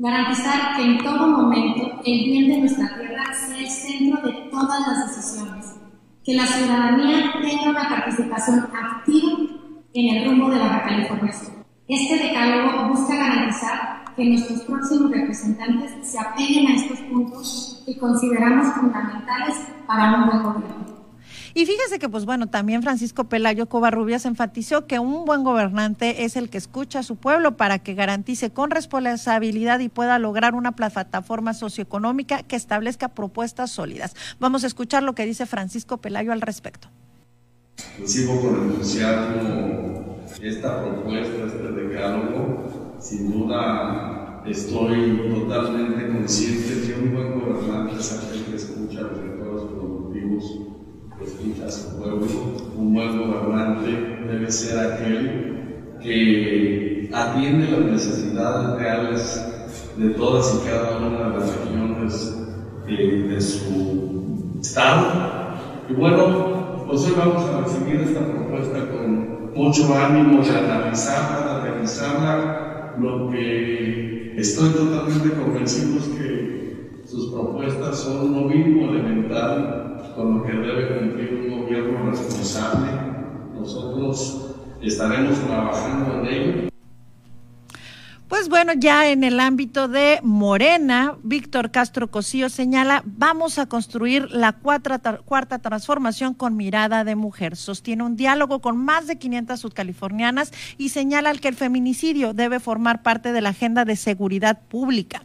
garantizar 0.00 0.76
que 0.76 0.82
en 0.82 0.98
todo 0.98 1.26
momento 1.26 2.00
el 2.06 2.24
bien 2.24 2.48
de 2.48 2.58
nuestra 2.60 2.88
tierra 2.98 3.34
sea 3.34 3.58
el 3.58 3.68
centro 3.68 4.22
de 4.26 4.32
todas 4.50 4.80
las 4.86 5.08
decisiones, 5.08 5.76
que 6.24 6.34
la 6.34 6.46
ciudadanía 6.46 7.32
tenga 7.42 7.70
una 7.70 7.88
participación 7.88 8.66
activa 8.72 9.32
en 9.92 10.16
el 10.16 10.24
rumbo 10.24 10.50
de 10.50 10.58
Baja 10.58 10.84
California 10.84 11.32
Sur. 11.32 11.52
Este 11.86 12.16
decálogo 12.16 12.88
busca 12.88 13.14
garantizar 13.14 14.04
que 14.16 14.22
que 14.22 14.30
nuestros 14.30 14.62
próximos 14.62 15.10
representantes 15.10 15.92
se 16.02 16.18
apeguen 16.18 16.68
a 16.68 16.74
estos 16.76 16.98
puntos 17.00 17.82
que 17.84 17.98
consideramos 17.98 18.72
fundamentales 18.74 19.56
para 19.86 20.14
un 20.14 20.26
buen 20.26 20.42
gobierno. 20.42 20.99
Y 21.54 21.66
fíjese 21.66 21.98
que, 21.98 22.08
pues 22.08 22.24
bueno, 22.24 22.46
también 22.48 22.82
Francisco 22.82 23.24
Pelayo 23.24 23.68
Covarrubias 23.68 24.24
enfatizó 24.24 24.86
que 24.86 24.98
un 24.98 25.24
buen 25.24 25.42
gobernante 25.42 26.24
es 26.24 26.36
el 26.36 26.48
que 26.48 26.58
escucha 26.58 27.00
a 27.00 27.02
su 27.02 27.16
pueblo 27.16 27.56
para 27.56 27.78
que 27.78 27.94
garantice 27.94 28.50
con 28.50 28.70
responsabilidad 28.70 29.80
y 29.80 29.88
pueda 29.88 30.18
lograr 30.18 30.54
una 30.54 30.72
plataforma 30.72 31.54
socioeconómica 31.54 32.42
que 32.42 32.56
establezca 32.56 33.08
propuestas 33.08 33.70
sólidas. 33.70 34.14
Vamos 34.38 34.64
a 34.64 34.68
escuchar 34.68 35.02
lo 35.02 35.14
que 35.14 35.26
dice 35.26 35.46
Francisco 35.46 35.98
Pelayo 35.98 36.32
al 36.32 36.40
respecto. 36.40 36.88
Recibo 37.98 38.40
con 38.40 38.70
entusiasmo 38.70 40.18
esta 40.40 40.82
propuesta, 40.82 41.46
este 41.46 41.72
decálogo. 41.72 42.96
Sin 43.00 43.32
duda 43.32 44.42
estoy 44.46 45.30
totalmente 45.34 46.08
consciente 46.08 46.86
que 46.86 46.94
un 47.00 47.14
buen 47.14 47.40
gobernante 47.40 47.96
es 47.98 48.12
aquel 48.12 48.44
que 48.44 48.56
escucha 48.56 49.00
los 49.00 49.18
sectores 49.18 49.62
productivos 49.72 50.69
su 51.68 51.96
pueblo. 51.96 52.26
Un 52.76 52.94
buen 52.94 53.18
gobernante 53.18 53.90
debe 54.26 54.50
ser 54.50 54.78
aquel 54.78 55.50
que 56.02 57.10
atiende 57.12 57.70
las 57.70 57.80
necesidades 57.80 58.78
reales 58.78 59.46
de 59.96 60.10
todas 60.10 60.54
y 60.54 60.68
cada 60.68 60.98
una 60.98 61.28
de 61.28 61.38
las 61.38 61.56
regiones 61.56 62.36
de, 62.86 63.40
su 63.40 64.58
estado. 64.60 65.06
Y 65.88 65.92
bueno, 65.94 66.84
pues 66.86 67.06
hoy 67.06 67.14
vamos 67.16 67.44
a 67.44 67.60
recibir 67.60 68.00
esta 68.00 68.20
propuesta 68.20 68.78
con 68.90 69.52
mucho 69.54 69.94
ánimo 69.94 70.42
de 70.42 70.58
analizarla, 70.58 71.58
de 71.62 71.70
revisarla. 71.70 72.94
Lo 72.98 73.30
que 73.30 74.34
estoy 74.36 74.70
totalmente 74.70 75.30
convencido 75.34 75.98
es 75.98 76.04
que 76.08 77.00
sus 77.04 77.32
propuestas 77.32 77.98
son 77.98 78.32
lo 78.32 78.48
mínimo 78.48 78.90
elemental 78.90 79.99
con 80.14 80.38
lo 80.38 80.44
que 80.44 80.52
debe 80.52 80.98
cumplir 80.98 81.34
un 81.34 81.62
gobierno 81.62 82.10
responsable. 82.10 82.90
Nosotros 83.58 84.54
estaremos 84.80 85.38
trabajando 85.40 86.20
en 86.20 86.26
ello. 86.26 86.69
Pues 88.30 88.48
bueno, 88.48 88.74
ya 88.76 89.10
en 89.10 89.24
el 89.24 89.40
ámbito 89.40 89.88
de 89.88 90.20
Morena, 90.22 91.16
Víctor 91.24 91.72
Castro 91.72 92.12
Cosío 92.12 92.48
señala, 92.48 93.02
vamos 93.04 93.58
a 93.58 93.66
construir 93.66 94.30
la 94.30 94.52
cuarta, 94.52 95.18
cuarta 95.24 95.58
transformación 95.58 96.34
con 96.34 96.56
mirada 96.56 97.02
de 97.02 97.16
mujer. 97.16 97.56
Sostiene 97.56 98.04
un 98.04 98.14
diálogo 98.14 98.60
con 98.60 98.76
más 98.76 99.08
de 99.08 99.18
500 99.18 99.58
sudcalifornianas 99.58 100.52
y 100.78 100.90
señala 100.90 101.34
que 101.34 101.48
el 101.48 101.56
feminicidio 101.56 102.32
debe 102.32 102.60
formar 102.60 103.02
parte 103.02 103.32
de 103.32 103.40
la 103.40 103.48
agenda 103.48 103.84
de 103.84 103.96
seguridad 103.96 104.60
pública. 104.68 105.22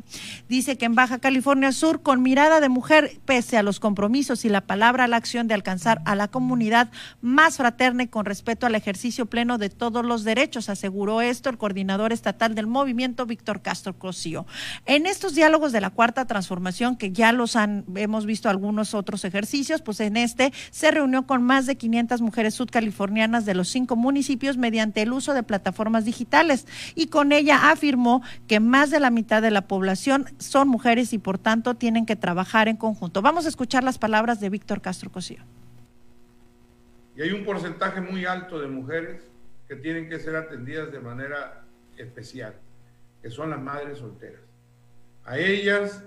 Dice 0.50 0.76
que 0.76 0.86
en 0.86 0.96
Baja 0.96 1.20
California 1.20 1.74
Sur, 1.74 2.02
con 2.02 2.24
mirada 2.24 2.60
de 2.60 2.70
mujer, 2.70 3.20
pese 3.24 3.56
a 3.56 3.64
los 3.64 3.80
compromisos 3.80 4.46
y 4.46 4.50
la 4.50 4.62
palabra 4.62 5.04
a 5.04 5.08
la 5.08 5.18
acción 5.18 5.48
de 5.48 5.54
alcanzar 5.54 6.02
a 6.06 6.16
la 6.16 6.28
comunidad 6.28 6.90
más 7.22 7.58
fraterna 7.58 8.02
y 8.02 8.08
con 8.08 8.26
respeto 8.26 8.66
al 8.66 8.74
ejercicio 8.74 9.28
pleno 9.28 9.60
de 9.60 9.70
todos 9.70 10.04
los 10.04 10.24
derechos, 10.24 10.70
aseguró 10.70 11.22
esto 11.22 11.52
el 11.52 11.60
coordinador 11.60 12.12
estatal 12.12 12.56
del 12.56 12.66
movimiento 12.66 12.95
Víctor 13.28 13.62
Castro 13.62 13.98
Cosío. 13.98 14.46
En 14.86 15.06
estos 15.06 15.36
diálogos 15.36 15.72
de 15.72 15.82
la 15.82 15.90
cuarta 15.90 16.26
transformación, 16.26 16.96
que 16.96 17.12
ya 17.12 17.32
los 17.32 17.56
han, 17.56 17.86
hemos 17.96 18.26
visto 18.26 18.50
algunos 18.50 18.94
otros 18.94 19.26
ejercicios, 19.26 19.82
pues 19.82 20.00
en 20.00 20.18
este 20.18 20.54
se 20.72 20.92
reunió 20.92 21.28
con 21.28 21.44
más 21.44 21.66
de 21.66 21.76
500 21.76 22.22
mujeres 22.22 22.54
sudcalifornianas 22.56 23.46
de 23.46 23.54
los 23.54 23.68
cinco 23.68 23.96
municipios 23.96 24.58
mediante 24.58 25.02
el 25.02 25.14
uso 25.14 25.34
de 25.34 25.44
plataformas 25.44 26.06
digitales 26.06 26.68
y 26.96 27.08
con 27.08 27.32
ella 27.32 27.70
afirmó 27.72 28.22
que 28.48 28.60
más 28.60 28.90
de 28.90 29.00
la 29.00 29.10
mitad 29.10 29.42
de 29.42 29.52
la 29.52 29.68
población 29.68 30.26
son 30.40 30.68
mujeres 30.68 31.14
y 31.14 31.18
por 31.18 31.38
tanto 31.38 31.76
tienen 31.76 32.06
que 32.06 32.16
trabajar 32.16 32.68
en 32.68 32.78
conjunto. 32.78 33.22
Vamos 33.22 33.46
a 33.46 33.50
escuchar 33.50 33.84
las 33.84 33.98
palabras 33.98 34.40
de 34.40 34.50
Víctor 34.50 34.82
Castro 34.82 35.12
Cosío. 35.12 35.44
Y 37.16 37.22
hay 37.22 37.32
un 37.32 37.46
porcentaje 37.46 38.02
muy 38.02 38.26
alto 38.26 38.60
de 38.60 38.68
mujeres 38.68 39.22
que 39.68 39.76
tienen 39.76 40.10
que 40.10 40.20
ser 40.20 40.36
atendidas 40.36 40.92
de 40.92 41.00
manera 41.00 41.64
especial 41.98 42.56
que 43.26 43.32
son 43.32 43.50
las 43.50 43.60
madres 43.60 43.98
solteras. 43.98 44.44
A 45.24 45.40
ellas 45.40 46.06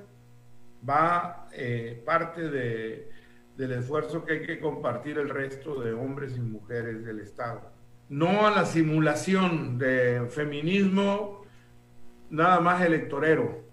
va 0.89 1.49
eh, 1.53 2.01
parte 2.07 2.49
de, 2.49 3.11
del 3.57 3.73
esfuerzo 3.73 4.25
que 4.25 4.35
hay 4.35 4.43
que 4.43 4.61
compartir 4.61 5.19
el 5.19 5.29
resto 5.29 5.81
de 5.81 5.95
hombres 5.95 6.37
y 6.37 6.41
mujeres 6.41 7.05
del 7.05 7.19
Estado. 7.19 7.73
No 8.09 8.47
a 8.47 8.53
la 8.53 8.65
simulación 8.65 9.79
de 9.79 10.29
feminismo 10.31 11.43
nada 12.31 12.61
más 12.61 12.83
electorero, 12.83 13.65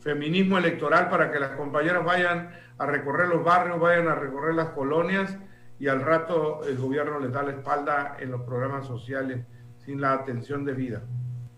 feminismo 0.00 0.58
electoral 0.58 1.08
para 1.08 1.32
que 1.32 1.40
las 1.40 1.52
compañeras 1.52 2.04
vayan 2.04 2.50
a 2.76 2.84
recorrer 2.84 3.28
los 3.28 3.42
barrios, 3.42 3.80
vayan 3.80 4.06
a 4.08 4.16
recorrer 4.16 4.54
las 4.54 4.68
colonias 4.72 5.34
y 5.78 5.88
al 5.88 6.02
rato 6.02 6.60
el 6.68 6.76
gobierno 6.76 7.20
les 7.20 7.32
da 7.32 7.42
la 7.42 7.52
espalda 7.52 8.18
en 8.20 8.32
los 8.32 8.42
programas 8.42 8.86
sociales 8.86 9.46
sin 9.78 9.98
la 9.98 10.12
atención 10.12 10.66
debida. 10.66 11.04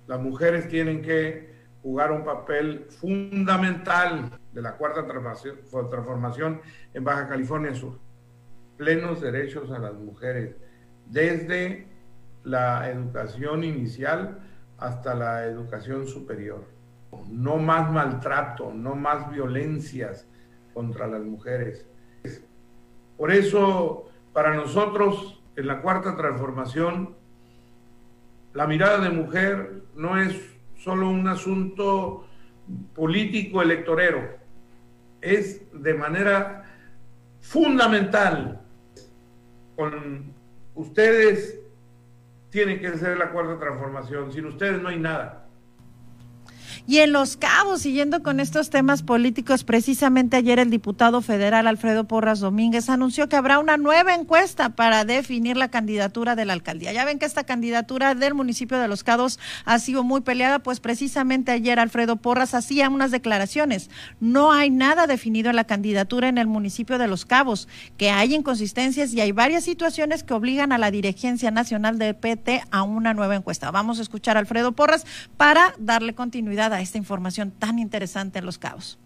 Las 0.09 0.20
mujeres 0.20 0.68
tienen 0.68 1.02
que 1.02 1.52
jugar 1.82 2.11
un 2.12 2.24
papel 2.24 2.86
fundamental 2.88 4.30
de 4.52 4.62
la 4.62 4.72
cuarta 4.76 5.06
transformación 5.06 6.62
en 6.94 7.04
Baja 7.04 7.28
California 7.28 7.74
Sur. 7.74 7.98
Plenos 8.78 9.20
derechos 9.20 9.70
a 9.70 9.78
las 9.78 9.92
mujeres, 9.92 10.56
desde 11.06 11.86
la 12.42 12.90
educación 12.90 13.64
inicial 13.64 14.38
hasta 14.78 15.14
la 15.14 15.44
educación 15.44 16.06
superior. 16.06 16.64
No 17.28 17.59
más 17.59 17.90
maltrato, 17.92 18.72
no 18.72 18.94
más 18.94 19.30
violencias 19.30 20.26
contra 20.72 21.06
las 21.06 21.20
mujeres. 21.20 21.86
Por 23.18 23.30
eso, 23.30 24.09
para 24.32 24.54
nosotros, 24.54 25.42
en 25.54 25.66
la 25.66 25.82
cuarta 25.82 26.16
transformación, 26.16 27.14
la 28.54 28.66
mirada 28.66 29.00
de 29.00 29.11
mujer 29.11 29.82
no 29.99 30.16
es 30.16 30.34
solo 30.76 31.11
un 31.11 31.26
asunto 31.28 32.26
político 32.94 33.61
electorero, 33.61 34.38
es 35.20 35.61
de 35.72 35.94
manera 35.94 36.64
fundamental. 37.40 38.61
Con 39.76 40.32
ustedes 40.74 41.61
tienen 42.51 42.80
que 42.80 42.96
ser 42.96 43.18
la 43.18 43.30
cuarta 43.30 43.59
transformación, 43.59 44.32
sin 44.32 44.46
ustedes 44.46 44.80
no 44.80 44.88
hay 44.88 44.99
nada. 44.99 45.47
Y 46.86 46.98
en 46.98 47.12
Los 47.12 47.36
Cabos, 47.36 47.82
siguiendo 47.82 48.22
con 48.22 48.40
estos 48.40 48.70
temas 48.70 49.02
políticos, 49.02 49.64
precisamente 49.64 50.36
ayer 50.36 50.58
el 50.58 50.70
diputado 50.70 51.20
federal 51.22 51.66
Alfredo 51.66 52.04
Porras 52.04 52.40
Domínguez 52.40 52.88
anunció 52.88 53.28
que 53.28 53.36
habrá 53.36 53.58
una 53.58 53.76
nueva 53.76 54.14
encuesta 54.14 54.70
para 54.70 55.04
definir 55.04 55.56
la 55.56 55.68
candidatura 55.68 56.36
de 56.36 56.44
la 56.44 56.52
alcaldía. 56.52 56.92
Ya 56.92 57.04
ven 57.04 57.18
que 57.18 57.26
esta 57.26 57.44
candidatura 57.44 58.14
del 58.14 58.34
municipio 58.34 58.78
de 58.78 58.88
Los 58.88 59.04
Cabos 59.04 59.38
ha 59.64 59.78
sido 59.78 60.04
muy 60.04 60.20
peleada, 60.20 60.60
pues 60.60 60.80
precisamente 60.80 61.52
ayer 61.52 61.78
Alfredo 61.78 62.16
Porras 62.16 62.54
hacía 62.54 62.88
unas 62.88 63.10
declaraciones. 63.10 63.90
No 64.20 64.52
hay 64.52 64.70
nada 64.70 65.06
definido 65.06 65.50
en 65.50 65.56
la 65.56 65.64
candidatura 65.64 66.28
en 66.28 66.38
el 66.38 66.46
municipio 66.46 66.98
de 66.98 67.08
Los 67.08 67.24
Cabos, 67.24 67.68
que 67.96 68.10
hay 68.10 68.34
inconsistencias 68.34 69.12
y 69.12 69.20
hay 69.20 69.32
varias 69.32 69.64
situaciones 69.64 70.22
que 70.22 70.34
obligan 70.34 70.72
a 70.72 70.78
la 70.78 70.90
dirigencia 70.90 71.50
nacional 71.50 71.98
del 71.98 72.14
PT 72.14 72.62
a 72.70 72.82
una 72.82 73.14
nueva 73.14 73.36
encuesta. 73.36 73.70
Vamos 73.70 73.98
a 73.98 74.02
escuchar 74.02 74.36
a 74.36 74.40
Alfredo 74.40 74.72
Porras 74.72 75.06
para 75.36 75.74
darle 75.78 76.14
continuidad 76.14 76.72
a 76.72 76.77
esta 76.80 76.98
información 76.98 77.50
tan 77.50 77.78
interesante 77.78 78.38
en 78.38 78.46
Los 78.46 78.58
Cabos. 78.58 78.98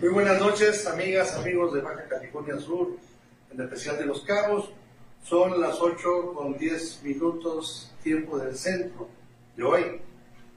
Muy 0.00 0.10
buenas 0.10 0.40
noches, 0.40 0.86
amigas, 0.86 1.34
amigos 1.34 1.74
de 1.74 1.80
Baja 1.80 2.04
California 2.08 2.58
Sur, 2.58 2.96
en 3.50 3.60
especial 3.60 3.98
de 3.98 4.06
Los 4.06 4.22
Cabos. 4.22 4.70
Son 5.24 5.60
las 5.60 5.80
8 5.80 6.34
con 6.34 6.56
10 6.56 7.02
minutos 7.02 7.92
tiempo 8.02 8.38
del 8.38 8.54
centro 8.54 9.08
de 9.56 9.62
hoy, 9.64 10.00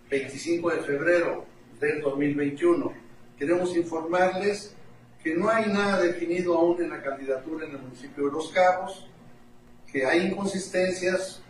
25 0.09 0.69
de 0.71 0.81
febrero 0.81 1.45
del 1.79 2.01
2021. 2.01 2.93
Queremos 3.39 3.75
informarles 3.75 4.75
que 5.23 5.35
no 5.35 5.49
hay 5.49 5.67
nada 5.71 6.01
definido 6.01 6.57
aún 6.57 6.81
en 6.83 6.89
la 6.89 7.01
candidatura 7.01 7.65
en 7.65 7.71
el 7.71 7.81
municipio 7.81 8.25
de 8.25 8.31
Los 8.31 8.49
Cabos, 8.49 9.07
que 9.91 10.05
hay 10.05 10.27
inconsistencias 10.27 11.41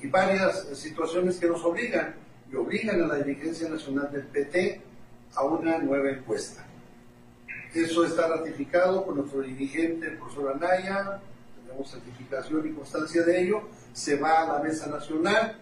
y 0.00 0.06
varias 0.06 0.68
situaciones 0.78 1.38
que 1.38 1.46
nos 1.46 1.64
obligan 1.64 2.14
y 2.50 2.56
obligan 2.56 3.02
a 3.02 3.06
la 3.06 3.16
dirigencia 3.16 3.68
nacional 3.68 4.10
del 4.10 4.24
PT 4.24 4.80
a 5.34 5.44
una 5.44 5.78
nueva 5.78 6.10
encuesta. 6.10 6.64
Eso 7.74 8.04
está 8.04 8.28
ratificado 8.28 9.04
por 9.04 9.16
nuestro 9.16 9.42
dirigente, 9.42 10.06
el 10.06 10.18
profesor 10.18 10.52
Anaya, 10.54 11.20
tenemos 11.66 11.90
certificación 11.90 12.66
y 12.66 12.72
constancia 12.72 13.22
de 13.22 13.42
ello, 13.42 13.62
se 13.92 14.16
va 14.16 14.42
a 14.42 14.54
la 14.54 14.58
mesa 14.60 14.86
nacional 14.86 15.58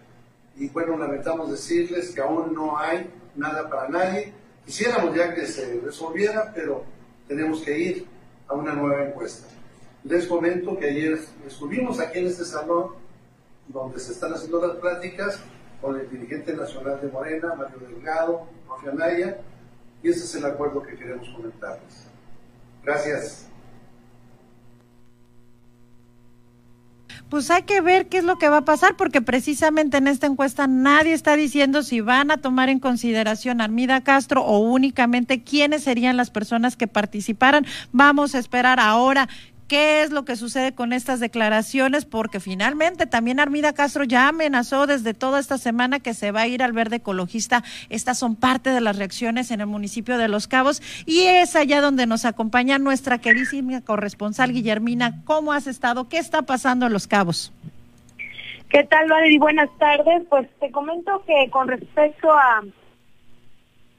y 0.55 0.69
bueno, 0.69 0.97
lamentamos 0.97 1.51
decirles 1.51 2.11
que 2.11 2.21
aún 2.21 2.53
no 2.53 2.77
hay 2.77 3.09
nada 3.35 3.69
para 3.69 3.89
nadie. 3.89 4.33
Quisiéramos 4.65 5.15
ya 5.15 5.33
que 5.33 5.45
se 5.45 5.79
resolviera, 5.81 6.51
pero 6.53 6.83
tenemos 7.27 7.61
que 7.61 7.77
ir 7.77 8.05
a 8.47 8.53
una 8.53 8.73
nueva 8.73 9.05
encuesta. 9.05 9.47
Les 10.03 10.25
comento 10.25 10.77
que 10.77 10.89
ayer 10.89 11.19
estuvimos 11.45 11.99
aquí 11.99 12.19
en 12.19 12.27
este 12.27 12.45
salón 12.45 12.91
donde 13.67 13.99
se 13.99 14.13
están 14.13 14.33
haciendo 14.33 14.65
las 14.65 14.77
prácticas 14.77 15.39
con 15.81 15.99
el 15.99 16.09
dirigente 16.09 16.55
nacional 16.55 16.99
de 17.01 17.09
Morena, 17.09 17.53
Mario 17.55 17.79
Delgado, 17.87 18.47
Mafia 18.67 18.91
Naya, 18.93 19.37
y 20.03 20.09
ese 20.09 20.25
es 20.25 20.35
el 20.35 20.45
acuerdo 20.45 20.81
que 20.81 20.95
queremos 20.95 21.27
comentarles. 21.29 22.07
Gracias. 22.83 23.47
Pues 27.29 27.51
hay 27.51 27.63
que 27.63 27.81
ver 27.81 28.07
qué 28.07 28.19
es 28.19 28.23
lo 28.23 28.37
que 28.37 28.47
va 28.47 28.57
a 28.57 28.65
pasar, 28.65 28.95
porque 28.95 29.21
precisamente 29.21 29.97
en 29.97 30.07
esta 30.07 30.27
encuesta 30.27 30.65
nadie 30.65 31.11
está 31.11 31.35
diciendo 31.35 31.83
si 31.83 31.99
van 31.99 32.31
a 32.31 32.37
tomar 32.37 32.69
en 32.69 32.79
consideración 32.79 33.59
a 33.59 33.65
Armida 33.65 34.01
Castro 34.01 34.43
o 34.43 34.59
únicamente 34.59 35.43
quiénes 35.43 35.83
serían 35.83 36.15
las 36.15 36.29
personas 36.29 36.77
que 36.77 36.87
participaran. 36.87 37.65
Vamos 37.91 38.33
a 38.33 38.39
esperar 38.39 38.79
ahora 38.79 39.27
qué 39.67 40.01
es 40.01 40.11
lo 40.11 40.25
que 40.25 40.35
sucede 40.35 40.73
con 40.73 40.93
estas 40.93 41.19
declaraciones, 41.19 42.05
porque 42.05 42.39
finalmente 42.39 43.05
también 43.05 43.39
Armida 43.39 43.73
Castro 43.73 44.03
ya 44.03 44.29
amenazó 44.29 44.87
desde 44.87 45.13
toda 45.13 45.39
esta 45.39 45.57
semana 45.57 45.99
que 45.99 46.13
se 46.13 46.31
va 46.31 46.41
a 46.41 46.47
ir 46.47 46.63
al 46.63 46.71
verde 46.71 46.97
ecologista. 46.97 47.63
Estas 47.89 48.17
son 48.17 48.35
parte 48.35 48.69
de 48.69 48.81
las 48.81 48.97
reacciones 48.97 49.51
en 49.51 49.61
el 49.61 49.67
municipio 49.67 50.17
de 50.17 50.27
Los 50.27 50.47
Cabos 50.47 50.81
y 51.05 51.21
es 51.23 51.55
allá 51.55 51.81
donde 51.81 52.07
nos 52.07 52.25
acompaña 52.25 52.79
nuestra 52.79 53.19
queridísima 53.19 53.81
corresponsal 53.81 54.53
Guillermina. 54.53 55.21
¿Cómo 55.25 55.53
has 55.53 55.67
estado? 55.67 56.07
¿Qué 56.09 56.17
está 56.17 56.43
pasando 56.43 56.87
en 56.87 56.93
Los 56.93 57.07
Cabos? 57.07 57.51
¿Qué 58.69 58.83
tal, 58.83 59.09
Valerie? 59.09 59.39
Buenas 59.39 59.69
tardes. 59.77 60.23
Pues 60.29 60.47
te 60.59 60.71
comento 60.71 61.23
que 61.25 61.49
con 61.51 61.67
respecto 61.67 62.31
a 62.31 62.63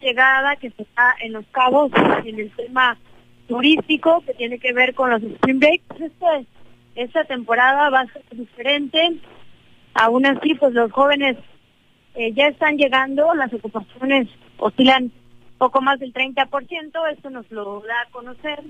llegada 0.01 0.57
que 0.57 0.71
se 0.71 0.83
está 0.83 1.15
en 1.21 1.33
Los 1.33 1.47
Cabos 1.47 1.91
en 2.25 2.39
el 2.39 2.51
tema 2.55 2.97
turístico 3.49 4.23
que 4.25 4.35
tiene 4.35 4.59
que 4.59 4.73
ver 4.73 4.95
con 4.95 5.11
los 5.11 5.23
Spring 5.23 5.59
Breaks. 5.59 6.01
Este, 6.01 6.47
esta 6.95 7.25
temporada 7.25 7.91
va 7.91 8.01
a 8.01 8.13
ser 8.13 8.23
diferente. 8.31 9.19
Aún 9.95 10.27
así, 10.27 10.55
pues 10.55 10.73
los 10.75 10.93
jóvenes 10.93 11.37
eh, 12.15 12.33
ya 12.35 12.49
están 12.49 12.77
llegando, 12.77 13.35
las 13.35 13.53
ocupaciones 13.53 14.29
oscilan 14.59 15.11
poco 15.59 15.81
más 15.81 15.99
del 15.99 16.13
30%, 16.13 17.13
esto 17.13 17.31
nos 17.31 17.51
lo 17.51 17.81
da 17.81 18.03
a 18.03 18.11
conocer 18.11 18.63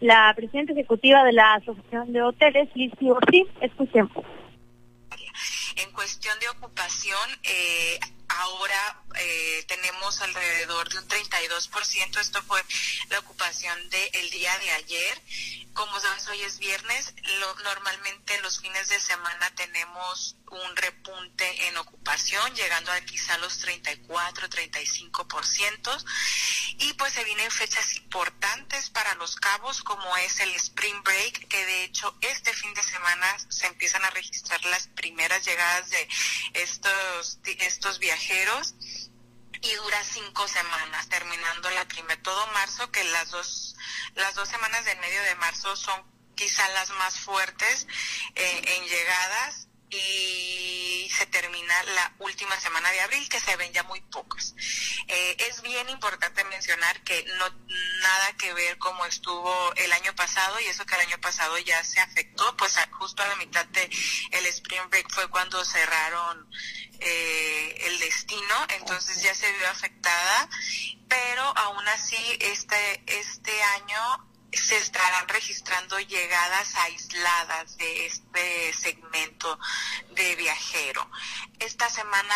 la 0.00 0.32
presidenta 0.34 0.72
ejecutiva 0.72 1.22
de 1.24 1.32
la 1.32 1.54
Asociación 1.54 2.12
de 2.12 2.22
Hoteles, 2.22 2.68
Liz 2.74 2.92
Ortiz. 3.02 3.46
Escuchemos. 3.60 4.12
En 5.76 5.92
cuestión 5.92 6.34
de 6.40 6.48
ocupación, 6.48 7.28
eh, 7.44 8.00
ahora 8.40 9.02
eh, 9.16 9.64
tenemos 9.68 10.20
alrededor 10.20 10.88
de 10.88 10.98
un 10.98 11.08
32%. 11.08 12.20
Esto 12.20 12.42
fue 12.42 12.62
la 13.10 13.18
ocupación 13.18 13.90
del 13.90 14.30
día 14.30 14.58
de 14.58 14.70
ayer. 14.72 15.22
Como 15.74 16.00
sabes, 16.00 16.26
hoy 16.28 16.42
es 16.42 16.58
viernes. 16.58 17.14
Normalmente 17.64 18.40
los 18.40 18.60
fines 18.60 18.88
de 18.88 19.00
semana 19.00 19.50
tenemos 19.54 20.36
un 20.50 20.76
repunte 20.76 21.68
en 21.68 21.76
ocupación, 21.76 22.54
llegando 22.54 22.90
a 22.90 23.00
quizá 23.02 23.38
los 23.38 23.58
34, 23.58 24.48
35%. 24.48 26.04
Y 26.78 26.92
pues 26.94 27.12
se 27.12 27.24
vienen 27.24 27.50
fechas 27.50 27.94
importantes 27.96 28.90
para 28.90 29.14
los 29.14 29.36
cabos, 29.36 29.82
como 29.82 30.16
es 30.18 30.40
el 30.40 30.54
Spring 30.54 31.02
Break, 31.02 31.48
que 31.48 31.66
de 31.66 31.84
hecho 31.84 32.16
este 32.22 32.52
fin 32.54 32.72
de 32.74 32.82
semana 32.82 33.36
se 33.48 33.66
empiezan 33.66 34.04
a 34.04 34.10
registrar 34.10 34.64
las 34.66 34.88
primeras 34.88 35.44
llegadas 35.44 35.90
de 35.90 36.08
estos, 36.54 37.38
estos 37.44 37.98
viajeros 37.98 38.29
y 39.62 39.74
dura 39.74 40.04
cinco 40.04 40.46
semanas, 40.48 41.08
terminando 41.08 41.68
la 41.70 41.86
primera, 41.86 42.22
todo 42.22 42.46
marzo, 42.48 42.90
que 42.90 43.02
las 43.04 43.30
dos, 43.30 43.76
las 44.14 44.34
dos 44.34 44.48
semanas 44.48 44.84
del 44.84 44.98
medio 45.00 45.20
de 45.22 45.34
marzo 45.34 45.76
son 45.76 46.02
quizá 46.34 46.68
las 46.70 46.90
más 46.90 47.18
fuertes 47.18 47.86
eh, 48.34 48.62
en 48.76 48.84
llegadas 48.84 49.68
y 49.90 51.10
se 51.10 51.26
termina 51.26 51.82
la 51.94 52.14
última 52.18 52.58
semana 52.60 52.90
de 52.90 53.00
abril, 53.00 53.28
que 53.28 53.40
se 53.40 53.56
ven 53.56 53.72
ya 53.72 53.82
muy 53.84 54.00
pocos. 54.00 54.54
Eh, 55.08 55.36
es 55.48 55.60
bien 55.62 55.88
importante 55.88 56.44
mencionar 56.44 57.02
que 57.02 57.24
no 57.38 57.48
nada 58.00 58.32
que 58.38 58.52
ver 58.54 58.78
como 58.78 59.04
estuvo 59.06 59.74
el 59.74 59.92
año 59.92 60.14
pasado 60.14 60.60
y 60.60 60.66
eso 60.66 60.86
que 60.86 60.94
el 60.94 61.02
año 61.02 61.20
pasado 61.20 61.58
ya 61.58 61.82
se 61.84 62.00
afectó, 62.00 62.56
pues 62.56 62.74
justo 62.92 63.22
a 63.22 63.28
la 63.28 63.36
mitad 63.36 63.66
de 63.66 63.90
el 64.30 64.46
Spring 64.46 64.88
Break 64.88 65.10
fue 65.12 65.28
cuando 65.28 65.64
cerraron 65.64 66.48
eh, 67.00 67.76
el 67.86 67.98
destino, 67.98 68.66
entonces 68.68 69.22
ya 69.22 69.34
se 69.34 69.50
vio 69.52 69.68
afectada, 69.68 70.48
pero 71.08 71.42
aún 71.56 71.86
así 71.88 72.16
este 72.40 73.02
este 73.06 73.62
año 73.62 74.29
se 74.52 74.76
estarán 74.78 75.28
registrando 75.28 75.98
llegadas 76.00 76.74
aisladas 76.76 77.76
de 77.76 78.06
este 78.06 78.72
segmento 78.72 79.58
de 80.10 80.34
viajero. 80.36 81.08
Esta 81.58 81.88
semana, 81.88 82.34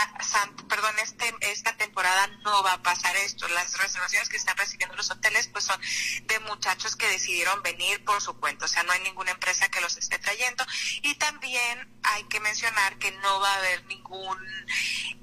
perdón, 0.69 0.95
este, 1.01 1.35
esta 1.41 1.77
temporada 1.77 2.27
no 2.45 2.63
va 2.63 2.75
a 2.75 2.83
pasar 2.83 3.17
esto. 3.17 3.49
Las 3.49 3.77
reservaciones 3.77 4.29
que 4.29 4.37
están 4.37 4.57
recibiendo 4.57 4.95
los 4.97 5.11
hoteles 5.11 5.49
pues 5.49 5.65
son 5.65 5.81
de 6.25 6.39
muchachos 6.41 6.95
que 6.97 7.09
decidieron 7.09 7.63
venir 7.63 8.05
por 8.05 8.21
su 8.21 8.39
cuenta, 8.39 8.67
o 8.67 8.69
sea, 8.69 8.83
no 8.85 8.93
hay 8.93 9.01
ninguna 9.01 9.33
empresa 9.33 9.69
que 9.69 9.81
los 9.81 9.97
esté 9.97 10.19
trayendo. 10.19 10.65
Y 11.03 11.15
también 11.17 12.01
hay 12.03 12.25
que 12.25 12.41
mencionar 12.41 12.99
que 12.99 13.11
no 13.13 13.41
va 13.41 13.53
a 13.53 13.57
haber 13.57 13.85
ningún 13.87 14.39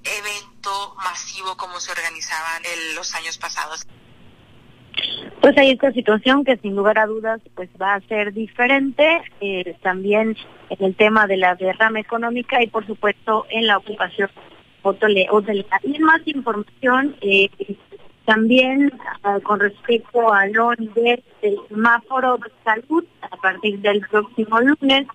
evento 0.04 0.96
masivo 0.96 1.56
como 1.58 1.80
se 1.80 1.92
organizaban 1.92 2.66
en 2.66 2.96
los 2.96 3.14
años 3.14 3.38
pasados. 3.38 3.86
Pues 5.42 5.58
hay 5.58 5.72
esta 5.72 5.92
situación 5.92 6.44
que 6.44 6.58
sin 6.58 6.76
lugar 6.76 7.00
a 7.00 7.08
dudas 7.08 7.42
pues 7.56 7.70
va 7.82 7.96
a 7.96 8.02
ser 8.02 8.32
diferente, 8.34 9.22
eh, 9.40 9.76
también 9.82 10.38
en 10.70 10.86
el 10.86 10.96
tema 10.96 11.26
de 11.26 11.38
la 11.38 11.56
derrama 11.56 12.00
económica 12.00 12.62
y 12.62 12.68
por 12.68 12.86
supuesto 12.86 13.46
en 13.50 13.68
la 13.68 13.78
ocupación 13.78 14.30
hotelera. 14.84 15.80
Y 15.84 16.00
más 16.00 16.22
información 16.26 17.16
eh, 17.22 17.50
también 18.26 18.92
ah, 19.24 19.40
con 19.42 19.60
respecto 19.60 20.32
al 20.32 20.52
nivel 20.78 21.24
del 21.42 21.58
semáforo 21.70 22.38
de 22.38 22.52
salud 22.64 23.04
a 23.22 23.36
partir 23.38 23.80
del 23.80 24.02
próximo 24.02 24.60
lunes, 24.62 25.08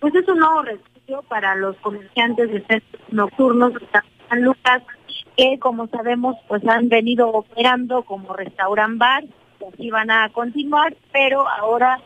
pues 0.00 0.14
es 0.14 0.26
un 0.28 0.38
nuevo 0.38 0.62
refugio 0.62 1.22
para 1.28 1.54
los 1.54 1.76
comerciantes 1.76 2.50
de 2.50 2.60
centros 2.66 3.02
nocturnos 3.10 3.74
de 3.74 3.80
San 4.28 4.42
Lucas 4.42 4.82
que 5.36 5.58
como 5.58 5.86
sabemos 5.88 6.36
pues 6.48 6.66
han 6.66 6.88
venido 6.88 7.28
operando 7.28 8.04
como 8.04 8.34
restaurant 8.34 8.98
bar 8.98 9.24
así 9.72 9.90
van 9.90 10.10
a 10.10 10.32
continuar, 10.32 10.96
pero 11.12 11.48
ahora 11.48 11.98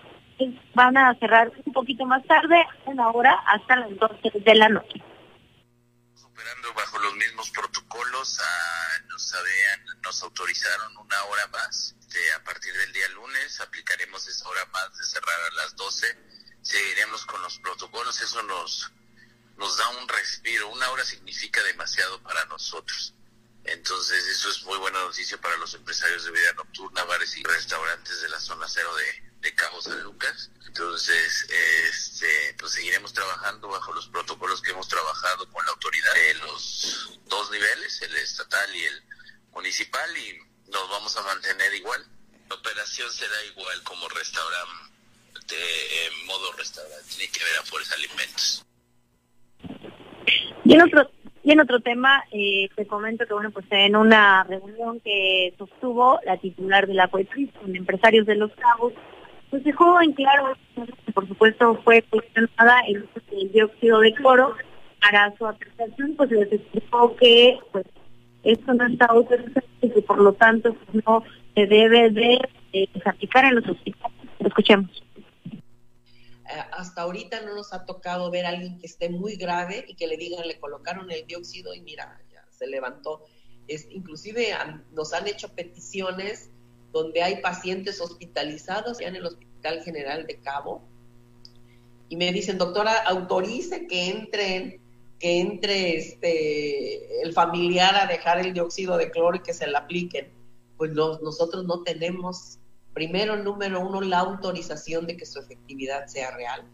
van 0.75 0.97
a 0.97 1.15
cerrar 1.19 1.53
un 1.65 1.73
poquito 1.73 2.07
más 2.07 2.25
tarde, 2.27 2.57
una 2.87 3.11
hora 3.11 3.35
hasta 3.47 3.77
las 3.77 3.97
12 3.97 4.41
de 4.41 4.55
la 4.55 4.69
noche. 4.69 5.03
Operando 6.25 6.73
bajo 6.75 6.99
los 6.99 7.15
mismos 7.17 7.51
protocolos, 7.51 8.41
ah, 8.43 8.99
nos, 9.09 9.35
habían, 9.35 10.01
nos 10.03 10.23
autorizaron 10.23 10.97
una 10.97 11.25
hora 11.25 11.47
más. 11.49 11.95
Este, 12.01 12.33
a 12.33 12.43
partir 12.43 12.73
del 12.73 12.93
día 12.93 13.09
lunes 13.11 13.61
aplicaremos 13.61 14.27
esa 14.27 14.49
hora 14.49 14.65
más 14.73 14.97
de 14.97 15.05
cerrar 15.05 15.41
a 15.53 15.55
las 15.57 15.77
12. 15.77 16.07
Seguiremos 16.63 17.27
con 17.27 17.43
los 17.43 17.59
protocolos, 17.59 18.21
eso 18.21 18.43
nos, 18.45 18.91
nos 19.59 19.77
da 19.77 19.89
un 19.91 20.09
respiro. 20.09 20.71
Una 20.71 20.91
hora 20.91 21.05
significa 21.05 21.63
demasiado 21.65 22.23
para 22.23 22.45
nosotros. 22.47 23.15
Entonces 23.71 24.27
eso 24.27 24.51
es 24.51 24.65
muy 24.65 24.77
buena 24.79 24.99
noticia 25.01 25.41
para 25.41 25.57
los 25.59 25.73
empresarios 25.75 26.25
de 26.25 26.33
vida 26.33 26.53
nocturna, 26.55 27.05
bares 27.05 27.37
y 27.37 27.43
restaurantes 27.45 28.21
de 28.21 28.29
la 28.29 28.41
zona 28.41 28.67
cero 28.69 28.91
de, 28.97 29.31
de 29.49 29.55
Cabo 29.55 29.81
San 29.81 30.03
Lucas. 30.03 30.51
Entonces, 30.67 31.47
este, 31.89 32.57
pues 32.59 32.73
seguiremos 32.73 33.13
trabajando 33.13 33.69
bajo 33.69 33.93
los 33.93 34.09
protocolos 34.09 34.61
que 34.61 34.73
hemos 34.73 34.89
trabajado 34.89 35.49
con 35.53 35.65
la 35.65 35.71
autoridad 35.71 36.15
de 36.15 36.35
los 36.35 37.19
dos 37.27 37.51
niveles, 37.53 38.03
el 38.03 38.17
estatal 38.17 38.75
y 38.75 38.85
el 38.85 39.05
municipal, 39.53 40.17
y 40.19 40.39
nos 40.69 40.91
vamos 40.91 41.17
a 41.17 41.23
mantener 41.23 41.73
igual. 41.75 42.05
La 42.49 42.57
operación 42.57 43.13
será 43.13 43.45
igual 43.45 43.83
como 43.85 44.09
restaurante, 44.09 44.95
de 45.47 46.11
modo 46.27 46.53
restaurante, 46.53 47.05
tiene 47.09 47.31
que 47.31 47.45
ver 47.45 47.57
a 47.57 47.63
Fuerza 47.65 47.95
Alimentos. 47.95 48.67
Y 50.65 50.75
en 50.75 50.81
y 51.43 51.53
en 51.53 51.61
otro 51.61 51.81
tema, 51.81 52.23
eh, 52.33 52.69
te 52.77 52.87
comento 52.87 53.27
que 53.27 53.33
bueno, 53.33 53.51
pues 53.51 53.65
en 53.71 53.97
una 53.97 54.45
reunión 54.45 55.01
que 55.01 55.55
sostuvo 55.57 56.19
la 56.25 56.37
titular 56.37 56.87
de 56.87 56.95
la 56.95 57.09
COEPRIS 57.09 57.51
con 57.61 57.75
empresarios 57.75 58.27
de 58.27 58.35
Los 58.35 58.53
Cabos, 58.53 58.93
pues 59.49 59.65
dejó 59.65 60.01
en 60.03 60.13
claro, 60.13 60.55
por 61.15 61.27
supuesto 61.27 61.81
fue 61.83 62.03
cuestionada 62.03 62.81
el 62.87 63.05
uso 63.05 63.21
del 63.31 63.51
dióxido 63.53 64.01
de 64.01 64.13
cloro 64.13 64.55
para 65.01 65.35
su 65.37 65.47
aplicación, 65.47 66.15
pues 66.17 66.31
les 66.31 66.53
explicó 66.53 67.17
que 67.17 67.59
pues 67.73 67.87
esto 68.45 68.75
no 68.75 68.87
está 68.87 69.07
autorizado 69.07 69.67
y 69.81 69.91
que 69.91 70.03
por 70.03 70.19
lo 70.19 70.33
tanto 70.35 70.75
pues, 70.75 71.05
no 71.05 71.25
se 71.55 71.67
debe 71.67 72.11
de 72.11 72.39
eh, 72.73 72.89
aplicar 73.05 73.47
en 73.47 73.57
los 73.57 73.69
hospitales. 73.69 74.19
Escuchemos. 74.39 75.03
Eh, 76.51 76.61
hasta 76.73 77.03
ahorita 77.03 77.41
no 77.43 77.55
nos 77.55 77.73
ha 77.73 77.85
tocado 77.85 78.31
ver 78.31 78.47
a 78.47 78.51
alguien 78.51 78.79
que 78.79 78.87
esté 78.87 79.09
muy 79.09 79.37
grave 79.37 79.85
y 79.89 79.95
que 79.95 80.07
le 80.07 80.17
digan, 80.17 80.47
le 80.47 80.59
colocaron 80.59 81.11
el 81.11 81.27
dióxido 81.27 81.75
y 81.75 81.81
mira, 81.81 82.21
ya 82.33 82.45
se 82.51 82.67
levantó. 82.67 83.25
Es, 83.69 83.87
inclusive 83.91 84.49
nos 84.93 85.13
han 85.13 85.27
hecho 85.29 85.55
peticiones 85.55 86.51
donde 86.93 87.23
hay 87.23 87.41
pacientes 87.41 88.01
hospitalizados 88.01 88.99
ya 88.99 89.09
en 89.09 89.17
el 89.17 89.27
Hospital 89.27 89.83
General 89.85 90.27
de 90.27 90.41
Cabo 90.41 90.83
y 92.11 92.17
me 92.17 92.33
dicen, 92.33 92.59
doctora, 92.59 92.99
autorice 93.07 93.87
que 93.87 94.11
entren 94.11 94.81
que 95.21 95.39
entre 95.39 95.97
este 95.97 97.23
el 97.23 97.33
familiar 97.33 97.95
a 97.95 98.07
dejar 98.07 98.41
el 98.41 98.53
dióxido 98.53 98.97
de 98.97 99.11
cloro 99.11 99.37
y 99.37 99.43
que 99.43 99.55
se 99.55 99.67
le 99.67 99.77
apliquen. 99.77 100.29
Pues 100.77 100.91
nosotros 100.93 101.65
no 101.65 101.83
tenemos, 101.83 102.59
primero, 102.95 103.37
número 103.37 103.81
uno, 103.81 104.01
la 104.01 104.21
autorización 104.21 105.07
de 105.07 105.17
que 105.17 105.27
su 105.27 105.39
efectividad 105.39 106.07
sea 106.07 106.31
real. 106.37 106.65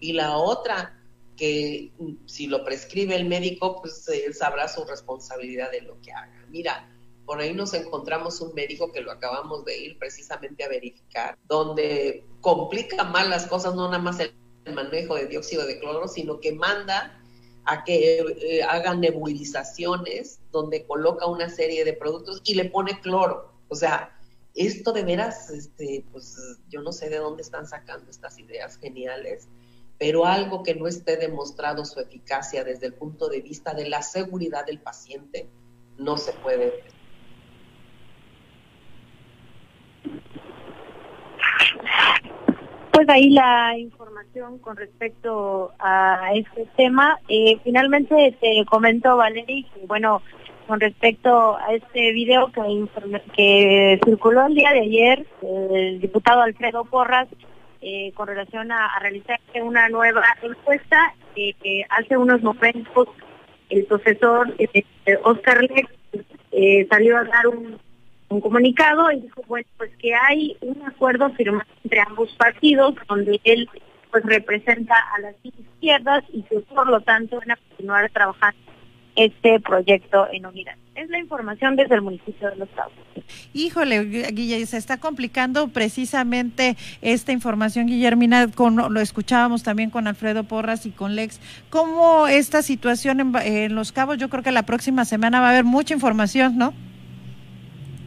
Y 0.00 0.12
la 0.12 0.36
otra, 0.36 0.98
que 1.36 1.92
si 2.26 2.46
lo 2.46 2.64
prescribe 2.64 3.16
el 3.16 3.26
médico, 3.26 3.80
pues 3.80 4.06
él 4.08 4.34
sabrá 4.34 4.68
su 4.68 4.84
responsabilidad 4.84 5.70
de 5.70 5.82
lo 5.82 6.00
que 6.00 6.12
haga. 6.12 6.46
Mira, 6.48 6.88
por 7.24 7.40
ahí 7.40 7.54
nos 7.54 7.72
encontramos 7.74 8.40
un 8.40 8.54
médico 8.54 8.92
que 8.92 9.00
lo 9.00 9.12
acabamos 9.12 9.64
de 9.64 9.78
ir 9.78 9.98
precisamente 9.98 10.64
a 10.64 10.68
verificar, 10.68 11.38
donde 11.46 12.24
complica 12.40 13.04
mal 13.04 13.30
las 13.30 13.46
cosas, 13.46 13.74
no 13.74 13.86
nada 13.86 14.02
más 14.02 14.18
el 14.20 14.34
manejo 14.74 15.14
de 15.14 15.26
dióxido 15.26 15.66
de 15.66 15.78
cloro, 15.78 16.08
sino 16.08 16.40
que 16.40 16.52
manda 16.52 17.18
a 17.64 17.84
que 17.84 18.18
eh, 18.18 18.62
hagan 18.64 19.00
nebulizaciones 19.00 20.40
donde 20.50 20.84
coloca 20.84 21.26
una 21.26 21.48
serie 21.48 21.84
de 21.84 21.92
productos 21.92 22.40
y 22.44 22.54
le 22.54 22.66
pone 22.66 23.00
cloro. 23.00 23.52
O 23.68 23.74
sea, 23.74 24.18
esto 24.54 24.92
de 24.92 25.02
veras, 25.02 25.50
este, 25.50 26.04
pues 26.12 26.36
yo 26.68 26.82
no 26.82 26.92
sé 26.92 27.08
de 27.08 27.18
dónde 27.18 27.42
están 27.42 27.66
sacando 27.66 28.10
estas 28.10 28.38
ideas 28.38 28.78
geniales, 28.78 29.48
pero 29.98 30.26
algo 30.26 30.62
que 30.62 30.74
no 30.74 30.88
esté 30.88 31.16
demostrado 31.16 31.84
su 31.84 32.00
eficacia 32.00 32.64
desde 32.64 32.86
el 32.86 32.94
punto 32.94 33.28
de 33.28 33.40
vista 33.40 33.72
de 33.72 33.88
la 33.88 34.02
seguridad 34.02 34.66
del 34.66 34.80
paciente, 34.80 35.48
no 35.96 36.16
se 36.16 36.32
puede 36.32 36.82
Pues 42.92 43.08
ahí 43.08 43.30
la 43.30 43.76
información 43.78 44.58
con 44.58 44.76
respecto 44.76 45.72
a 45.78 46.30
este 46.34 46.68
tema. 46.76 47.18
Eh, 47.26 47.58
finalmente 47.64 48.36
te 48.40 48.64
comento, 48.66 49.16
Valery, 49.16 49.64
que 49.74 49.86
bueno, 49.86 50.20
con 50.72 50.80
respecto 50.80 51.58
a 51.58 51.74
este 51.74 52.12
video 52.12 52.50
que, 53.36 54.00
circuló 54.06 54.46
el 54.46 54.54
día 54.54 54.72
de 54.72 54.80
ayer, 54.80 55.26
el 55.42 56.00
diputado 56.00 56.40
Alfredo 56.40 56.86
Porras, 56.86 57.28
eh, 57.82 58.10
con 58.14 58.26
relación 58.26 58.72
a, 58.72 58.98
realizar 58.98 59.38
una 59.62 59.90
nueva 59.90 60.24
encuesta, 60.40 61.12
eh, 61.36 61.52
que 61.62 61.84
hace 61.90 62.16
unos 62.16 62.42
momentos 62.42 63.06
el 63.68 63.84
profesor 63.84 64.50
Oscar 65.24 65.62
Lex 65.62 65.90
salió 66.88 67.18
a 67.18 67.24
dar 67.24 67.48
un 67.48 67.78
un 68.30 68.40
comunicado 68.40 69.12
y 69.12 69.20
dijo, 69.20 69.42
bueno, 69.46 69.68
pues 69.76 69.90
que 69.98 70.14
hay 70.14 70.56
un 70.62 70.82
acuerdo 70.86 71.28
firmado 71.32 71.68
entre 71.84 72.00
ambos 72.00 72.34
partidos 72.38 72.94
donde 73.06 73.38
él 73.44 73.68
pues 74.10 74.24
representa 74.24 74.94
a 75.14 75.20
las 75.20 75.34
izquierdas 75.42 76.24
y 76.32 76.42
que 76.44 76.60
por 76.60 76.88
lo 76.88 77.02
tanto 77.02 77.40
van 77.40 77.50
a 77.50 77.56
continuar 77.56 78.10
trabajando 78.10 78.71
este 79.16 79.60
proyecto 79.60 80.26
en 80.32 80.46
unidad. 80.46 80.74
Es 80.94 81.08
la 81.08 81.18
información 81.18 81.76
desde 81.76 81.94
el 81.94 82.02
municipio 82.02 82.50
de 82.50 82.56
Los 82.56 82.68
Cabos. 82.70 82.92
Híjole, 83.54 84.04
Guille, 84.32 84.66
se 84.66 84.76
está 84.76 84.98
complicando 84.98 85.68
precisamente 85.68 86.76
esta 87.00 87.32
información, 87.32 87.86
Guillermina, 87.86 88.48
con, 88.48 88.76
lo 88.76 89.00
escuchábamos 89.00 89.62
también 89.62 89.90
con 89.90 90.06
Alfredo 90.06 90.44
Porras 90.44 90.84
y 90.86 90.90
con 90.90 91.16
Lex, 91.16 91.40
cómo 91.70 92.26
esta 92.26 92.62
situación 92.62 93.20
en, 93.20 93.32
en 93.42 93.74
Los 93.74 93.92
Cabos, 93.92 94.18
yo 94.18 94.28
creo 94.28 94.42
que 94.42 94.52
la 94.52 94.64
próxima 94.64 95.04
semana 95.04 95.40
va 95.40 95.48
a 95.48 95.50
haber 95.50 95.64
mucha 95.64 95.94
información, 95.94 96.58
¿no? 96.58 96.74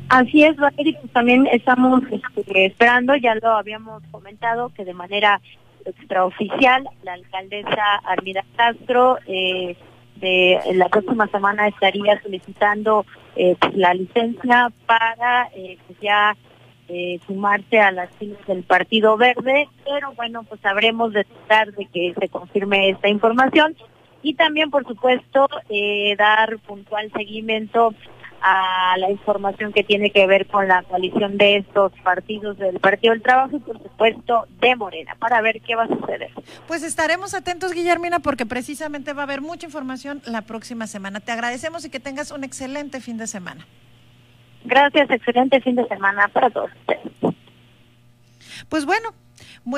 Así 0.09 0.43
es, 0.43 0.55
Valeria, 0.57 0.97
pues 1.01 1.11
también 1.13 1.47
estamos 1.51 2.01
este, 2.11 2.65
esperando, 2.67 3.15
ya 3.15 3.33
lo 3.35 3.51
habíamos 3.57 4.03
comentado, 4.11 4.69
que 4.69 4.85
de 4.85 4.93
manera 4.93 5.41
extraoficial 5.83 6.87
la 7.03 7.13
alcaldesa 7.13 7.95
Armida 8.05 8.43
Castro 8.55 9.17
eh, 9.27 9.75
de 10.15 10.59
la 10.73 10.89
próxima 10.89 11.27
semana 11.27 11.67
estaría 11.67 12.21
solicitando 12.21 13.05
eh, 13.35 13.55
pues, 13.59 13.75
la 13.75 13.93
licencia 13.93 14.71
para 14.85 15.49
eh, 15.55 15.77
pues, 15.85 15.99
ya 15.99 16.35
eh, 16.87 17.19
sumarse 17.27 17.79
a 17.79 17.91
las 17.91 18.09
filas 18.15 18.45
del 18.47 18.63
Partido 18.63 19.17
Verde, 19.17 19.67
pero 19.83 20.13
bueno, 20.13 20.43
pues 20.43 20.61
sabremos 20.61 21.13
de 21.13 21.23
tratar 21.25 21.73
de 21.73 21.85
que 21.87 22.13
se 22.17 22.29
confirme 22.29 22.89
esta 22.89 23.09
información. 23.09 23.75
Y 24.21 24.33
también, 24.33 24.71
por 24.71 24.87
supuesto, 24.87 25.47
dar 26.17 26.57
puntual 26.65 27.11
seguimiento 27.11 27.93
a 28.41 28.97
la 28.97 29.09
información 29.09 29.73
que 29.73 29.83
tiene 29.83 30.11
que 30.11 30.27
ver 30.27 30.47
con 30.47 30.67
la 30.67 30.83
coalición 30.83 31.37
de 31.37 31.57
estos 31.57 31.91
partidos 32.03 32.57
del 32.57 32.79
Partido 32.79 33.13
del 33.13 33.21
Trabajo 33.21 33.57
y 33.57 33.59
por 33.59 33.81
supuesto 33.81 34.47
de 34.59 34.75
Morena 34.75 35.15
para 35.15 35.41
ver 35.41 35.61
qué 35.61 35.75
va 35.75 35.83
a 35.83 35.87
suceder. 35.87 36.31
Pues 36.67 36.83
estaremos 36.83 37.33
atentos, 37.33 37.73
Guillermina, 37.73 38.19
porque 38.19 38.45
precisamente 38.45 39.13
va 39.13 39.23
a 39.23 39.25
haber 39.25 39.41
mucha 39.41 39.65
información 39.65 40.21
la 40.25 40.41
próxima 40.43 40.87
semana. 40.87 41.19
Te 41.19 41.31
agradecemos 41.31 41.85
y 41.85 41.89
que 41.89 41.99
tengas 41.99 42.31
un 42.31 42.43
excelente 42.43 43.01
fin 43.01 43.17
de 43.17 43.27
semana. 43.27 43.65
Gracias, 44.63 45.09
excelente 45.09 45.61
fin 45.61 45.75
de 45.75 45.87
semana 45.87 46.27
para 46.29 46.49
todos 46.49 46.71
ustedes. 46.81 47.35
Pues 48.69 48.85
bueno, 48.85 49.13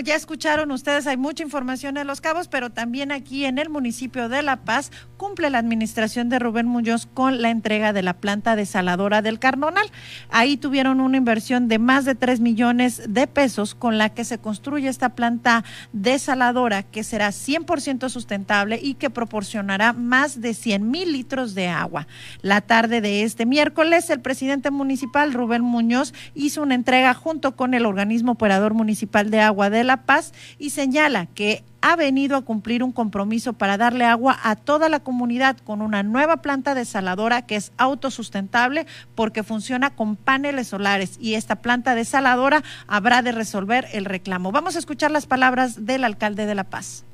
ya 0.08 0.16
escucharon 0.16 0.72
ustedes, 0.72 1.08
hay 1.08 1.18
mucha 1.18 1.44
información 1.44 1.98
en 1.98 2.08
Los 2.08 2.22
Cabos, 2.22 2.48
pero 2.48 2.70
también 2.70 3.12
aquí 3.12 3.46
en 3.46 3.58
el 3.58 3.70
municipio 3.70 4.30
de 4.30 4.42
La 4.42 4.58
Paz 4.58 4.92
cumple 5.18 5.50
la 5.50 5.58
administración 5.58 6.30
de 6.30 6.40
Rubén 6.40 6.68
Muñoz 6.68 7.08
con 7.14 7.42
la 7.42 7.50
entrega 7.50 7.94
de 7.94 8.04
la 8.04 8.14
planta 8.14 8.56
desaladora 8.56 9.22
del 9.22 9.40
Cardonal. 9.40 9.90
Ahí 10.30 10.56
tuvieron 10.56 11.02
una 11.02 11.18
inversión 11.18 11.68
de 11.68 11.80
más 11.80 12.06
de 12.06 12.16
3 12.16 12.40
millones 12.40 13.02
de 13.10 13.28
pesos 13.28 13.76
con 13.76 13.98
la 13.98 14.10
que 14.10 14.24
se 14.24 14.38
construye 14.38 14.88
esta 14.88 15.10
planta 15.10 15.64
desaladora 15.92 16.84
que 16.84 17.04
será 17.04 17.30
100% 17.30 18.10
sustentable 18.10 18.80
y 18.82 18.94
que 18.94 19.10
proporcionará 19.10 19.94
más 19.94 20.40
de 20.42 20.54
100 20.54 20.90
mil 20.90 21.12
litros 21.12 21.56
de 21.56 21.68
agua. 21.68 22.08
La 22.42 22.62
tarde 22.62 23.02
de 23.02 23.24
este 23.24 23.46
miércoles, 23.46 24.10
el 24.10 24.22
presidente 24.22 24.72
municipal 24.72 25.34
Rubén 25.34 25.64
Muñoz 25.64 26.14
hizo 26.36 26.62
una 26.62 26.76
entrega 26.76 27.14
junto 27.14 27.56
con 27.56 27.74
el 27.74 27.86
organismo 27.86 28.34
operador 28.34 28.74
municipal 28.74 29.32
de 29.32 29.40
agua 29.40 29.47
de 29.54 29.78
de 29.78 29.84
La 29.84 30.04
Paz 30.04 30.34
y 30.58 30.72
señala 30.72 31.28
que 31.28 31.64
ha 31.82 31.96
venido 31.96 32.36
a 32.36 32.42
cumplir 32.42 32.84
un 32.84 32.92
compromiso 32.92 33.54
para 33.54 33.78
darle 33.78 34.04
agua 34.06 34.38
a 34.44 34.56
toda 34.56 34.90
la 34.90 35.00
comunidad 35.00 35.58
con 35.58 35.82
una 35.82 36.04
nueva 36.04 36.38
planta 36.38 36.76
desaladora 36.76 37.46
que 37.46 37.56
es 37.56 37.72
autosustentable 37.78 38.86
porque 39.16 39.44
funciona 39.44 39.96
con 39.96 40.16
paneles 40.16 40.68
solares 40.68 41.18
y 41.22 41.36
esta 41.36 41.58
planta 41.58 41.96
desaladora 41.96 42.64
habrá 42.88 43.22
de 43.22 43.32
resolver 43.32 43.88
el 43.94 44.06
reclamo. 44.06 44.52
Vamos 44.52 44.76
a 44.76 44.80
escuchar 44.80 45.12
las 45.12 45.28
palabras 45.28 45.86
del 45.86 46.04
alcalde 46.04 46.46
de 46.46 46.56
La 46.56 46.64
Paz. 46.64 47.06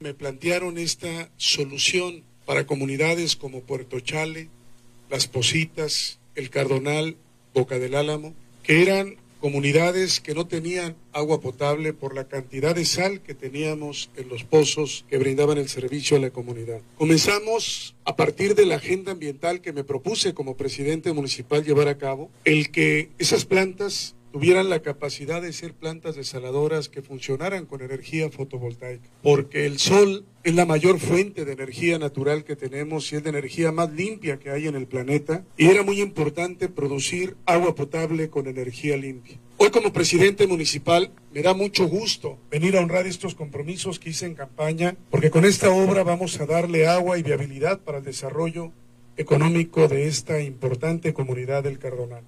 Me 0.00 0.14
plantearon 0.14 0.78
esta 0.78 1.28
solución 1.36 2.24
para 2.46 2.66
comunidades 2.66 3.36
como 3.36 3.60
Puerto 3.60 4.00
Chale, 4.00 4.48
Las 5.10 5.26
Positas, 5.26 6.18
El 6.34 6.50
Cardonal, 6.50 7.16
Boca 7.54 7.78
del 7.78 7.94
Álamo, 7.94 8.34
que 8.62 8.82
eran 8.82 9.16
comunidades 9.40 10.20
que 10.20 10.34
no 10.34 10.46
tenían 10.46 10.96
agua 11.12 11.40
potable 11.40 11.92
por 11.92 12.14
la 12.14 12.28
cantidad 12.28 12.74
de 12.74 12.84
sal 12.84 13.20
que 13.20 13.34
teníamos 13.34 14.10
en 14.16 14.28
los 14.28 14.44
pozos 14.44 15.04
que 15.08 15.18
brindaban 15.18 15.58
el 15.58 15.68
servicio 15.68 16.16
a 16.16 16.20
la 16.20 16.30
comunidad. 16.30 16.80
Comenzamos 16.96 17.96
a 18.04 18.16
partir 18.16 18.54
de 18.54 18.66
la 18.66 18.76
agenda 18.76 19.12
ambiental 19.12 19.60
que 19.60 19.72
me 19.72 19.84
propuse 19.84 20.34
como 20.34 20.56
presidente 20.56 21.12
municipal 21.12 21.64
llevar 21.64 21.88
a 21.88 21.98
cabo, 21.98 22.30
el 22.44 22.70
que 22.70 23.10
esas 23.18 23.44
plantas 23.44 24.14
tuvieran 24.32 24.70
la 24.70 24.80
capacidad 24.80 25.42
de 25.42 25.52
ser 25.52 25.74
plantas 25.74 26.16
desaladoras 26.16 26.88
que 26.88 27.02
funcionaran 27.02 27.66
con 27.66 27.82
energía 27.82 28.30
fotovoltaica, 28.30 29.08
porque 29.22 29.66
el 29.66 29.78
sol 29.78 30.24
es 30.44 30.54
la 30.54 30.66
mayor 30.66 30.98
fuente 30.98 31.44
de 31.44 31.52
energía 31.52 31.98
natural 31.98 32.44
que 32.44 32.56
tenemos 32.56 33.12
y 33.12 33.16
es 33.16 33.24
la 33.24 33.30
energía 33.30 33.72
más 33.72 33.92
limpia 33.92 34.38
que 34.38 34.50
hay 34.50 34.66
en 34.66 34.76
el 34.76 34.86
planeta, 34.86 35.44
y 35.56 35.66
era 35.66 35.82
muy 35.82 36.00
importante 36.00 36.68
producir 36.68 37.36
agua 37.44 37.74
potable 37.74 38.30
con 38.30 38.46
energía 38.46 38.96
limpia. 38.96 39.38
Hoy 39.56 39.70
como 39.70 39.92
presidente 39.92 40.46
municipal 40.46 41.12
me 41.34 41.42
da 41.42 41.52
mucho 41.52 41.86
gusto 41.86 42.38
venir 42.50 42.76
a 42.76 42.80
honrar 42.80 43.06
estos 43.06 43.34
compromisos 43.34 43.98
que 43.98 44.10
hice 44.10 44.26
en 44.26 44.34
campaña, 44.34 44.96
porque 45.10 45.30
con 45.30 45.44
esta 45.44 45.70
obra 45.70 46.02
vamos 46.02 46.40
a 46.40 46.46
darle 46.46 46.86
agua 46.86 47.18
y 47.18 47.22
viabilidad 47.22 47.80
para 47.80 47.98
el 47.98 48.04
desarrollo 48.04 48.72
económico 49.16 49.86
de 49.86 50.06
esta 50.06 50.40
importante 50.40 51.12
comunidad 51.12 51.62
del 51.62 51.78
Cardonal. 51.78 52.24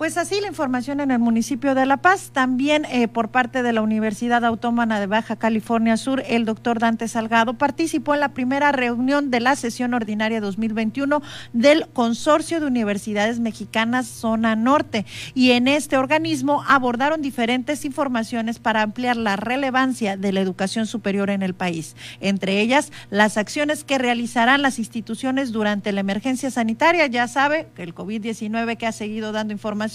Pues 0.00 0.16
así 0.16 0.40
la 0.40 0.46
información 0.46 1.00
en 1.00 1.10
el 1.10 1.18
municipio 1.18 1.74
de 1.74 1.84
La 1.84 1.98
Paz. 1.98 2.30
También 2.32 2.86
eh, 2.86 3.06
por 3.06 3.28
parte 3.28 3.62
de 3.62 3.74
la 3.74 3.82
Universidad 3.82 4.46
Autónoma 4.46 4.98
de 4.98 5.06
Baja 5.06 5.36
California 5.36 5.98
Sur, 5.98 6.22
el 6.26 6.46
doctor 6.46 6.78
Dante 6.78 7.06
Salgado 7.06 7.58
participó 7.58 8.14
en 8.14 8.20
la 8.20 8.30
primera 8.30 8.72
reunión 8.72 9.30
de 9.30 9.40
la 9.40 9.56
sesión 9.56 9.92
ordinaria 9.92 10.40
2021 10.40 11.20
del 11.52 11.86
Consorcio 11.88 12.60
de 12.60 12.66
Universidades 12.66 13.40
Mexicanas 13.40 14.06
Zona 14.06 14.56
Norte. 14.56 15.04
Y 15.34 15.50
en 15.50 15.68
este 15.68 15.98
organismo 15.98 16.64
abordaron 16.66 17.20
diferentes 17.20 17.84
informaciones 17.84 18.58
para 18.58 18.80
ampliar 18.80 19.18
la 19.18 19.36
relevancia 19.36 20.16
de 20.16 20.32
la 20.32 20.40
educación 20.40 20.86
superior 20.86 21.28
en 21.28 21.42
el 21.42 21.52
país. 21.52 21.94
Entre 22.20 22.62
ellas, 22.62 22.90
las 23.10 23.36
acciones 23.36 23.84
que 23.84 23.98
realizarán 23.98 24.62
las 24.62 24.78
instituciones 24.78 25.52
durante 25.52 25.92
la 25.92 26.00
emergencia 26.00 26.50
sanitaria. 26.50 27.06
Ya 27.06 27.28
sabe 27.28 27.68
que 27.74 27.82
el 27.82 27.94
COVID-19 27.94 28.78
que 28.78 28.86
ha 28.86 28.92
seguido 28.92 29.32
dando 29.32 29.52
información 29.52 29.89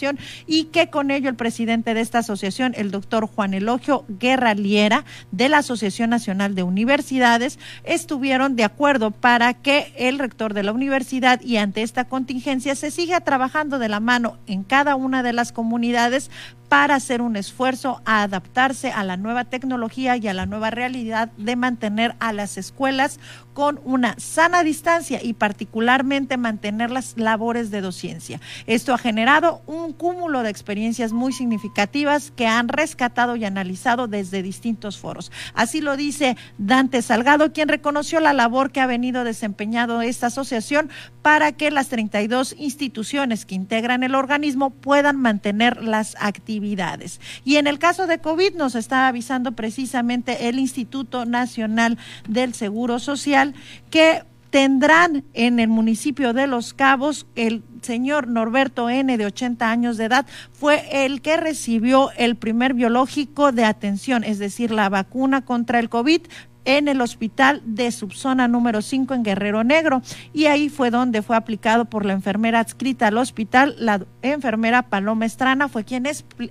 y 0.47 0.65
que 0.65 0.89
con 0.89 1.11
ello 1.11 1.29
el 1.29 1.35
presidente 1.35 1.93
de 1.93 2.01
esta 2.01 2.19
asociación, 2.19 2.73
el 2.75 2.91
doctor 2.91 3.27
Juan 3.27 3.53
Elogio 3.53 4.05
Guerra 4.07 4.53
Liera, 4.53 5.05
de 5.31 5.49
la 5.49 5.59
Asociación 5.59 6.09
Nacional 6.09 6.55
de 6.55 6.63
Universidades, 6.63 7.59
estuvieron 7.83 8.55
de 8.55 8.63
acuerdo 8.63 9.11
para 9.11 9.53
que 9.53 9.93
el 9.97 10.19
rector 10.19 10.53
de 10.53 10.63
la 10.63 10.71
universidad 10.71 11.41
y 11.41 11.57
ante 11.57 11.81
esta 11.81 12.05
contingencia 12.05 12.75
se 12.75 12.91
siga 12.91 13.21
trabajando 13.21 13.79
de 13.79 13.89
la 13.89 13.99
mano 13.99 14.37
en 14.47 14.63
cada 14.63 14.95
una 14.95 15.23
de 15.23 15.33
las 15.33 15.51
comunidades 15.51 16.29
para 16.69 16.95
hacer 16.95 17.21
un 17.21 17.35
esfuerzo 17.35 18.01
a 18.05 18.23
adaptarse 18.23 18.91
a 18.91 19.03
la 19.03 19.17
nueva 19.17 19.45
tecnología 19.45 20.17
y 20.17 20.27
a 20.27 20.33
la 20.33 20.45
nueva 20.45 20.71
realidad 20.71 21.29
de 21.37 21.55
mantener 21.55 22.15
a 22.19 22.33
las 22.33 22.57
escuelas 22.57 23.19
con 23.53 23.79
una 23.85 24.15
sana 24.17 24.63
distancia 24.63 25.21
y 25.23 25.33
particularmente 25.33 26.37
mantener 26.37 26.91
las 26.91 27.17
labores 27.17 27.71
de 27.71 27.81
docencia. 27.81 28.41
Esto 28.65 28.93
ha 28.93 28.97
generado 28.97 29.61
un 29.65 29.84
cúmulo 29.93 30.43
de 30.43 30.49
experiencias 30.49 31.13
muy 31.13 31.33
significativas 31.33 32.31
que 32.31 32.47
han 32.47 32.67
rescatado 32.67 33.35
y 33.35 33.45
analizado 33.45 34.07
desde 34.07 34.43
distintos 34.43 34.97
foros. 34.97 35.31
Así 35.53 35.81
lo 35.81 35.97
dice 35.97 36.37
Dante 36.57 37.01
Salgado, 37.01 37.53
quien 37.53 37.69
reconoció 37.69 38.19
la 38.19 38.33
labor 38.33 38.71
que 38.71 38.81
ha 38.81 38.87
venido 38.87 39.23
desempeñando 39.23 40.01
esta 40.01 40.27
asociación 40.27 40.89
para 41.21 41.51
que 41.51 41.71
las 41.71 41.89
32 41.89 42.55
instituciones 42.57 43.45
que 43.45 43.55
integran 43.55 44.03
el 44.03 44.15
organismo 44.15 44.69
puedan 44.69 45.17
mantener 45.17 45.83
las 45.83 46.15
actividades. 46.19 47.19
Y 47.43 47.57
en 47.57 47.67
el 47.67 47.79
caso 47.79 48.07
de 48.07 48.19
COVID 48.19 48.55
nos 48.55 48.75
está 48.75 49.07
avisando 49.07 49.53
precisamente 49.53 50.49
el 50.49 50.59
Instituto 50.59 51.25
Nacional 51.25 51.97
del 52.27 52.53
Seguro 52.53 52.99
Social 52.99 53.53
que 53.89 54.23
tendrán 54.55 55.25
en 55.33 55.59
el 55.59 55.67
municipio 55.67 56.31
de 56.31 56.47
Los 56.47 56.73
Cabos 56.73 57.27
el 57.35 57.61
señor 57.81 58.29
Norberto 58.29 58.89
N 58.89 59.17
de 59.17 59.25
80 59.25 59.69
años 59.69 59.97
de 59.97 60.05
edad. 60.05 60.25
Fue 60.53 61.03
el 61.03 61.21
que 61.21 61.35
recibió 61.35 62.09
el 62.15 62.37
primer 62.37 62.73
biológico 62.73 63.51
de 63.51 63.65
atención, 63.65 64.23
es 64.23 64.39
decir, 64.39 64.71
la 64.71 64.87
vacuna 64.87 65.43
contra 65.43 65.79
el 65.79 65.89
COVID 65.89 66.21
en 66.65 66.87
el 66.87 67.01
hospital 67.01 67.61
de 67.65 67.91
subzona 67.91 68.47
número 68.47 68.81
5 68.81 69.13
en 69.13 69.23
Guerrero 69.23 69.63
Negro. 69.63 70.01
Y 70.33 70.45
ahí 70.45 70.69
fue 70.69 70.91
donde 70.91 71.21
fue 71.21 71.35
aplicado 71.35 71.85
por 71.85 72.05
la 72.05 72.13
enfermera 72.13 72.59
adscrita 72.59 73.07
al 73.07 73.17
hospital, 73.17 73.75
la 73.79 74.01
enfermera 74.21 74.83
Paloma 74.83 75.25
Estrana, 75.25 75.69
fue 75.69 75.85
quien 75.85 76.05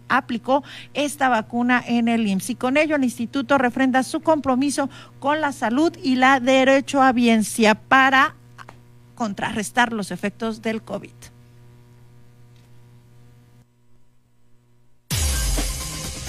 aplicó 0.09 0.65
esta 0.95 1.29
vacuna 1.29 1.83
en 1.87 2.09
el 2.09 2.27
IMSS. 2.27 2.51
Y 2.51 2.55
con 2.55 2.77
ello 2.77 2.97
el 2.97 3.05
instituto 3.05 3.59
refrenda 3.59 4.03
su 4.03 4.21
compromiso 4.21 4.89
con 5.19 5.41
la 5.41 5.53
salud 5.53 5.93
y 6.03 6.17
la 6.17 6.41
derecho 6.41 7.03
a 7.03 7.13
biencia 7.13 7.75
para 7.75 8.37
contrarrestar 9.15 9.93
los 9.93 10.11
efectos 10.11 10.63
del 10.63 10.83
COVID. 10.83 11.34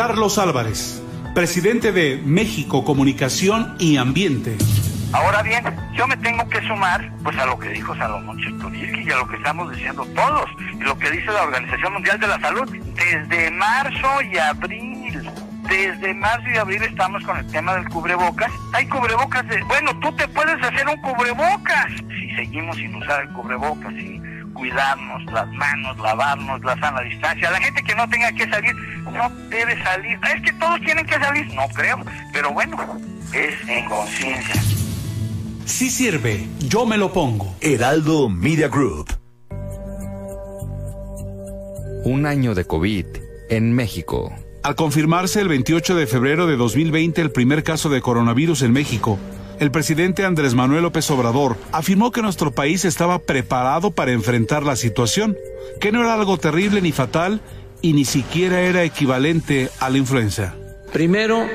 Carlos 0.00 0.38
Álvarez, 0.38 1.02
presidente 1.34 1.92
de 1.92 2.22
México 2.24 2.86
Comunicación 2.86 3.76
y 3.78 3.98
Ambiente. 3.98 4.56
Ahora 5.12 5.42
bien, 5.42 5.62
yo 5.94 6.06
me 6.06 6.16
tengo 6.16 6.48
que 6.48 6.58
sumar 6.66 7.12
pues 7.22 7.36
a 7.36 7.44
lo 7.44 7.58
que 7.58 7.68
dijo 7.68 7.94
Salomón 7.94 8.38
Chertoriski 8.38 9.02
y 9.02 9.10
a 9.10 9.18
lo 9.18 9.28
que 9.28 9.36
estamos 9.36 9.70
diciendo 9.70 10.06
todos 10.16 10.46
y 10.72 10.82
lo 10.82 10.98
que 10.98 11.10
dice 11.10 11.26
la 11.26 11.42
Organización 11.42 11.92
Mundial 11.92 12.18
de 12.18 12.28
la 12.28 12.40
Salud. 12.40 12.66
Desde 12.94 13.50
marzo 13.50 14.22
y 14.22 14.38
abril, 14.38 15.30
desde 15.68 16.14
marzo 16.14 16.48
y 16.48 16.56
abril 16.56 16.82
estamos 16.82 17.22
con 17.24 17.36
el 17.36 17.46
tema 17.48 17.74
del 17.74 17.86
cubrebocas. 17.90 18.50
Hay 18.72 18.86
cubrebocas 18.86 19.46
de, 19.48 19.62
bueno, 19.64 19.94
tú 20.00 20.10
te 20.16 20.26
puedes 20.28 20.62
hacer 20.62 20.88
un 20.88 20.96
cubrebocas 21.02 21.88
si 22.08 22.34
seguimos 22.36 22.74
sin 22.78 22.94
usar 22.94 23.24
el 23.24 23.28
cubrebocas, 23.34 23.92
sin 23.92 24.29
cuidarnos 24.60 25.24
las 25.32 25.48
manos, 25.52 25.98
lavarnos, 25.98 26.60
la 26.62 26.78
sana 26.78 27.00
distancia. 27.00 27.50
La 27.50 27.60
gente 27.60 27.82
que 27.82 27.94
no 27.94 28.06
tenga 28.10 28.30
que 28.32 28.46
salir, 28.46 28.74
no 29.10 29.30
debe 29.48 29.82
salir. 29.82 30.18
Es 30.36 30.42
que 30.42 30.52
todos 30.52 30.78
tienen 30.80 31.06
que 31.06 31.14
salir, 31.14 31.46
no 31.54 31.66
creo, 31.68 31.98
pero 32.30 32.52
bueno, 32.52 32.76
es 33.32 33.54
en 33.66 33.88
conciencia. 33.88 34.62
Sí 35.64 35.88
sirve, 35.88 36.46
yo 36.58 36.84
me 36.84 36.98
lo 36.98 37.10
pongo. 37.10 37.56
Heraldo 37.62 38.28
Media 38.28 38.68
Group. 38.68 39.06
Un 42.04 42.26
año 42.26 42.54
de 42.54 42.66
COVID 42.66 43.06
en 43.48 43.72
México. 43.72 44.30
Al 44.62 44.74
confirmarse 44.74 45.40
el 45.40 45.48
28 45.48 45.94
de 45.94 46.06
febrero 46.06 46.46
de 46.46 46.56
2020 46.56 47.22
el 47.22 47.32
primer 47.32 47.64
caso 47.64 47.88
de 47.88 48.02
coronavirus 48.02 48.60
en 48.62 48.72
México, 48.72 49.18
el 49.60 49.70
presidente 49.70 50.24
Andrés 50.24 50.54
Manuel 50.54 50.82
López 50.82 51.08
Obrador 51.10 51.56
afirmó 51.70 52.10
que 52.10 52.22
nuestro 52.22 52.50
país 52.50 52.86
estaba 52.86 53.18
preparado 53.18 53.90
para 53.90 54.12
enfrentar 54.12 54.62
la 54.62 54.74
situación, 54.74 55.36
que 55.80 55.92
no 55.92 56.00
era 56.00 56.14
algo 56.14 56.38
terrible 56.38 56.80
ni 56.80 56.92
fatal 56.92 57.42
y 57.82 57.92
ni 57.92 58.06
siquiera 58.06 58.62
era 58.62 58.84
equivalente 58.84 59.68
a 59.78 59.90
la 59.90 59.98
influenza. 59.98 60.54
Primero, 60.94 61.46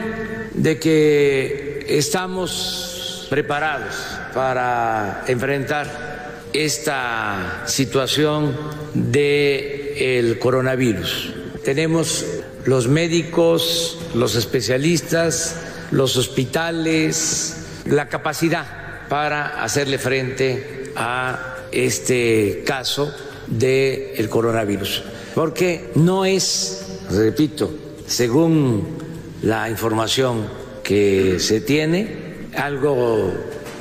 de 0.53 0.79
que 0.79 1.85
estamos 1.89 3.25
preparados 3.31 3.95
para 4.35 5.23
enfrentar 5.27 6.43
esta 6.53 7.63
situación 7.65 8.55
del 8.93 10.37
coronavirus. 10.37 11.33
Tenemos 11.63 12.23
los 12.65 12.87
médicos, 12.87 13.97
los 14.13 14.35
especialistas, 14.35 15.59
los 15.89 16.17
hospitales, 16.17 17.64
la 17.85 18.09
capacidad 18.09 18.65
para 19.09 19.63
hacerle 19.63 19.97
frente 19.97 20.91
a 20.95 21.57
este 21.71 22.63
caso 22.65 23.13
del 23.47 24.29
coronavirus. 24.29 25.03
Porque 25.33 25.91
no 25.95 26.25
es, 26.25 26.85
repito, 27.11 27.71
según 28.07 28.97
la 29.41 29.69
información 29.69 30.47
que 30.83 31.39
se 31.39 31.61
tiene, 31.61 32.47
algo 32.55 33.33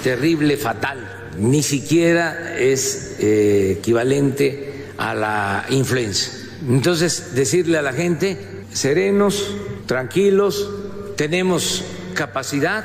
terrible, 0.02 0.56
fatal. 0.56 1.32
Ni 1.38 1.62
siquiera 1.62 2.56
es 2.58 3.16
eh, 3.20 3.76
equivalente 3.78 4.88
a 4.98 5.14
la 5.14 5.66
influenza. 5.70 6.30
Entonces, 6.68 7.34
decirle 7.34 7.78
a 7.78 7.82
la 7.82 7.92
gente, 7.92 8.38
serenos, 8.72 9.54
tranquilos, 9.86 10.68
tenemos 11.16 11.84
capacidad 12.14 12.84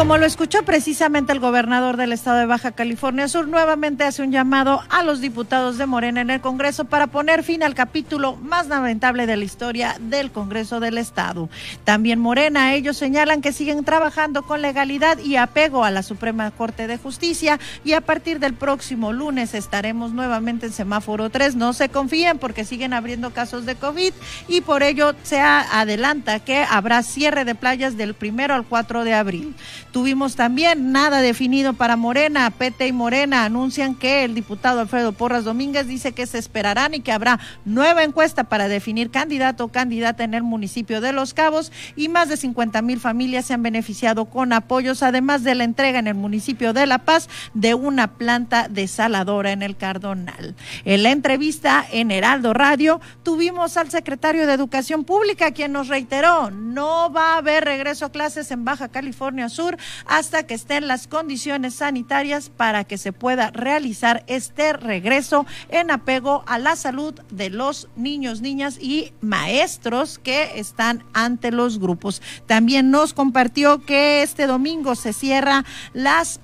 Como 0.00 0.16
lo 0.16 0.24
escuchó 0.24 0.62
precisamente 0.62 1.30
el 1.30 1.40
gobernador 1.40 1.98
del 1.98 2.14
estado 2.14 2.38
de 2.38 2.46
Baja 2.46 2.72
California 2.72 3.28
Sur, 3.28 3.46
nuevamente 3.46 4.04
hace 4.04 4.22
un 4.22 4.32
llamado 4.32 4.80
a 4.88 5.02
los 5.02 5.20
diputados 5.20 5.76
de 5.76 5.84
Morena 5.84 6.22
en 6.22 6.30
el 6.30 6.40
Congreso 6.40 6.86
para 6.86 7.08
poner 7.08 7.42
fin 7.42 7.62
al 7.62 7.74
capítulo 7.74 8.34
más 8.36 8.68
lamentable 8.68 9.26
de 9.26 9.36
la 9.36 9.44
historia 9.44 9.96
del 10.00 10.30
Congreso 10.30 10.80
del 10.80 10.96
Estado. 10.96 11.50
También 11.84 12.18
Morena, 12.18 12.72
ellos 12.72 12.96
señalan 12.96 13.42
que 13.42 13.52
siguen 13.52 13.84
trabajando 13.84 14.42
con 14.42 14.62
legalidad 14.62 15.18
y 15.18 15.36
apego 15.36 15.84
a 15.84 15.90
la 15.90 16.02
Suprema 16.02 16.50
Corte 16.50 16.86
de 16.86 16.96
Justicia 16.96 17.60
y 17.84 17.92
a 17.92 18.00
partir 18.00 18.40
del 18.40 18.54
próximo 18.54 19.12
lunes 19.12 19.52
estaremos 19.52 20.12
nuevamente 20.12 20.64
en 20.64 20.72
semáforo 20.72 21.28
3. 21.28 21.56
No 21.56 21.74
se 21.74 21.90
confíen 21.90 22.38
porque 22.38 22.64
siguen 22.64 22.94
abriendo 22.94 23.34
casos 23.34 23.66
de 23.66 23.74
COVID 23.74 24.14
y 24.48 24.62
por 24.62 24.82
ello 24.82 25.14
se 25.24 25.40
adelanta 25.40 26.40
que 26.40 26.64
habrá 26.70 27.02
cierre 27.02 27.44
de 27.44 27.54
playas 27.54 27.98
del 27.98 28.14
primero 28.14 28.54
al 28.54 28.64
4 28.64 29.04
de 29.04 29.12
abril. 29.12 29.54
Tuvimos 29.92 30.36
también 30.36 30.92
nada 30.92 31.20
definido 31.20 31.72
para 31.72 31.96
Morena. 31.96 32.50
Pete 32.50 32.86
y 32.86 32.92
Morena 32.92 33.44
anuncian 33.44 33.96
que 33.96 34.24
el 34.24 34.34
diputado 34.34 34.80
Alfredo 34.80 35.12
Porras 35.12 35.44
Domínguez 35.44 35.88
dice 35.88 36.12
que 36.12 36.26
se 36.26 36.38
esperarán 36.38 36.94
y 36.94 37.00
que 37.00 37.10
habrá 37.10 37.40
nueva 37.64 38.04
encuesta 38.04 38.44
para 38.44 38.68
definir 38.68 39.10
candidato 39.10 39.64
o 39.64 39.68
candidata 39.68 40.22
en 40.22 40.34
el 40.34 40.44
municipio 40.44 41.00
de 41.00 41.12
Los 41.12 41.34
Cabos 41.34 41.72
y 41.96 42.08
más 42.08 42.28
de 42.28 42.36
50 42.36 42.82
mil 42.82 43.00
familias 43.00 43.46
se 43.46 43.54
han 43.54 43.64
beneficiado 43.64 44.26
con 44.26 44.52
apoyos, 44.52 45.02
además 45.02 45.42
de 45.42 45.56
la 45.56 45.64
entrega 45.64 45.98
en 45.98 46.06
el 46.06 46.14
municipio 46.14 46.72
de 46.72 46.86
La 46.86 46.98
Paz 46.98 47.28
de 47.54 47.74
una 47.74 48.14
planta 48.14 48.68
desaladora 48.68 49.50
en 49.50 49.62
el 49.62 49.76
Cardonal. 49.76 50.54
En 50.84 51.02
la 51.02 51.10
entrevista 51.10 51.84
en 51.90 52.12
Heraldo 52.12 52.54
Radio 52.54 53.00
tuvimos 53.24 53.76
al 53.76 53.90
secretario 53.90 54.46
de 54.46 54.52
Educación 54.52 55.04
Pública 55.04 55.50
quien 55.50 55.72
nos 55.72 55.88
reiteró 55.88 56.50
no 56.50 57.12
va 57.12 57.34
a 57.34 57.38
haber 57.38 57.64
regreso 57.64 58.06
a 58.06 58.12
clases 58.12 58.50
en 58.52 58.64
Baja 58.64 58.88
California 58.88 59.48
Sur 59.48 59.78
hasta 60.06 60.44
que 60.44 60.54
estén 60.54 60.88
las 60.88 61.06
condiciones 61.06 61.74
sanitarias 61.74 62.50
para 62.50 62.84
que 62.84 62.98
se 62.98 63.12
pueda 63.12 63.50
realizar 63.50 64.24
este 64.26 64.72
regreso 64.72 65.46
en 65.68 65.90
apego 65.90 66.44
a 66.46 66.58
la 66.58 66.76
salud 66.76 67.14
de 67.30 67.50
los 67.50 67.88
niños, 67.96 68.40
niñas 68.40 68.78
y 68.80 69.12
maestros 69.20 70.18
que 70.18 70.58
están 70.58 71.04
ante 71.12 71.50
los 71.50 71.78
grupos. 71.78 72.22
También 72.46 72.90
nos 72.90 73.12
compartió 73.12 73.84
que 73.84 74.22
este 74.22 74.46
domingo 74.46 74.94
se 74.94 75.12
cierra 75.12 75.64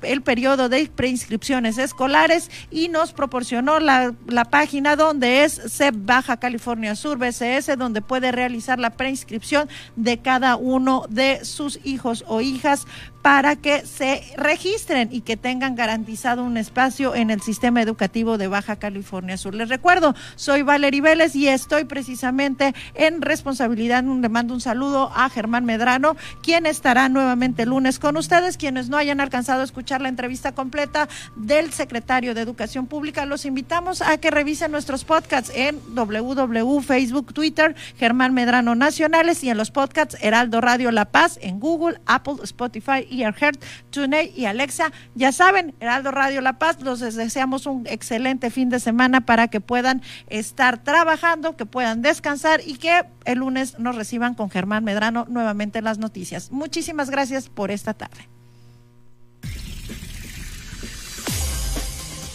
el 0.02 0.22
periodo 0.22 0.68
de 0.68 0.90
preinscripciones 0.94 1.78
escolares 1.78 2.50
y 2.70 2.88
nos 2.88 3.12
proporcionó 3.12 3.80
la, 3.80 4.14
la 4.26 4.44
página 4.44 4.96
donde 4.96 5.44
es 5.44 5.60
CEP 5.68 5.94
Baja 5.98 6.38
California 6.38 6.94
Sur, 6.94 7.18
BCS, 7.18 7.76
donde 7.78 8.02
puede 8.02 8.32
realizar 8.32 8.78
la 8.78 8.90
preinscripción 8.90 9.68
de 9.96 10.18
cada 10.18 10.56
uno 10.56 11.06
de 11.08 11.44
sus 11.44 11.80
hijos 11.84 12.24
o 12.26 12.40
hijas 12.40 12.86
para 13.26 13.56
que 13.56 13.84
se 13.84 14.22
registren 14.36 15.08
y 15.10 15.22
que 15.22 15.36
tengan 15.36 15.74
garantizado 15.74 16.44
un 16.44 16.56
espacio 16.56 17.16
en 17.16 17.30
el 17.32 17.42
sistema 17.42 17.82
educativo 17.82 18.38
de 18.38 18.46
Baja 18.46 18.76
California 18.76 19.36
Sur. 19.36 19.52
Les 19.56 19.68
recuerdo, 19.68 20.14
soy 20.36 20.62
Valerie 20.62 21.00
Vélez 21.00 21.34
y 21.34 21.48
estoy 21.48 21.86
precisamente 21.86 22.72
en 22.94 23.22
responsabilidad. 23.22 24.04
Le 24.04 24.28
mando 24.28 24.54
un 24.54 24.60
saludo 24.60 25.10
a 25.12 25.28
Germán 25.28 25.64
Medrano, 25.64 26.16
quien 26.40 26.66
estará 26.66 27.08
nuevamente 27.08 27.64
el 27.64 27.70
lunes 27.70 27.98
con 27.98 28.16
ustedes. 28.16 28.56
Quienes 28.56 28.90
no 28.90 28.96
hayan 28.96 29.20
alcanzado 29.20 29.62
a 29.62 29.64
escuchar 29.64 30.00
la 30.00 30.08
entrevista 30.08 30.52
completa 30.52 31.08
del 31.34 31.72
secretario 31.72 32.32
de 32.32 32.42
Educación 32.42 32.86
Pública, 32.86 33.26
los 33.26 33.44
invitamos 33.44 34.02
a 34.02 34.18
que 34.18 34.30
revisen 34.30 34.70
nuestros 34.70 35.02
podcasts 35.02 35.50
en 35.52 35.80
www, 35.96 36.80
Facebook, 36.80 37.34
Twitter, 37.34 37.74
Germán 37.98 38.34
Medrano 38.34 38.76
Nacionales 38.76 39.42
y 39.42 39.50
en 39.50 39.56
los 39.56 39.72
podcasts 39.72 40.16
Heraldo 40.20 40.60
Radio 40.60 40.92
La 40.92 41.06
Paz 41.06 41.40
en 41.42 41.58
Google, 41.58 41.98
Apple, 42.06 42.36
Spotify 42.44 43.04
y 43.15 43.15
Earheart, 43.22 43.62
TuneIn 43.90 44.32
y 44.34 44.46
Alexa. 44.46 44.92
Ya 45.14 45.32
saben, 45.32 45.74
Heraldo 45.80 46.10
Radio 46.10 46.40
La 46.40 46.58
Paz, 46.58 46.80
los 46.80 47.00
deseamos 47.00 47.66
un 47.66 47.86
excelente 47.86 48.50
fin 48.50 48.68
de 48.68 48.80
semana 48.80 49.22
para 49.22 49.48
que 49.48 49.60
puedan 49.60 50.02
estar 50.28 50.82
trabajando, 50.82 51.56
que 51.56 51.66
puedan 51.66 52.02
descansar 52.02 52.60
y 52.64 52.76
que 52.76 53.04
el 53.24 53.38
lunes 53.38 53.78
nos 53.78 53.96
reciban 53.96 54.34
con 54.34 54.50
Germán 54.50 54.84
Medrano 54.84 55.26
nuevamente 55.28 55.82
las 55.82 55.98
noticias. 55.98 56.50
Muchísimas 56.50 57.10
gracias 57.10 57.48
por 57.48 57.70
esta 57.70 57.94
tarde. 57.94 58.28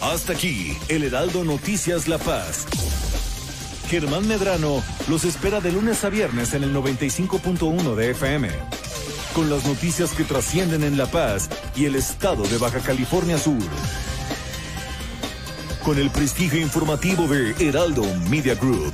Hasta 0.00 0.32
aquí, 0.32 0.76
el 0.88 1.04
Heraldo 1.04 1.44
Noticias 1.44 2.08
La 2.08 2.18
Paz. 2.18 2.66
Germán 3.88 4.26
Medrano 4.26 4.82
los 5.08 5.24
espera 5.24 5.60
de 5.60 5.70
lunes 5.70 6.02
a 6.04 6.08
viernes 6.08 6.54
en 6.54 6.64
el 6.64 6.74
95.1 6.74 7.94
de 7.94 8.10
FM 8.10 8.48
con 9.34 9.48
las 9.48 9.64
noticias 9.64 10.12
que 10.12 10.24
trascienden 10.24 10.82
en 10.84 10.96
La 10.96 11.06
Paz 11.06 11.48
y 11.74 11.86
el 11.86 11.96
estado 11.96 12.42
de 12.44 12.58
Baja 12.58 12.80
California 12.80 13.38
Sur. 13.38 13.62
Con 15.84 15.98
el 15.98 16.10
prestigio 16.10 16.60
informativo 16.60 17.26
de 17.26 17.52
Heraldo 17.58 18.04
Media 18.28 18.54
Group. 18.54 18.92